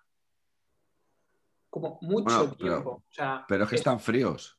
[1.70, 2.90] como mucho Bueno, pero- tiempo.
[2.90, 4.58] o sea, Pero es que están fríos.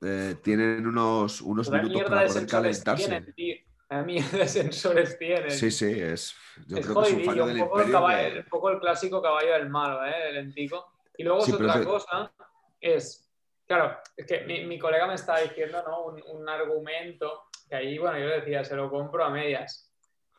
[0.00, 3.04] Eh, tienen unos, unos minutos para de poder calentarse.
[3.08, 3.56] tienen, tío.
[3.90, 5.50] La mierda de sensores tienen.
[5.50, 6.34] Sí, sí, es.
[6.66, 7.92] Yo es creo que es un jodidillo, fallo un, del poco el imperio.
[8.00, 10.28] caballo- que- un poco el clásico caballo del malo, ¿eh?
[10.28, 10.92] El lentico.
[11.16, 12.32] Y luego Sí, es otra que- cosa,
[12.80, 13.30] es,
[13.66, 16.04] claro, es que mi, mi colega me estaba diciendo, ¿no?
[16.04, 19.90] Un, un argumento que ahí, bueno, yo decía, se lo compro a medias.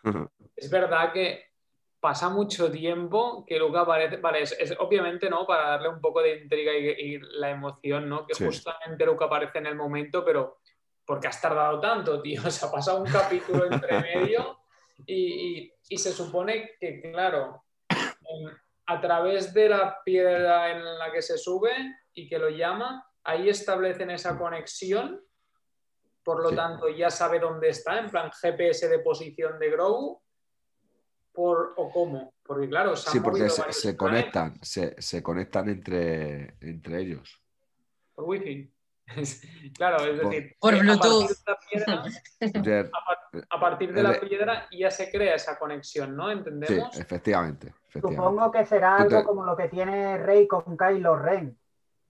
[0.56, 1.49] Es verdad que
[2.00, 5.46] pasa mucho tiempo que Luca aparece, vale, es, es obviamente, ¿no?
[5.46, 8.26] Para darle un poco de intriga y, y la emoción, ¿no?
[8.26, 8.46] Que Sí.
[8.46, 10.60] justamente Luca aparece en el momento, pero
[11.06, 12.42] ¿por qué has tardado tanto, tío?
[12.48, 14.60] O sea, pasa un capítulo entre medio
[15.06, 17.64] y, y- y se supone que, claro,
[18.86, 21.72] a través de la piedra en la que se sube
[22.14, 25.22] y que lo llama, ahí establecen esa conexión,
[26.24, 26.56] por lo Sí.
[26.56, 30.22] tanto ya sabe dónde está, en plan GPS de posición de Grogu,
[31.40, 36.56] por, o cómo, porque claro, se han Sí, porque se, conectan, se, se conectan entre,
[36.60, 37.42] entre ellos.
[38.14, 38.70] por wifi.
[39.78, 41.30] claro, es Por- decir, Por a Bluetooth.
[41.46, 42.04] partir de la piedra-
[42.66, 42.92] Jer-
[43.50, 46.26] a partir de la El- piedra ya se crea esa conexión, ¿no?
[46.28, 47.00] Sí, ¿Entendemos?
[47.00, 47.68] efectivamente.
[47.88, 48.22] efectivamente.
[48.22, 51.58] Supongo que será algo te- como lo que tiene Rey con Kylo Ren.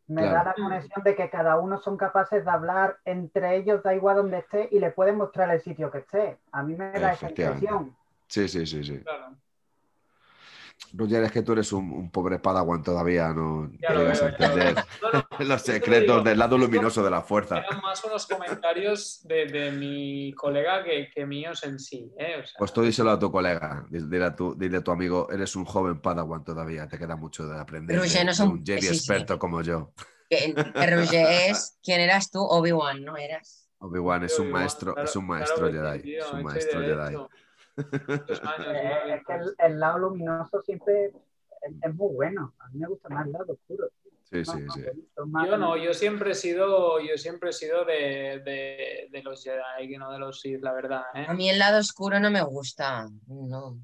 [0.08, 0.38] Me Claro.
[0.38, 4.16] da la conexión de que cada uno son capaces de hablar entre ellos, da igual
[4.18, 6.40] donde esté, y le pueden mostrar el sitio que esté.
[6.52, 7.96] A mí me da esa impresión.
[8.30, 9.00] Sí, sí, sí, sí.
[9.00, 9.36] Claro.
[10.94, 14.26] Roger, es que tú eres un, un pobre padawan todavía, no Ya lo llegas a
[14.26, 17.58] lo entender No, no, los secretos digo, del lado luminoso de la fuerza.
[17.60, 22.38] Eran más unos comentarios de, de mi colega que, que míos en sí, ¿eh?
[22.42, 25.28] O sea, Pues tú díselo a tu colega, dile a tu, dile a tu amigo,
[25.32, 28.50] eres un joven padawan todavía, te queda mucho de aprender Roger, de- no de son-
[28.52, 28.96] un Jedi sí, sí.
[28.96, 29.92] experto como yo.
[30.30, 31.78] Que, Roger es.
[31.84, 32.40] ¿Quién eras tú?
[32.42, 33.70] Obi-Wan, ¿no eras?
[33.80, 37.18] Obi-Wan es un Obi-Wan, maestro, claro- es un maestro Jedi, tío, es un maestro Jedi.
[38.30, 39.14] Eh, ¿no?
[39.16, 41.14] es que el, el lado luminoso siempre es,
[41.82, 42.54] es muy bueno.
[42.60, 43.90] A mí me gusta más el lado oscuro.
[44.24, 44.84] Sí, sí, sí.
[45.46, 49.90] Yo no, yo siempre he sido, yo siempre he sido de, de, de los Jedi,
[49.90, 51.26] que no de los Sith, la verdad, ¿eh?
[51.28, 53.08] A mí el lado oscuro no me gusta.
[53.28, 53.80] No.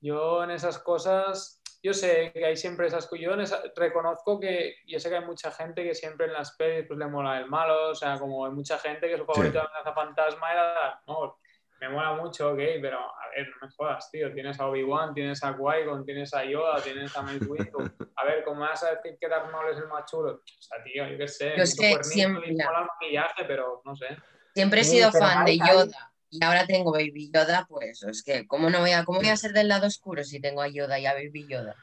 [0.00, 3.24] Yo en esas cosas, yo sé que hay siempre esas cosas.
[3.24, 6.54] Yo en esa- reconozco que, yo sé que hay mucha gente que siempre en las
[6.56, 9.54] pelis pues, le mola el malo, o sea, como hay mucha gente que su favorito
[9.58, 11.32] de amenaza fantasma era Darth Maul.
[11.80, 14.32] Me mola mucho, ok, pero a ver, no me jodas, tío.
[14.34, 17.78] Tienes a Obi-Wan, tienes a Qui-Gon, tienes a Yoda, tienes a Mace Windu.
[18.16, 20.32] A ver, ¿cómo vas a decir que Darth Maul es el más chulo?
[20.34, 21.54] O sea, tío, yo qué sé.
[21.56, 24.08] Yo es mucho que cuernito siempre- y mola el maquillaje, pero no sé.
[24.54, 26.12] Siempre he sido fan de hay- hay- Yoda.
[26.32, 29.36] Y ahora tengo Baby Yoda, pues es que, ¿cómo no voy a, cómo voy a
[29.36, 31.74] ser del lado oscuro si tengo a Yoda y a Baby Yoda?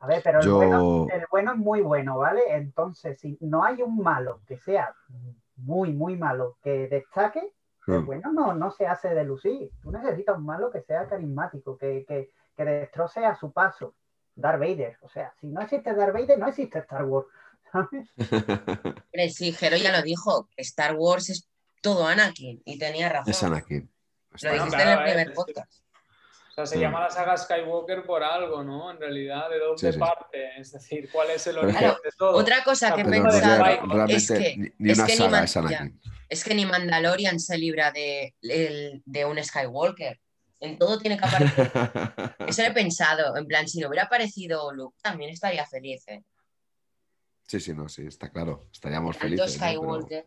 [0.00, 2.42] A ver, pero el, Yo- bueno, el bueno es muy bueno, ¿vale?
[2.48, 4.92] Entonces, si no hay un malo que sea
[5.56, 7.52] muy, muy malo que destaque,
[7.88, 8.06] el Hmm.
[8.06, 9.70] bueno no, no se hace de lucir.
[9.82, 13.94] Tú necesitas un malo que sea carismático, que, que, que destroce a su paso.
[14.34, 14.96] Darth Vader.
[15.02, 17.26] O sea, si no existe Darth Vader, no existe Star Wars.
[17.72, 18.08] ¿sabes?
[19.34, 21.48] Sí, Jero ya lo dijo, Star Wars es
[21.80, 23.30] todo Anakin, y tenía razón.
[23.30, 23.90] Es Anakin.
[24.42, 25.81] Lo dijiste claro, en el eh, primer es- podcast.
[26.52, 26.80] O sea, se Mm.
[26.80, 28.90] llama la saga Skywalker por algo, ¿no?
[28.90, 29.98] En realidad, ¿de dónde Sí, sí.
[29.98, 30.60] parte?
[30.60, 32.36] Es decir, ¿cuál es el origen que de todo?
[32.36, 36.00] Otra cosa que realmente es que, ni, ni es una que ni saga es Anakin.
[36.28, 40.20] es que ni Mandalorian se libra de, el- de un Skywalker.
[40.60, 41.72] En todo tiene que aparecer.
[42.46, 43.34] Eso lo he pensado.
[43.36, 46.04] En plan, si no hubiera aparecido Luke, también estaría feliz.
[46.08, 46.22] ¿eh?
[47.48, 48.68] Sí, sí, no, sí, está claro.
[48.72, 49.58] Estaríamos Tanto felices.
[49.58, 49.66] ¿no?
[49.66, 50.26] Pero- Skywalker.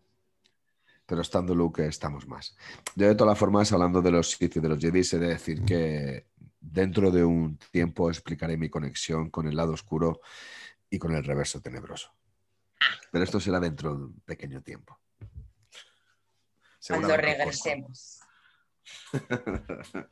[1.06, 2.58] Pero estando Luke estamos más.
[2.96, 5.64] Yo de todas formas, hablando de los Sith y de los Jedi, he de decir
[5.64, 6.26] que
[6.60, 10.20] dentro de un tiempo explicaré mi conexión con el lado oscuro
[10.90, 12.12] y con el reverso tenebroso.
[13.12, 15.00] Pero esto será dentro de un pequeño tiempo.
[16.88, 18.20] Cuando regresemos.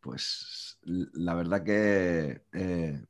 [0.00, 3.04] pues la verdad que eh,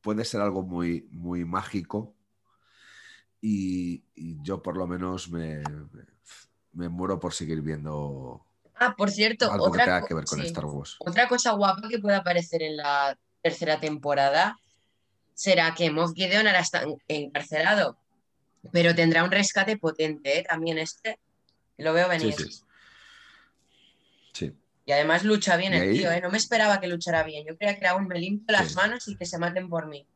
[0.00, 2.16] puede ser algo muy, muy mágico
[3.40, 4.04] y,
[4.42, 5.62] yo por lo menos me,
[6.72, 8.44] me, muero por seguir viendo
[8.74, 10.96] Ah, por cierto, algo otra, que tenga que ver con Star Wars.
[11.00, 14.58] Otra cosa guapa que puede aparecer en la tercera temporada
[15.34, 17.98] será que Moff Gideon ahora está encarcelado,
[18.72, 20.44] pero tendrá un rescate potente, ¿eh?
[20.48, 21.18] También este,
[21.76, 22.34] lo veo venir.
[22.34, 22.64] Sí,
[24.32, 24.54] sí.
[24.86, 26.22] Y además lucha bien el tío, ¿eh?
[26.22, 27.46] No me esperaba que luchara bien.
[27.46, 30.06] Yo creía que era un me limpio las manos y que se maten por mí.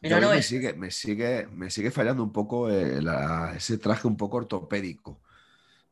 [0.00, 3.00] Pero no me, sigue, me, sigue, me sigue fallando un poco eh,
[3.56, 5.20] ese traje un poco ortopédico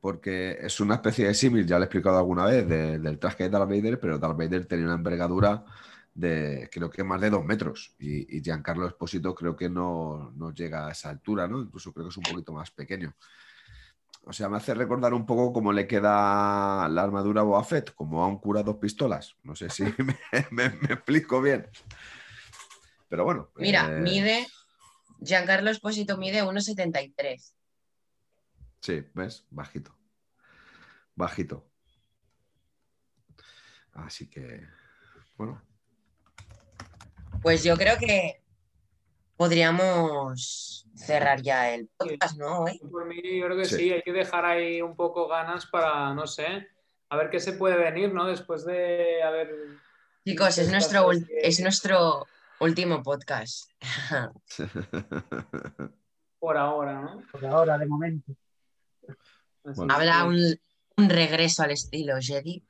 [0.05, 3.49] porque es una especie de símil, ya lo he explicado alguna vez, del traje de
[3.49, 5.65] Darth Vader, pero Darth Vader tenía una envergadura
[6.15, 10.93] de creo que más de dos metros y, Giancarlo Esposito creo que no, llega a
[10.93, 11.61] esa altura, ¿no?
[11.61, 13.15] Incluso creo que es un poquito más pequeño.
[14.27, 17.95] O sea, me hace recordar un poco cómo le queda la armadura a Boa Fett,
[17.95, 19.37] como a un cura dos pistolas.
[19.43, 19.85] No sé si
[20.51, 21.67] me, explico bien.
[23.15, 23.49] Pero bueno.
[23.55, 24.45] Mira, eh, mide,
[25.21, 27.55] Giancarlo Esposito mide 1,73.
[28.81, 29.47] Sí, ¿ves?
[29.51, 29.97] Bajito.
[31.15, 31.65] Bajito.
[33.93, 34.67] Así que,
[35.37, 35.63] bueno.
[37.41, 38.43] Pues yo creo que
[39.37, 42.65] podríamos cerrar ya el podcast, ¿no?
[42.91, 43.93] Por mí, yo creo que sí.
[43.93, 46.67] hay que dejar ahí un poco ganas para, no sé,
[47.11, 48.27] a ver qué se puede venir, ¿no?
[48.27, 49.55] Después de haber.
[50.25, 52.27] Chicos, es nuestro, es nuestro
[52.61, 53.71] último podcast.
[56.39, 57.23] Por ahora, ¿no?
[57.33, 58.33] Por ahora, de momento.
[59.89, 62.63] Habla un, regreso al estilo Jedi.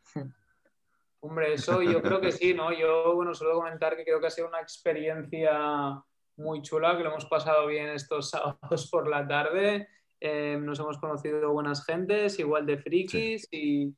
[1.20, 2.72] Hombre, eso yo creo que sí, ¿no?
[2.72, 6.02] Yo, bueno, suelo comentar que creo que ha sido una experiencia
[6.36, 9.88] muy chula, que lo hemos pasado bien estos sábados por la tarde.
[10.20, 13.94] Eh, nos hemos conocido buenas gentes, igual de frikis y,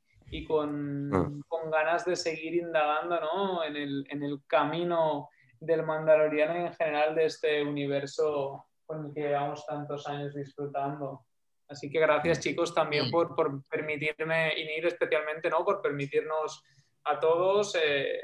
[0.46, 1.30] con, ah.
[1.46, 3.64] con, ganas de seguir indagando ¿no?
[3.64, 5.28] en, el, en el camino
[5.66, 11.26] del Mandaloriano y en general de este universo con el que llevamos tantos años disfrutando.
[11.68, 13.34] Así que gracias chicos también por,
[13.68, 15.64] permitirme, y especialmente, ¿no?
[15.64, 16.62] Por permitirnos
[17.04, 18.20] a todos eh,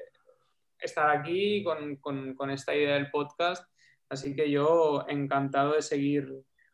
[0.79, 3.67] estar aquí con, esta idea del podcast.
[4.09, 6.29] Así que yo encantado de seguir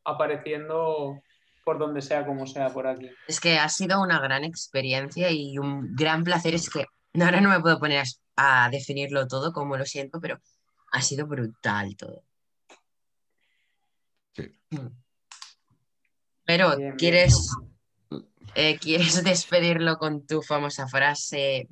[0.04, 1.20] apareciendo
[1.64, 3.10] por donde sea, como sea por aquí.
[3.26, 6.54] Es que ha sido una gran experiencia y un gran placer.
[6.54, 6.86] Es que
[7.20, 8.04] ahora no me puedo poner
[8.36, 10.38] a definirlo todo como lo siento, pero
[10.92, 12.22] ha sido brutal todo.
[14.32, 14.58] Sí.
[14.70, 14.86] Mm.
[16.44, 17.54] Pero, ¿quieres,
[18.54, 21.68] eh, ¿quieres despedirlo con tu famosa frase?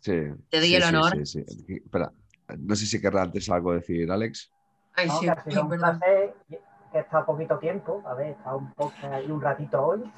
[0.00, 0.12] Sí.
[0.50, 1.26] Te doy el honor.
[1.26, 2.12] Sí, sí, Espera,
[2.58, 4.50] no sé si querrá antes algo decir, Alex.
[4.94, 8.30] Ay, sí, que ha sido un placer, que he estado poquito tiempo, a ver, he
[8.32, 10.12] estado un poco ahí un ratito hoy,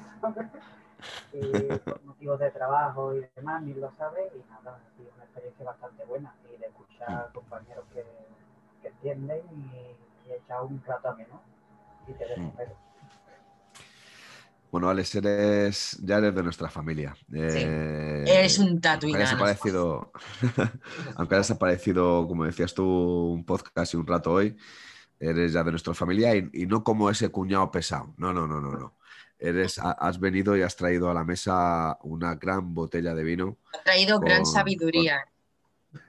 [1.33, 5.23] y por motivos de trabajo y demás, ni lo sabe, y nada, ha sido una
[5.23, 8.03] experiencia bastante buena, y de escuchar compañeros que,
[8.83, 11.41] que entienden y, he echado un rato a menos,
[12.07, 12.53] y te dejo, mm.
[14.73, 17.15] Bueno, Alex, eres, ya eres de nuestra familia.
[17.31, 19.15] Eh, eres un tatuín.
[19.15, 20.11] Aunque, aparecido,
[21.15, 24.57] aunque hayas aparecido, como decías tú, un podcast y un rato hoy,
[25.19, 28.15] eres ya de nuestra familia y, no como ese cuñado pesado.
[28.17, 28.97] No, no, no, no, no.
[29.37, 33.59] Eres, has venido y has traído a la mesa una gran botella de vino.
[33.77, 35.23] Ha traído gran sabiduría.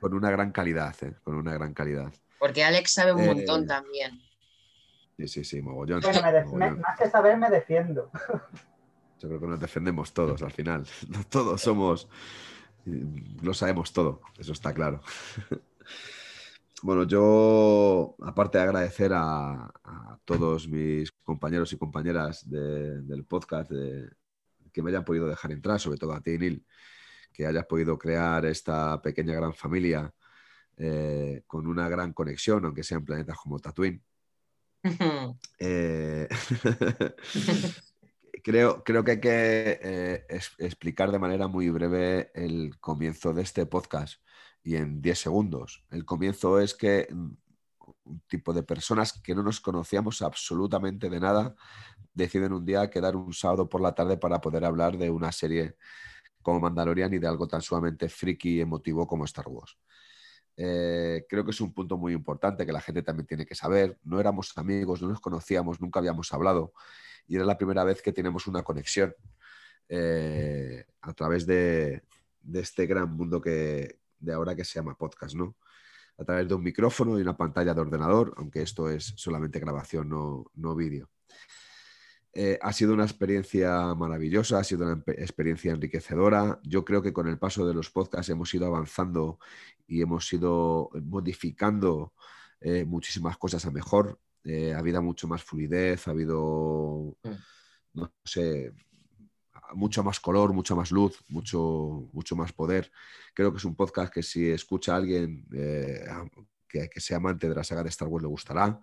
[0.01, 1.13] Con, una gran calidad, ¿eh?
[1.23, 2.11] con una gran calidad.
[2.45, 4.21] Porque Alex sabe un eh, montón también.
[5.17, 6.03] Sí, sí, sí, mogollón.
[6.03, 8.11] más que saber, me defiendo.
[9.19, 10.87] Yo creo que nos defendemos todos al final.
[11.31, 12.07] Todos somos.
[13.41, 15.01] Lo sabemos todo, eso está claro.
[16.83, 19.73] Bueno, yo, aparte de agradecer a,
[20.27, 23.71] todos mis compañeros y compañeras del podcast
[24.71, 26.67] que me hayan podido dejar entrar, sobre todo a ti, Neil,
[27.33, 30.13] que hayas podido crear esta pequeña gran familia
[30.77, 34.03] eh, con una gran conexión, aunque sea en planetas como Tatooine.
[35.59, 36.29] Eh,
[38.43, 40.27] creo, creo que hay que eh,
[40.59, 44.21] explicar de manera muy breve el comienzo de este podcast
[44.63, 45.85] y en 10 segundos.
[45.91, 47.31] El comienzo es que mm,
[48.05, 51.55] un tipo de personas que no nos conocíamos absolutamente de nada
[52.13, 55.77] deciden un día quedar un sábado por la tarde para poder hablar de una serie
[56.43, 59.79] como Mandalorian y de algo tan sumamente friki y emotivo como Star Wars.
[60.57, 63.99] Eh, creo que es un punto muy importante que la gente también tiene que saber.
[64.05, 66.73] No éramos amigos, no nos conocíamos, nunca habíamos hablado
[67.27, 69.15] y era la primera vez que tenemos una conexión
[69.89, 72.03] eh, a través de,
[72.53, 75.57] este gran mundo que, de ahora que se llama podcast, ¿no?
[76.19, 80.09] A través de un micrófono y una pantalla de ordenador, aunque esto es solamente grabación,
[80.09, 81.11] no, no vídeo.
[82.37, 86.59] Eh, ha sido una experiencia maravillosa, ha sido una experiencia enriquecedora.
[86.65, 89.39] Yo creo que con el paso de los podcasts hemos ido avanzando
[89.87, 92.13] y hemos ido modificando
[92.61, 94.19] eh, muchísimas cosas a mejor.
[94.45, 97.31] ha habido mucho más fluidez, ha habido, mm.
[97.95, 98.73] no sé,
[99.75, 102.91] mucho más color, mucha más luz, mucho, mucho más poder.
[103.33, 106.05] Creo que es un podcast que si escucha a alguien eh,
[106.69, 108.81] que, sea amante de la saga de Star Wars le gustará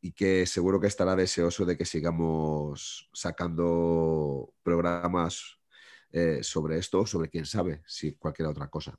[0.00, 5.58] y que seguro que estará deseoso de que sigamos sacando programas
[6.12, 8.98] eh, sobre esto, sobre quién sabe, si cualquier otra cosa.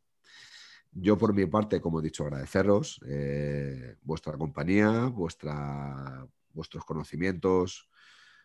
[0.91, 7.89] Yo por mi parte, como he dicho, agradeceros eh, vuestra compañía, vuestra, vuestros conocimientos,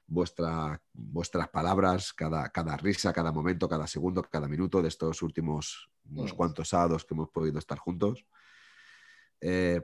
[0.07, 5.91] vuestra, vuestras palabras, cada, cada risa, cada momento, cada segundo, cada minuto de estos últimos
[6.11, 8.27] unos cuantos sábados que hemos podido estar juntos.
[9.41, 9.81] Eh,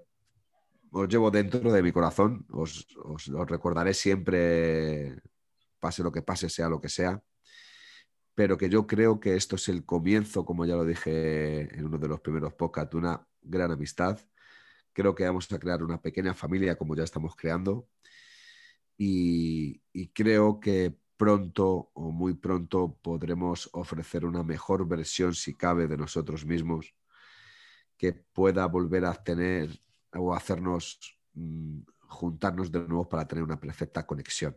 [0.93, 5.21] os llevo dentro de mi corazón, os, os, recordaré siempre,
[5.81, 7.23] pase lo que pase, sea lo que sea,
[8.35, 11.99] pero que yo creo que esto es el comienzo, como ya lo dije en uno
[11.99, 14.19] de los primeros podcasts, de una gran amistad.
[14.93, 17.89] Creo que vamos a crear una pequeña familia como ya estamos creando
[18.99, 19.81] y,
[20.13, 26.45] creo que pronto o muy pronto podremos ofrecer una mejor versión, si cabe, de nosotros
[26.45, 26.95] mismos
[27.97, 29.71] que pueda volver a tener
[30.19, 34.57] o hacernos mm, juntarnos de nuevo para tener una perfecta conexión.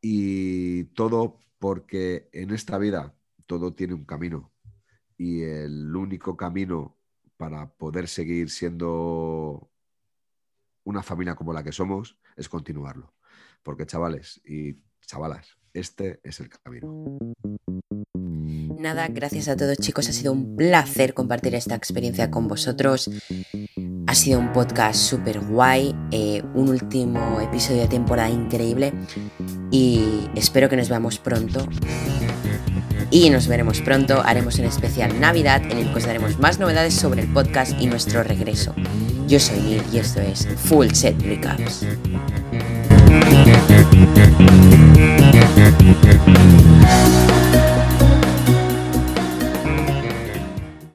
[0.00, 3.16] Y todo porque en esta vida
[3.46, 4.52] todo tiene un camino
[5.16, 6.98] y el único camino
[7.36, 9.70] para poder seguir siendo
[10.84, 13.14] una familia como la que somos es continuarlo.
[13.62, 17.18] Porque chavales y chavalas, este es el camino.
[18.78, 23.08] Nada, gracias a todos chicos, ha sido un placer compartir esta experiencia con vosotros.
[24.06, 28.92] Ha sido un podcast súper guay, eh, un último episodio de temporada increíble
[29.70, 31.66] y espero que nos veamos pronto.
[33.10, 36.94] Y nos veremos pronto, haremos un especial Navidad en el que os daremos más novedades
[36.94, 38.74] sobre el podcast y nuestro regreso.
[39.28, 41.86] Yo soy Neil y esto es Full Set Recaps.
[45.80, 46.11] I'd